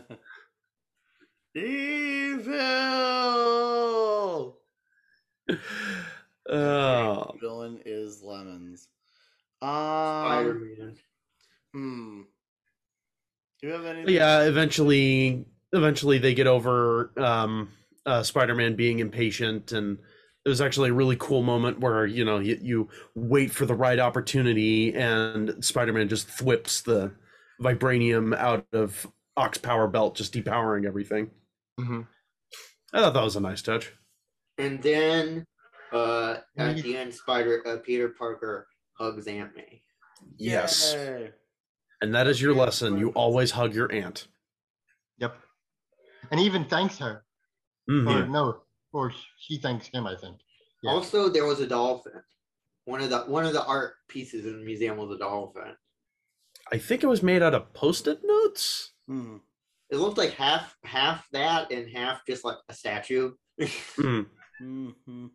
Evil. 1.55 2.57
Oh. 6.49 7.35
Villain 7.41 7.81
is 7.85 8.23
lemons. 8.23 8.87
Um. 9.61 9.67
Spider-Man. 9.67 10.95
Hmm. 11.73 12.21
Do 13.59 13.67
you 13.67 13.73
have 13.73 13.83
any? 13.83 14.13
Yeah, 14.13 14.43
eventually 14.43 15.45
eventually 15.73 16.17
they 16.17 16.33
get 16.33 16.47
over 16.47 17.11
um 17.17 17.69
uh 18.05 18.23
Spider-Man 18.23 18.75
being 18.75 18.99
impatient 18.99 19.71
and 19.71 19.97
it 20.45 20.49
was 20.49 20.61
actually 20.61 20.89
a 20.89 20.93
really 20.93 21.17
cool 21.17 21.43
moment 21.43 21.79
where 21.79 22.05
you 22.05 22.23
know 22.23 22.39
you, 22.39 22.57
you 22.61 22.89
wait 23.15 23.51
for 23.51 23.65
the 23.65 23.75
right 23.75 23.99
opportunity 23.99 24.93
and 24.93 25.63
Spider-Man 25.63 26.07
just 26.07 26.27
thwips 26.29 26.81
the 26.81 27.11
vibranium 27.61 28.35
out 28.37 28.65
of 28.71 29.05
Ock's 29.35 29.57
power 29.57 29.87
belt 29.87 30.15
just 30.15 30.33
depowering 30.33 30.85
everything. 30.85 31.31
hmm 31.77 32.01
I 32.93 33.01
thought 33.01 33.13
that 33.13 33.23
was 33.23 33.35
a 33.35 33.41
nice 33.41 33.61
touch. 33.61 33.91
And 34.57 34.81
then 34.81 35.45
uh 35.91 36.37
at 36.57 36.77
the 36.77 36.95
end, 36.97 37.13
Spider 37.13 37.61
uh, 37.67 37.77
Peter 37.77 38.09
Parker 38.17 38.67
hugs 38.97 39.27
Aunt 39.27 39.55
May. 39.55 39.81
Yes. 40.37 40.93
Yay. 40.95 41.31
And 42.01 42.13
that 42.15 42.27
is 42.27 42.41
your 42.41 42.53
lesson. 42.53 42.97
You 42.97 43.09
always 43.09 43.51
hug 43.51 43.73
your 43.73 43.91
aunt. 43.91 44.27
Yep. 45.17 45.35
And 46.31 46.39
even 46.39 46.65
thanks 46.65 46.97
her. 46.99 47.25
Mhm. 47.89 48.07
Or 48.23 48.27
no, 48.27 48.61
or 48.91 49.11
she 49.39 49.57
thanks 49.57 49.87
him, 49.87 50.05
I 50.07 50.15
think. 50.15 50.39
Yeah. 50.83 50.91
Also, 50.91 51.29
there 51.29 51.45
was 51.45 51.59
a 51.59 51.67
dolphin. 51.67 52.21
One 52.85 53.01
of 53.01 53.09
the 53.09 53.19
one 53.21 53.45
of 53.45 53.53
the 53.53 53.65
art 53.65 53.95
pieces 54.07 54.45
in 54.45 54.59
the 54.59 54.65
museum 54.65 54.97
was 54.97 55.11
a 55.11 55.17
dolphin. 55.17 55.75
I 56.71 56.77
think 56.77 57.03
it 57.03 57.07
was 57.07 57.23
made 57.23 57.41
out 57.41 57.53
of 57.55 57.73
post-it 57.73 58.19
notes. 58.23 58.91
Hmm. 59.07 59.37
It 59.89 59.97
looked 59.97 60.17
like 60.17 60.33
half 60.33 60.75
half 60.83 61.29
that 61.31 61.71
and 61.71 61.89
half 61.89 62.25
just 62.25 62.43
like 62.43 62.57
a 62.69 62.73
statue. 62.73 63.33
Hmm. 63.95 64.21
hmm 64.59 65.27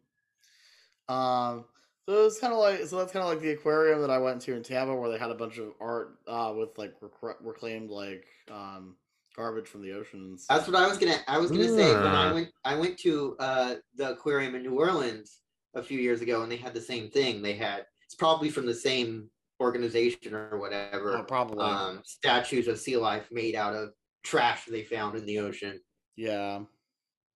Um, 1.09 1.64
so 2.09 2.26
it's 2.26 2.38
kind 2.40 2.53
of 2.53 2.59
like 2.59 2.84
so 2.86 2.97
that's 2.97 3.12
kind 3.12 3.22
of 3.24 3.28
like 3.30 3.40
the 3.40 3.51
aquarium 3.53 4.01
that 4.01 4.11
I 4.11 4.18
went 4.18 4.40
to 4.43 4.55
in 4.55 4.62
Tampa, 4.62 4.95
where 4.95 5.11
they 5.11 5.18
had 5.18 5.30
a 5.30 5.34
bunch 5.36 5.59
of 5.59 5.72
art 5.80 6.18
uh, 6.26 6.53
with 6.57 6.76
like 6.76 6.95
rec- 7.01 7.36
reclaimed 7.40 7.90
like 7.90 8.26
um, 8.51 8.97
garbage 9.37 9.66
from 9.68 9.83
the 9.83 9.93
oceans. 9.93 10.47
That's 10.49 10.66
what 10.66 10.76
I 10.76 10.87
was 10.87 10.99
gonna 10.99 11.18
I 11.26 11.39
was 11.39 11.51
gonna 11.51 11.68
say 11.68 11.93
when 11.95 12.07
I 12.07 12.30
Ah. 12.30 12.35
went 12.35 12.49
I 12.64 12.74
went 12.76 12.99
to 13.01 13.37
uh 13.39 13.74
the 13.97 14.11
aquarium 14.12 14.55
in 14.55 14.62
New 14.62 14.78
Orleans 14.78 15.41
a 15.74 15.83
few 15.83 15.99
years 15.99 16.20
ago 16.20 16.43
and 16.43 16.53
they 16.53 16.57
had 16.57 16.74
the 16.74 16.80
same 16.80 17.11
thing. 17.11 17.43
They 17.43 17.55
had 17.55 17.87
it's 18.05 18.14
probably 18.14 18.51
from 18.51 18.66
the 18.66 18.74
same 18.74 19.30
organization 19.61 20.35
or 20.35 20.59
whatever. 20.59 21.16
Oh, 21.16 21.22
probably. 21.24 21.64
Um, 21.64 22.03
statues 22.05 22.68
of 22.68 22.78
sea 22.78 22.97
life 22.97 23.28
made 23.30 23.55
out 23.55 23.74
of 23.74 23.91
trash 24.24 24.64
they 24.66 24.83
found 24.85 25.16
in 25.16 25.24
the 25.26 25.39
ocean. 25.39 25.80
yeah. 26.16 26.61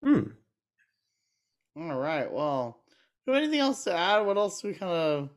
Hmm. 0.04 0.22
All 1.76 1.98
right. 1.98 2.30
Well, 2.30 2.82
do 3.26 3.34
anything 3.34 3.60
else 3.60 3.84
to 3.84 3.94
add? 3.94 4.20
What 4.26 4.36
else 4.36 4.62
we 4.62 4.72
kind 4.72 4.92
of, 4.92 5.28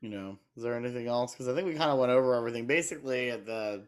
you 0.00 0.10
know, 0.10 0.38
is 0.56 0.62
there 0.62 0.76
anything 0.76 1.06
else? 1.08 1.32
Because 1.32 1.48
I 1.48 1.54
think 1.54 1.66
we 1.66 1.74
kind 1.74 1.90
of 1.90 1.98
went 1.98 2.12
over 2.12 2.34
everything. 2.34 2.66
Basically, 2.66 3.30
at 3.30 3.44
the 3.46 3.84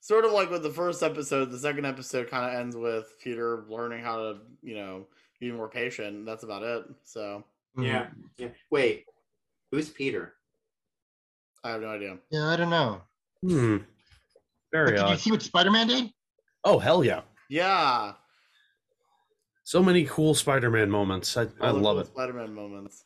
sort 0.00 0.24
of 0.24 0.32
like 0.32 0.50
with 0.50 0.62
the 0.62 0.70
first 0.70 1.02
episode, 1.02 1.50
the 1.50 1.58
second 1.58 1.84
episode 1.86 2.28
kind 2.30 2.46
of 2.46 2.60
ends 2.60 2.76
with 2.76 3.14
Peter 3.22 3.64
learning 3.68 4.02
how 4.02 4.16
to, 4.16 4.38
you 4.62 4.74
know, 4.74 5.06
be 5.40 5.50
more 5.52 5.68
patient. 5.68 6.24
That's 6.26 6.44
about 6.44 6.62
it. 6.62 6.84
So. 7.04 7.44
Yeah. 7.76 8.08
Yeah. 8.38 8.48
Wait, 8.70 9.04
who's 9.70 9.88
Peter? 9.88 10.34
I 11.62 11.70
have 11.70 11.80
no 11.82 11.88
idea. 11.88 12.18
Yeah, 12.30 12.46
I 12.46 12.56
don't 12.56 12.70
know. 12.70 13.02
Hmm. 13.42 13.76
But 13.76 13.86
Very 14.72 14.90
did 14.92 14.98
you 14.98 15.04
odd. 15.04 15.18
see 15.20 15.30
what 15.30 15.42
Spider-Man 15.42 15.86
did? 15.86 16.10
Oh 16.64 16.78
hell 16.78 17.04
yeah! 17.04 17.20
Yeah, 17.48 18.12
So 19.62 19.82
many 19.82 20.04
cool 20.04 20.34
Spider-Man 20.34 20.90
moments. 20.90 21.36
I, 21.36 21.46
I 21.60 21.70
love 21.70 21.94
cool 21.94 21.98
it. 22.00 22.06
Spider-Man 22.08 22.52
moments. 22.54 23.04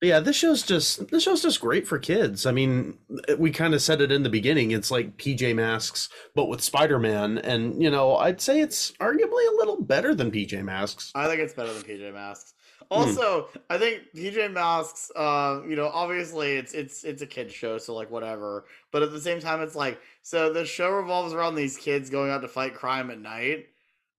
But 0.00 0.06
yeah, 0.06 0.20
this 0.20 0.36
show's 0.36 0.62
just 0.62 1.08
this 1.08 1.24
show's 1.24 1.42
just 1.42 1.60
great 1.60 1.86
for 1.86 1.98
kids. 1.98 2.46
I 2.46 2.52
mean, 2.52 2.98
we 3.36 3.50
kind 3.50 3.74
of 3.74 3.82
said 3.82 4.00
it 4.00 4.12
in 4.12 4.22
the 4.22 4.28
beginning. 4.28 4.70
It's 4.70 4.92
like 4.92 5.16
PJ 5.16 5.56
Masks, 5.56 6.08
but 6.36 6.46
with 6.46 6.62
Spider-Man, 6.62 7.38
and 7.38 7.82
you 7.82 7.90
know, 7.90 8.16
I'd 8.16 8.40
say 8.40 8.60
it's 8.60 8.92
arguably 8.92 9.48
a 9.48 9.56
little 9.56 9.82
better 9.82 10.14
than 10.14 10.30
PJ 10.30 10.62
Masks. 10.62 11.10
I 11.16 11.26
think 11.26 11.40
it's 11.40 11.52
better 11.54 11.72
than 11.72 11.82
PJ 11.82 12.12
Masks. 12.14 12.54
Also, 12.90 13.48
I 13.68 13.76
think 13.76 14.04
PJ 14.16 14.52
Masks, 14.52 15.10
uh, 15.16 15.60
you 15.68 15.74
know, 15.74 15.88
obviously 15.88 16.52
it's 16.56 16.74
it's 16.74 17.02
it's 17.02 17.22
a 17.22 17.26
kid 17.26 17.50
show, 17.50 17.76
so 17.76 17.94
like 17.94 18.10
whatever. 18.10 18.66
But 18.92 19.02
at 19.02 19.10
the 19.10 19.20
same 19.20 19.40
time, 19.40 19.60
it's 19.62 19.74
like 19.74 20.00
so 20.22 20.52
the 20.52 20.64
show 20.64 20.90
revolves 20.90 21.34
around 21.34 21.56
these 21.56 21.76
kids 21.76 22.08
going 22.08 22.30
out 22.30 22.42
to 22.42 22.48
fight 22.48 22.74
crime 22.74 23.10
at 23.10 23.18
night. 23.18 23.66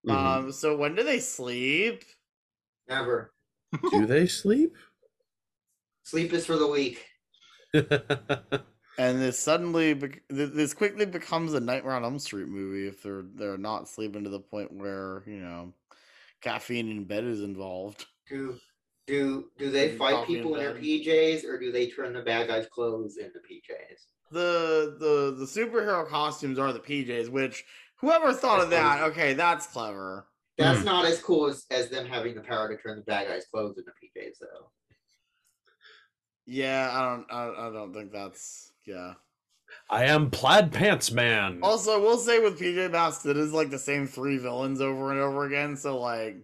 Mhm. 0.05 0.13
Um, 0.13 0.51
so 0.51 0.75
when 0.75 0.93
do 0.95 1.03
they 1.03 1.19
sleep? 1.19 2.03
Never. 2.87 3.33
Do 3.91 4.05
they 4.05 4.27
sleep? 4.27 4.75
Sleep 6.09 6.33
is 6.33 6.45
for 6.45 6.57
the 6.57 6.67
weak. 6.67 7.05
And 8.97 9.21
this 9.21 9.39
suddenly, 9.39 9.93
bec- 9.93 10.23
this 10.27 10.73
quickly 10.73 11.05
becomes 11.05 11.53
a 11.53 11.59
Nightmare 11.61 11.93
on 11.93 12.03
Elm 12.03 12.19
Street 12.19 12.49
movie 12.49 12.85
if 12.85 13.01
they're 13.01 13.23
they're 13.35 13.57
not 13.57 13.87
sleeping 13.87 14.25
to 14.25 14.29
the 14.29 14.41
point 14.41 14.73
where 14.73 15.23
you 15.25 15.37
know 15.37 15.71
caffeine 16.41 16.89
in 16.91 17.05
bed 17.05 17.23
is 17.23 17.41
involved. 17.41 18.07
Do 18.27 18.59
do 19.07 19.51
do 19.57 19.71
they 19.71 19.91
Mm, 19.91 19.97
fight 19.97 20.13
coffee 20.15 20.33
in 20.33 20.37
people 20.39 20.55
in 20.55 20.59
their. 20.59 20.73
PJs 20.73 21.45
or 21.45 21.57
do 21.57 21.71
they 21.71 21.87
turn 21.89 22.11
the 22.11 22.23
bad 22.23 22.49
guys' 22.49 22.67
clothes 22.67 23.15
into 23.15 23.39
PJs? 23.39 24.01
the 24.31 24.97
the 24.99 25.35
the 25.37 25.45
superhero 25.45 26.05
costumes 26.05 26.59
are 26.59 26.73
the 26.73 26.79
PJs, 26.81 27.29
which 27.29 27.63
whoever 28.01 28.33
thought 28.33 28.59
of 28.59 28.69
that, 28.71 29.01
okay, 29.11 29.33
that's 29.33 29.65
clever. 29.67 30.27
That's 30.57 30.79
Hmm. 30.79 30.85
not 30.85 31.05
as 31.05 31.21
cool 31.21 31.45
as, 31.45 31.65
as 31.71 31.87
them 31.89 32.05
having 32.05 32.35
the 32.35 32.41
power 32.41 32.67
to 32.67 32.75
turn 32.81 32.97
the 32.97 33.03
bad 33.03 33.27
guys' 33.29 33.45
clothes 33.49 33.77
into 33.77 33.91
PJs, 33.91 34.39
though. 34.41 34.71
Yeah, 36.49 36.89
I 36.91 37.09
don't 37.09 37.25
I, 37.31 37.67
I 37.67 37.71
don't 37.71 37.93
think 37.93 38.11
that's 38.11 38.71
yeah. 38.85 39.13
I 39.87 40.05
am 40.05 40.31
Plaid 40.31 40.71
Pants 40.71 41.11
Man. 41.11 41.59
Also, 41.61 42.01
we'll 42.01 42.17
say 42.17 42.39
with 42.39 42.59
PJ 42.59 42.91
Masks, 42.91 43.25
it 43.27 43.37
is 43.37 43.53
like 43.53 43.69
the 43.69 43.77
same 43.77 44.07
three 44.07 44.39
villains 44.39 44.81
over 44.81 45.11
and 45.11 45.19
over 45.19 45.45
again. 45.45 45.77
So 45.77 45.99
like, 45.99 46.37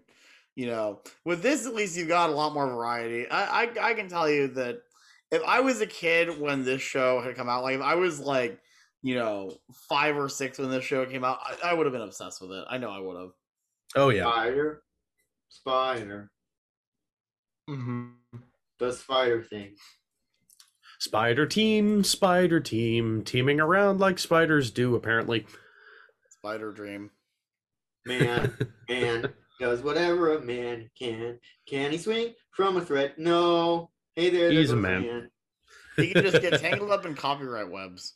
you 0.56 0.68
know, 0.68 1.02
with 1.26 1.42
this 1.42 1.66
at 1.66 1.74
least 1.74 1.98
you've 1.98 2.08
got 2.08 2.30
a 2.30 2.34
lot 2.34 2.54
more 2.54 2.68
variety. 2.68 3.28
I 3.28 3.64
I, 3.64 3.90
I 3.90 3.94
can 3.96 4.08
tell 4.08 4.30
you 4.30 4.48
that 4.50 4.84
if 5.32 5.42
I 5.44 5.62
was 5.62 5.82
a 5.82 5.88
kid 5.88 6.40
when 6.40 6.64
this 6.64 6.84
show 6.84 7.20
had 7.20 7.36
come 7.36 7.50
out, 7.50 7.64
like 7.64 7.78
if 7.78 7.82
I 7.82 7.96
was 7.96 8.20
like, 8.20 8.60
you 9.02 9.16
know, 9.16 9.58
five 9.90 10.16
or 10.16 10.30
six 10.30 10.60
when 10.60 10.70
this 10.70 10.86
show 10.86 11.04
came 11.08 11.24
out, 11.24 11.40
I, 11.44 11.72
I 11.72 11.74
would 11.74 11.88
have 11.88 11.94
been 11.94 12.04
obsessed 12.04 12.42
with 12.42 12.52
it. 12.52 12.66
I 12.70 12.78
know 12.78 12.92
I 12.92 13.00
would 13.00 13.20
have. 13.20 13.32
Oh 13.96 14.10
yeah. 14.10 14.32
Spider, 14.32 14.84
spider, 15.50 16.32
hmm 17.68 18.10
the 18.80 18.92
spider 18.92 19.44
thing. 19.44 19.76
Spider 21.00 21.46
Team, 21.46 22.04
Spider 22.04 22.60
Team, 22.60 23.24
teaming 23.24 23.60
around 23.60 24.00
like 24.00 24.18
spiders 24.18 24.72
do, 24.72 24.96
apparently. 24.96 25.46
Spider 26.30 26.72
Dream. 26.72 27.12
Man, 28.06 28.56
man 28.90 29.34
does 29.60 29.82
whatever 29.82 30.36
a 30.36 30.42
man 30.42 30.90
can. 30.98 31.40
Can 31.68 31.92
he 31.92 31.98
swing 31.98 32.34
from 32.52 32.78
a 32.78 32.86
thread? 32.86 33.14
No. 33.18 33.92
Hey 34.16 34.30
there, 34.30 34.52
He's 34.52 34.72
a 34.72 34.76
man. 34.76 35.30
He 35.98 36.12
can 36.12 36.24
just 36.24 36.42
get 36.42 36.60
tangled 36.62 36.92
up 36.92 37.06
in 37.06 37.16
copyright 37.16 37.70
webs. 37.70 38.16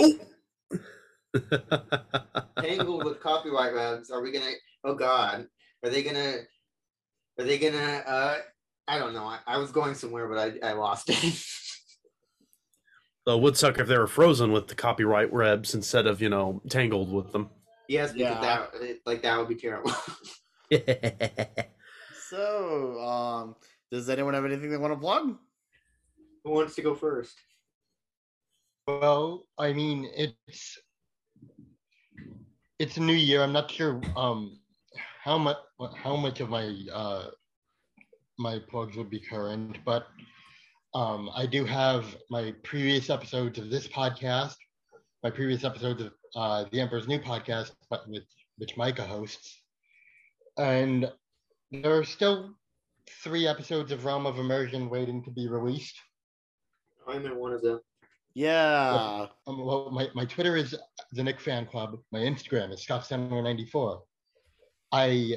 Oh. 0.00 0.12
Tangled 2.60 3.04
with 3.04 3.20
copyright 3.20 3.74
webs. 3.74 4.10
Are 4.10 4.22
we 4.22 4.30
gonna? 4.32 4.52
Oh 4.84 4.94
God, 4.94 5.46
are 5.84 5.90
they 5.90 6.02
gonna? 6.02 6.38
Are 7.38 7.44
they 7.44 7.58
gonna? 7.58 8.02
Uh, 8.06 8.38
I 8.86 8.98
don't 8.98 9.14
know. 9.14 9.24
I, 9.24 9.38
I 9.46 9.56
was 9.58 9.72
going 9.72 9.94
somewhere, 9.94 10.28
but 10.28 10.38
I, 10.62 10.70
I 10.70 10.72
lost 10.72 11.10
it. 11.10 11.16
So 13.26 13.38
it 13.38 13.40
would 13.40 13.56
suck 13.56 13.78
if 13.78 13.88
they 13.88 13.96
were 13.96 14.06
frozen 14.06 14.52
with 14.52 14.68
the 14.68 14.74
copyright 14.74 15.32
webs 15.32 15.74
instead 15.74 16.06
of, 16.06 16.20
you 16.20 16.28
know, 16.28 16.60
tangled 16.68 17.10
with 17.10 17.32
them. 17.32 17.48
yes, 17.88 18.12
because 18.12 18.36
Yeah. 18.36 18.66
that 18.74 18.98
like 19.06 19.22
that 19.22 19.38
would 19.38 19.48
be 19.48 19.54
terrible. 19.54 19.90
So, 22.28 23.00
um, 23.00 23.56
does 23.90 24.08
anyone 24.10 24.34
have 24.34 24.44
anything 24.44 24.68
they 24.70 24.76
want 24.76 24.92
to 24.92 24.98
plug? 24.98 25.38
Who 26.44 26.50
wants 26.50 26.74
to 26.74 26.82
go 26.82 26.94
first? 26.94 27.34
Well, 28.86 29.46
I 29.56 29.72
mean, 29.72 30.10
it's 30.14 30.78
it's 32.78 32.96
a 32.98 33.00
new 33.00 33.14
year. 33.14 33.42
I'm 33.42 33.52
not 33.52 33.70
sure 33.70 34.00
um 34.16 34.58
how 35.22 35.38
much 35.38 35.56
how 35.96 36.16
much 36.16 36.40
of 36.40 36.50
my 36.50 36.74
uh 36.92 37.30
my 38.38 38.58
plugs 38.68 38.96
will 38.96 39.04
be 39.04 39.20
current, 39.20 39.78
but 39.84 40.06
um 40.94 41.30
I 41.34 41.46
do 41.46 41.64
have 41.64 42.16
my 42.30 42.54
previous 42.62 43.10
episodes 43.10 43.58
of 43.58 43.70
this 43.70 43.88
podcast, 43.88 44.56
my 45.22 45.30
previous 45.30 45.64
episodes 45.64 46.02
of 46.02 46.12
uh 46.36 46.64
the 46.70 46.80
Emperor's 46.80 47.08
New 47.08 47.20
podcast, 47.20 47.72
but 47.90 48.08
with 48.08 48.24
which 48.58 48.76
Micah 48.76 49.06
hosts, 49.06 49.62
and 50.58 51.10
there 51.70 51.96
are 51.96 52.04
still 52.04 52.54
three 53.22 53.46
episodes 53.46 53.92
of 53.92 54.04
Realm 54.04 54.26
of 54.26 54.38
Immersion 54.38 54.88
waiting 54.88 55.22
to 55.24 55.30
be 55.30 55.48
released. 55.48 55.96
I'm 57.06 57.26
in 57.26 57.36
one 57.36 57.52
of 57.52 57.62
them. 57.62 57.80
Yeah. 58.34 59.28
Um, 59.46 59.64
well, 59.64 59.90
my, 59.92 60.08
my 60.14 60.24
Twitter 60.24 60.56
is 60.56 60.74
the 61.12 61.22
Nick 61.22 61.40
Fan 61.40 61.66
Club. 61.66 61.98
My 62.10 62.20
Instagram 62.20 62.72
is 62.72 62.84
ScottStemmer94. 62.84 64.00
I 64.90 65.34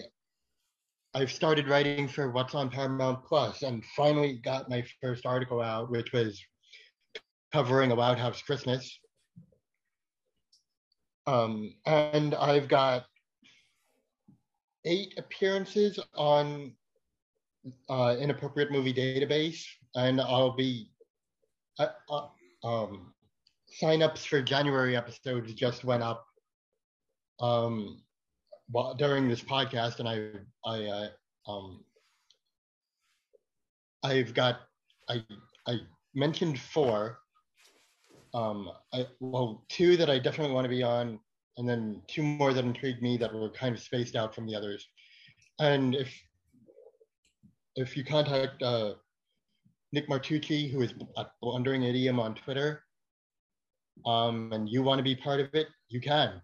I've 1.13 1.31
started 1.31 1.67
writing 1.67 2.07
for 2.07 2.31
What's 2.31 2.53
on 2.53 2.69
Paramount 2.69 3.23
Plus 3.25 3.63
and 3.63 3.83
finally 3.95 4.39
got 4.43 4.69
my 4.69 4.83
first 5.01 5.25
article 5.25 5.61
out, 5.61 5.89
which 5.89 6.11
was 6.11 6.41
covering 7.51 7.91
a 7.91 7.95
Loud 7.95 8.19
House 8.19 8.41
Christmas. 8.41 8.99
Um, 11.25 11.73
and 11.85 12.35
I've 12.35 12.67
got 12.67 13.05
eight 14.85 15.13
appearances 15.17 15.99
on 16.15 16.73
uh, 17.89 18.15
Inappropriate 18.19 18.71
Movie 18.71 18.93
Database, 18.93 19.65
and 19.95 20.21
I'll 20.21 20.55
be 20.55 20.91
uh, 21.79 21.87
uh, 22.09 22.27
um, 22.63 23.13
signups 23.81 24.25
for 24.25 24.41
January 24.41 24.95
episodes 24.95 25.53
just 25.53 25.83
went 25.83 26.03
up 26.03 26.25
um, 27.39 28.01
while, 28.69 28.93
during 28.95 29.27
this 29.27 29.41
podcast, 29.41 29.99
and 29.99 30.07
I 30.07 30.31
I 30.65 30.85
uh, 30.85 31.51
um, 31.51 31.83
I've 34.03 34.33
got 34.33 34.61
I 35.09 35.23
I 35.67 35.79
mentioned 36.13 36.59
four. 36.59 37.19
Um, 38.33 38.69
I 38.93 39.07
well 39.19 39.65
two 39.69 39.97
that 39.97 40.09
I 40.09 40.19
definitely 40.19 40.53
want 40.53 40.65
to 40.65 40.69
be 40.69 40.83
on, 40.83 41.19
and 41.57 41.67
then 41.67 42.01
two 42.07 42.23
more 42.23 42.53
that 42.53 42.65
intrigued 42.65 43.01
me 43.01 43.17
that 43.17 43.33
were 43.33 43.49
kind 43.49 43.75
of 43.75 43.81
spaced 43.81 44.15
out 44.15 44.35
from 44.35 44.45
the 44.45 44.55
others. 44.55 44.87
And 45.59 45.95
if 45.95 46.13
if 47.75 47.95
you 47.95 48.03
contact 48.03 48.61
uh, 48.61 48.95
Nick 49.91 50.09
Martucci, 50.09 50.71
who 50.71 50.81
is 50.81 50.93
at 51.17 51.31
Wandering 51.41 51.83
Idiom 51.83 52.19
on 52.19 52.35
Twitter, 52.35 52.83
um, 54.05 54.51
and 54.51 54.67
you 54.69 54.83
want 54.83 54.99
to 54.99 55.03
be 55.03 55.15
part 55.15 55.39
of 55.39 55.53
it, 55.53 55.67
you 55.89 56.01
can. 56.01 56.41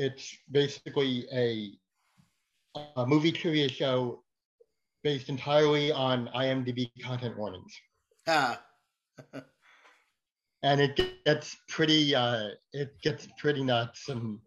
It's 0.00 0.38
basically 0.50 1.26
a, 1.32 1.78
a 2.96 3.06
movie 3.06 3.32
trivia 3.32 3.68
show 3.68 4.24
based 5.02 5.28
entirely 5.28 5.92
on 5.92 6.28
IMDb 6.34 6.90
content 7.04 7.36
warnings. 7.38 7.72
Ah. 8.26 8.62
and 10.62 10.80
it 10.80 10.96
gets 10.96 11.56
pretty 11.68 12.14
uh, 12.14 12.50
it 12.72 13.00
gets 13.02 13.28
pretty 13.38 13.64
nuts 13.64 14.08
and 14.08 14.38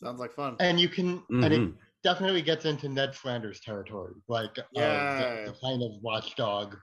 Sounds 0.00 0.20
like 0.20 0.32
fun. 0.34 0.58
and 0.60 0.80
you 0.80 0.88
can 0.88 1.22
and 1.42 1.52
it 1.54 1.62
Mhm. 1.62 1.74
definitely 2.02 2.42
gets 2.42 2.64
into 2.64 2.88
Ned 2.88 3.14
Flanders 3.14 3.60
territory, 3.60 4.14
like 4.28 4.58
uh, 4.58 5.04
the, 5.16 5.28
the 5.44 5.54
kind 5.62 5.82
of 5.82 5.90
watchdog. 6.02 6.76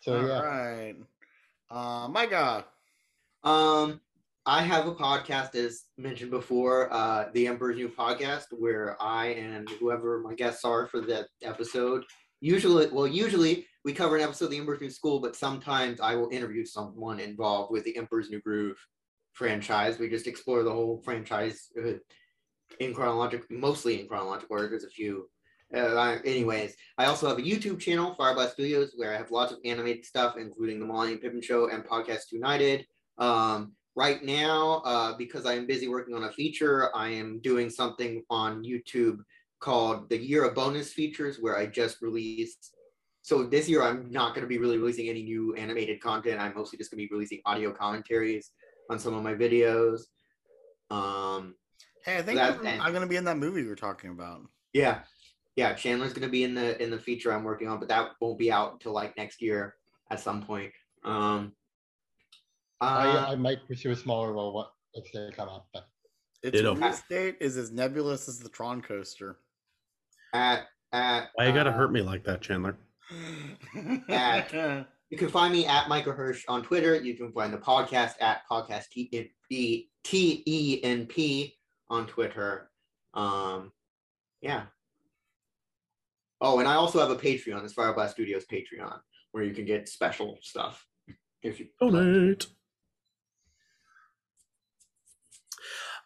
So 0.00 0.16
All 0.16 0.26
yeah, 0.26 0.42
right. 0.42 0.96
Uh, 1.70 2.08
my 2.08 2.26
God. 2.26 2.64
Um, 3.44 4.00
I 4.48 4.62
have 4.62 4.86
a 4.86 4.94
podcast, 4.94 5.54
as 5.56 5.84
mentioned 5.98 6.30
before, 6.30 6.90
uh, 6.90 7.26
the 7.34 7.46
Emperor's 7.46 7.76
New 7.76 7.90
Podcast, 7.90 8.46
where 8.50 8.96
I 8.98 9.26
and 9.26 9.68
whoever 9.78 10.20
my 10.20 10.32
guests 10.32 10.64
are 10.64 10.86
for 10.86 11.02
that 11.02 11.26
episode. 11.42 12.02
Usually, 12.40 12.86
well, 12.86 13.06
usually 13.06 13.66
we 13.84 13.92
cover 13.92 14.16
an 14.16 14.22
episode 14.22 14.46
of 14.46 14.52
the 14.52 14.56
Emperor's 14.56 14.80
New 14.80 14.88
School, 14.88 15.20
but 15.20 15.36
sometimes 15.36 16.00
I 16.00 16.14
will 16.14 16.30
interview 16.30 16.64
someone 16.64 17.20
involved 17.20 17.70
with 17.70 17.84
the 17.84 17.94
Emperor's 17.94 18.30
New 18.30 18.40
Groove 18.40 18.78
franchise. 19.34 19.98
We 19.98 20.08
just 20.08 20.26
explore 20.26 20.62
the 20.62 20.72
whole 20.72 21.02
franchise 21.04 21.68
uh, 21.78 21.98
in 22.80 22.94
chronological, 22.94 23.44
mostly 23.50 24.00
in 24.00 24.08
chronological 24.08 24.56
order. 24.56 24.70
There's 24.70 24.84
a 24.84 24.88
few. 24.88 25.28
Uh, 25.76 26.20
anyways, 26.24 26.74
I 26.96 27.04
also 27.04 27.28
have 27.28 27.36
a 27.36 27.42
YouTube 27.42 27.80
channel, 27.80 28.16
Fireblast 28.18 28.52
Studios, 28.52 28.92
where 28.96 29.12
I 29.12 29.18
have 29.18 29.30
lots 29.30 29.52
of 29.52 29.58
animated 29.66 30.06
stuff, 30.06 30.38
including 30.38 30.80
the 30.80 30.86
Molly 30.86 31.12
and 31.12 31.20
Pippin 31.20 31.42
Show 31.42 31.68
and 31.68 31.84
Podcast 31.84 32.32
United. 32.32 32.86
Um, 33.18 33.72
right 33.98 34.22
now, 34.22 34.80
uh, 34.84 35.16
because 35.16 35.44
I 35.44 35.54
am 35.54 35.66
busy 35.66 35.88
working 35.88 36.14
on 36.14 36.22
a 36.24 36.30
feature, 36.32 36.94
I 36.96 37.08
am 37.08 37.40
doing 37.40 37.68
something 37.68 38.22
on 38.30 38.62
YouTube 38.62 39.18
called 39.58 40.08
the 40.08 40.16
Year 40.16 40.44
of 40.44 40.54
Bonus 40.54 40.92
Features, 40.92 41.38
where 41.40 41.58
I 41.58 41.66
just 41.66 42.00
released. 42.00 42.76
So 43.22 43.42
this 43.42 43.68
year, 43.68 43.82
I'm 43.82 44.08
not 44.12 44.34
going 44.34 44.42
to 44.42 44.48
be 44.48 44.58
really 44.58 44.78
releasing 44.78 45.08
any 45.08 45.24
new 45.24 45.52
animated 45.56 46.00
content. 46.00 46.40
I'm 46.40 46.54
mostly 46.54 46.78
just 46.78 46.92
going 46.92 47.02
to 47.02 47.08
be 47.08 47.12
releasing 47.12 47.40
audio 47.44 47.72
commentaries 47.72 48.52
on 48.88 49.00
some 49.00 49.14
of 49.14 49.22
my 49.24 49.34
videos. 49.34 50.02
Um, 50.90 51.56
Hey, 52.04 52.18
I 52.18 52.22
think 52.22 52.38
That- 52.38 52.60
I'm, 52.64 52.80
I'm 52.80 52.92
gonna 52.92 53.08
be 53.08 53.16
in 53.16 53.24
that 53.24 53.36
movie 53.36 53.62
we 53.64 53.68
are 53.68 53.74
talking 53.76 54.10
about. 54.10 54.42
yeah, 54.72 55.00
yeah. 55.56 55.74
Chandler's 55.74 56.12
going 56.12 56.26
to 56.26 56.30
be 56.30 56.44
in 56.44 56.54
the 56.54 56.80
in 56.82 56.90
the 56.90 56.98
feature 56.98 57.32
I'm 57.32 57.42
working 57.44 57.68
on, 57.68 57.80
but 57.80 57.88
that 57.88 58.12
won't 58.20 58.38
be 58.38 58.50
out 58.52 58.72
until 58.74 58.92
like 58.92 59.16
next 59.16 59.42
year 59.42 59.74
at 60.10 60.20
some 60.20 60.42
point. 60.42 60.72
Um, 61.04 61.52
uh, 62.80 63.26
I 63.28 63.34
might 63.36 63.66
pursue 63.66 63.90
a 63.90 63.96
smaller 63.96 64.32
role 64.32 64.52
what- 64.54 64.72
if 64.94 65.10
they 65.12 65.30
come 65.34 65.48
up, 65.48 65.68
but 65.72 65.88
Its 66.42 66.56
Ditto. 66.56 66.74
release 66.74 67.02
date 67.10 67.36
is 67.40 67.56
as 67.56 67.70
nebulous 67.72 68.28
as 68.28 68.38
the 68.38 68.48
Tron 68.48 68.80
coaster. 68.82 69.38
at 70.32 70.66
at 70.92 71.28
Why 71.34 71.46
you 71.48 71.52
gotta 71.54 71.70
uh, 71.70 71.74
hurt 71.74 71.92
me 71.92 72.00
like 72.02 72.24
that, 72.24 72.40
Chandler? 72.40 72.76
At 74.08 74.52
You 75.10 75.16
can 75.18 75.28
find 75.28 75.52
me 75.52 75.66
at 75.66 75.88
Michael 75.88 76.12
Hirsch 76.12 76.44
on 76.48 76.62
Twitter. 76.62 76.94
You 76.94 77.14
can 77.14 77.32
find 77.32 77.52
the 77.52 77.58
podcast 77.58 78.14
at 78.20 78.42
podcast 78.50 78.88
T 78.90 79.08
E 79.50 79.88
T 80.04 80.42
E 80.46 80.80
N 80.84 81.06
P 81.06 81.56
on 81.90 82.06
Twitter. 82.06 82.70
Um, 83.14 83.72
yeah. 84.42 84.64
Oh, 86.40 86.58
and 86.60 86.68
I 86.68 86.74
also 86.74 87.00
have 87.00 87.10
a 87.10 87.16
Patreon. 87.16 87.64
It's 87.64 87.74
Fireblast 87.74 88.10
Studios 88.10 88.44
Patreon, 88.50 88.98
where 89.32 89.42
you 89.44 89.52
can 89.54 89.64
get 89.64 89.88
special 89.88 90.38
stuff. 90.42 90.86
If 91.42 91.58
you 91.60 91.66
Donate. 91.80 92.46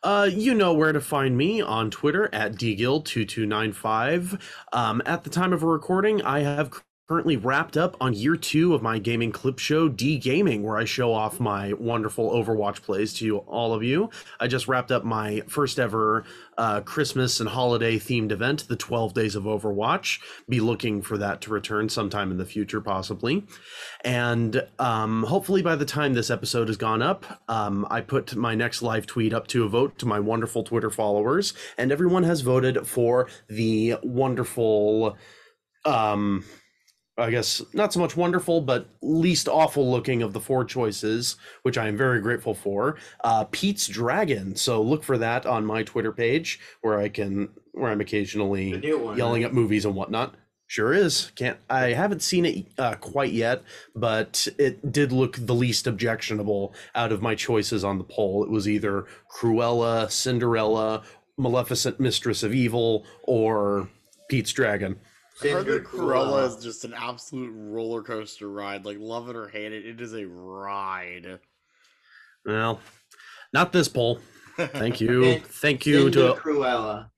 Uh, 0.02 0.28
you 0.32 0.52
know 0.54 0.72
where 0.74 0.92
to 0.92 1.00
find 1.00 1.36
me 1.36 1.60
on 1.62 1.90
Twitter 1.90 2.28
at 2.34 2.54
dgill2295. 2.54 4.40
Um, 4.72 5.00
at 5.06 5.22
the 5.22 5.30
time 5.30 5.52
of 5.52 5.62
a 5.62 5.66
recording, 5.66 6.22
I 6.22 6.40
have 6.40 6.82
currently 7.08 7.36
wrapped 7.36 7.76
up 7.76 7.96
on 8.00 8.14
year 8.14 8.36
two 8.36 8.74
of 8.74 8.82
my 8.82 8.98
gaming 8.98 9.32
clip 9.32 9.58
show, 9.58 9.88
D 9.88 10.18
Gaming, 10.18 10.62
where 10.62 10.78
I 10.78 10.84
show 10.84 11.12
off 11.12 11.40
my 11.40 11.72
wonderful 11.74 12.30
Overwatch 12.30 12.82
plays 12.82 13.12
to 13.14 13.38
all 13.38 13.74
of 13.74 13.82
you. 13.82 14.08
I 14.38 14.46
just 14.46 14.68
wrapped 14.68 14.92
up 14.92 15.04
my 15.04 15.42
first 15.48 15.78
ever 15.78 16.24
uh, 16.56 16.80
Christmas 16.82 17.40
and 17.40 17.48
holiday 17.48 17.98
themed 17.98 18.30
event, 18.30 18.68
the 18.68 18.76
12 18.76 19.14
Days 19.14 19.34
of 19.34 19.44
Overwatch. 19.44 20.20
Be 20.48 20.60
looking 20.60 21.02
for 21.02 21.18
that 21.18 21.40
to 21.42 21.50
return 21.50 21.88
sometime 21.88 22.30
in 22.30 22.38
the 22.38 22.46
future, 22.46 22.80
possibly. 22.80 23.44
And 24.04 24.66
um, 24.78 25.24
hopefully, 25.24 25.60
by 25.60 25.74
the 25.74 25.84
time 25.84 26.14
this 26.14 26.30
episode 26.30 26.68
has 26.68 26.76
gone 26.76 27.02
up, 27.02 27.42
um, 27.48 27.86
I 27.90 28.00
put 28.00 28.36
my 28.36 28.54
next 28.54 28.80
live 28.80 29.06
tweet 29.06 29.34
up 29.34 29.48
to 29.48 29.64
a 29.64 29.68
vote 29.68 29.98
to 29.98 30.06
my 30.06 30.20
wonderful 30.20 30.62
Twitter 30.62 30.90
followers, 30.90 31.52
and 31.76 31.90
everyone 31.90 32.22
has 32.22 32.42
voted 32.42 32.86
for 32.86 33.28
the 33.48 33.96
wonderful. 34.02 35.16
Um, 35.84 36.44
I 37.22 37.30
guess 37.30 37.62
not 37.72 37.92
so 37.92 38.00
much 38.00 38.16
wonderful, 38.16 38.60
but 38.60 38.88
least 39.00 39.48
awful 39.48 39.88
looking 39.90 40.22
of 40.22 40.32
the 40.32 40.40
four 40.40 40.64
choices, 40.64 41.36
which 41.62 41.78
I 41.78 41.86
am 41.86 41.96
very 41.96 42.20
grateful 42.20 42.52
for. 42.52 42.96
Uh, 43.22 43.44
Pete's 43.44 43.86
Dragon. 43.86 44.56
So 44.56 44.82
look 44.82 45.04
for 45.04 45.16
that 45.18 45.46
on 45.46 45.64
my 45.64 45.84
Twitter 45.84 46.10
page, 46.10 46.58
where 46.80 46.98
I 46.98 47.08
can, 47.08 47.50
where 47.72 47.92
I'm 47.92 48.00
occasionally 48.00 48.72
one, 48.96 49.16
yelling 49.16 49.42
right? 49.42 49.50
at 49.50 49.54
movies 49.54 49.84
and 49.84 49.94
whatnot. 49.94 50.34
Sure 50.66 50.92
is. 50.92 51.30
Can't. 51.36 51.58
I 51.70 51.92
haven't 51.92 52.22
seen 52.22 52.44
it 52.44 52.66
uh, 52.76 52.94
quite 52.94 53.32
yet, 53.32 53.62
but 53.94 54.48
it 54.58 54.90
did 54.90 55.12
look 55.12 55.36
the 55.38 55.54
least 55.54 55.86
objectionable 55.86 56.74
out 56.94 57.12
of 57.12 57.22
my 57.22 57.36
choices 57.36 57.84
on 57.84 57.98
the 57.98 58.04
poll. 58.04 58.42
It 58.42 58.50
was 58.50 58.68
either 58.68 59.06
Cruella, 59.30 60.10
Cinderella, 60.10 61.02
Maleficent, 61.36 62.00
Mistress 62.00 62.42
of 62.42 62.52
Evil, 62.52 63.04
or 63.22 63.88
Pete's 64.28 64.52
Dragon. 64.52 64.98
I 65.42 65.48
heard 65.48 65.66
that 65.66 65.84
Cruella 65.84 66.44
Cruella. 66.44 66.48
is 66.58 66.64
just 66.64 66.84
an 66.84 66.94
absolute 66.94 67.52
roller 67.54 68.02
coaster 68.02 68.48
ride. 68.48 68.84
Like 68.84 68.98
love 69.00 69.28
it 69.28 69.36
or 69.36 69.48
hate 69.48 69.72
it, 69.72 69.86
it 69.86 70.00
is 70.00 70.12
a 70.14 70.26
ride. 70.26 71.40
Well, 72.44 72.80
not 73.52 73.72
this 73.72 73.88
poll. 73.88 74.20
Thank 74.56 75.00
you. 75.00 75.38
Thank 75.44 75.86
you 75.86 76.04
Cinder 76.12 76.34
to 76.34 76.40
Cruella. 76.40 77.08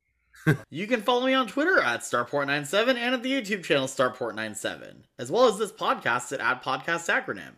You 0.69 0.87
can 0.87 1.01
follow 1.01 1.25
me 1.25 1.33
on 1.33 1.47
Twitter 1.47 1.81
at 1.81 2.01
Starport97 2.01 2.97
and 2.97 3.15
at 3.15 3.23
the 3.23 3.33
YouTube 3.33 3.65
channel 3.65 3.87
Starport97, 3.87 5.05
as 5.19 5.31
well 5.33 5.47
as 5.47 5.57
this 5.57 5.73
podcast 5.73 6.33
at 6.33 6.41
Ad 6.41 6.63
Podcast 6.63 7.09
Acronym. 7.09 7.55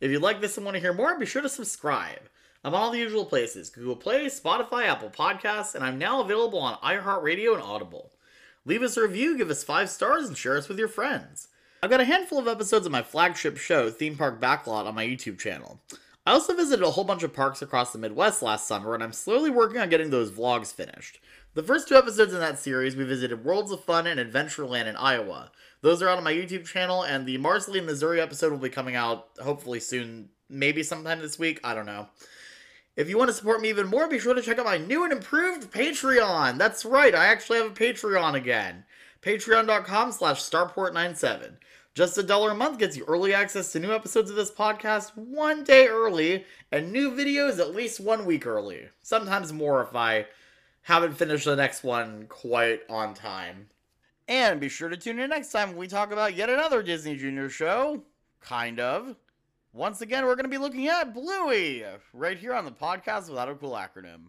If 0.00 0.12
you 0.12 0.20
like 0.20 0.40
this 0.40 0.56
and 0.56 0.64
want 0.64 0.76
to 0.76 0.80
hear 0.80 0.92
more, 0.92 1.18
be 1.18 1.26
sure 1.26 1.42
to 1.42 1.48
subscribe. 1.48 2.20
I'm 2.62 2.74
on 2.74 2.80
all 2.80 2.90
the 2.92 2.98
usual 2.98 3.24
places 3.24 3.70
Google 3.70 3.96
Play, 3.96 4.26
Spotify, 4.26 4.86
Apple 4.86 5.10
Podcasts, 5.10 5.74
and 5.74 5.82
I'm 5.82 5.98
now 5.98 6.20
available 6.20 6.60
on 6.60 6.76
iHeartRadio 6.76 7.54
and 7.54 7.62
Audible. 7.62 8.12
Leave 8.68 8.82
us 8.82 8.98
a 8.98 9.00
review, 9.02 9.34
give 9.38 9.48
us 9.48 9.64
five 9.64 9.88
stars, 9.88 10.28
and 10.28 10.36
share 10.36 10.58
us 10.58 10.68
with 10.68 10.78
your 10.78 10.88
friends. 10.88 11.48
I've 11.82 11.88
got 11.88 12.02
a 12.02 12.04
handful 12.04 12.38
of 12.38 12.46
episodes 12.46 12.84
of 12.84 12.92
my 12.92 13.00
flagship 13.00 13.56
show, 13.56 13.88
Theme 13.88 14.14
Park 14.14 14.42
Backlot, 14.42 14.84
on 14.84 14.94
my 14.94 15.06
YouTube 15.06 15.38
channel. 15.38 15.80
I 16.26 16.32
also 16.32 16.54
visited 16.54 16.84
a 16.84 16.90
whole 16.90 17.04
bunch 17.04 17.22
of 17.22 17.32
parks 17.32 17.62
across 17.62 17.94
the 17.94 17.98
Midwest 17.98 18.42
last 18.42 18.68
summer, 18.68 18.92
and 18.92 19.02
I'm 19.02 19.14
slowly 19.14 19.48
working 19.48 19.80
on 19.80 19.88
getting 19.88 20.10
those 20.10 20.30
vlogs 20.30 20.70
finished. 20.70 21.18
The 21.54 21.62
first 21.62 21.88
two 21.88 21.96
episodes 21.96 22.34
in 22.34 22.40
that 22.40 22.58
series, 22.58 22.94
we 22.94 23.04
visited 23.04 23.42
Worlds 23.42 23.72
of 23.72 23.82
Fun 23.82 24.06
and 24.06 24.20
Adventureland 24.20 24.86
in 24.86 24.96
Iowa. 24.96 25.50
Those 25.80 26.02
are 26.02 26.10
out 26.10 26.18
on 26.18 26.24
my 26.24 26.34
YouTube 26.34 26.66
channel, 26.66 27.02
and 27.02 27.24
the 27.24 27.38
Marsley, 27.38 27.82
Missouri 27.82 28.20
episode 28.20 28.52
will 28.52 28.58
be 28.58 28.68
coming 28.68 28.96
out 28.96 29.28
hopefully 29.42 29.80
soon, 29.80 30.28
maybe 30.50 30.82
sometime 30.82 31.20
this 31.20 31.38
week. 31.38 31.58
I 31.64 31.74
don't 31.74 31.86
know. 31.86 32.08
If 32.98 33.08
you 33.08 33.16
want 33.16 33.28
to 33.28 33.34
support 33.34 33.60
me 33.60 33.68
even 33.68 33.86
more, 33.86 34.08
be 34.08 34.18
sure 34.18 34.34
to 34.34 34.42
check 34.42 34.58
out 34.58 34.64
my 34.64 34.76
new 34.76 35.04
and 35.04 35.12
improved 35.12 35.70
Patreon. 35.70 36.58
That's 36.58 36.84
right, 36.84 37.14
I 37.14 37.26
actually 37.26 37.58
have 37.58 37.70
a 37.70 37.74
Patreon 37.74 38.34
again. 38.34 38.82
Patreon.com 39.22 40.10
slash 40.10 40.42
Starport97. 40.42 41.58
Just 41.94 42.18
a 42.18 42.24
dollar 42.24 42.50
a 42.50 42.56
month 42.56 42.80
gets 42.80 42.96
you 42.96 43.04
early 43.06 43.32
access 43.32 43.70
to 43.70 43.78
new 43.78 43.92
episodes 43.92 44.30
of 44.30 44.36
this 44.36 44.50
podcast 44.50 45.16
one 45.16 45.62
day 45.62 45.86
early, 45.86 46.44
and 46.72 46.90
new 46.92 47.12
videos 47.12 47.60
at 47.60 47.72
least 47.72 48.00
one 48.00 48.26
week 48.26 48.48
early. 48.48 48.88
Sometimes 49.00 49.52
more 49.52 49.80
if 49.80 49.94
I 49.94 50.26
haven't 50.82 51.16
finished 51.16 51.44
the 51.44 51.54
next 51.54 51.84
one 51.84 52.26
quite 52.28 52.80
on 52.90 53.14
time. 53.14 53.68
And 54.26 54.58
be 54.58 54.68
sure 54.68 54.88
to 54.88 54.96
tune 54.96 55.20
in 55.20 55.30
next 55.30 55.52
time 55.52 55.68
when 55.68 55.78
we 55.78 55.86
talk 55.86 56.10
about 56.10 56.34
yet 56.34 56.50
another 56.50 56.82
Disney 56.82 57.16
Junior 57.16 57.48
show. 57.48 58.02
Kind 58.40 58.80
of. 58.80 59.14
Once 59.78 60.00
again, 60.00 60.26
we're 60.26 60.34
going 60.34 60.42
to 60.42 60.50
be 60.50 60.58
looking 60.58 60.88
at 60.88 61.14
Bluey 61.14 61.84
right 62.12 62.36
here 62.36 62.52
on 62.52 62.64
the 62.64 62.70
podcast 62.72 63.28
without 63.28 63.48
a 63.48 63.54
cool 63.54 63.74
acronym. 63.74 64.22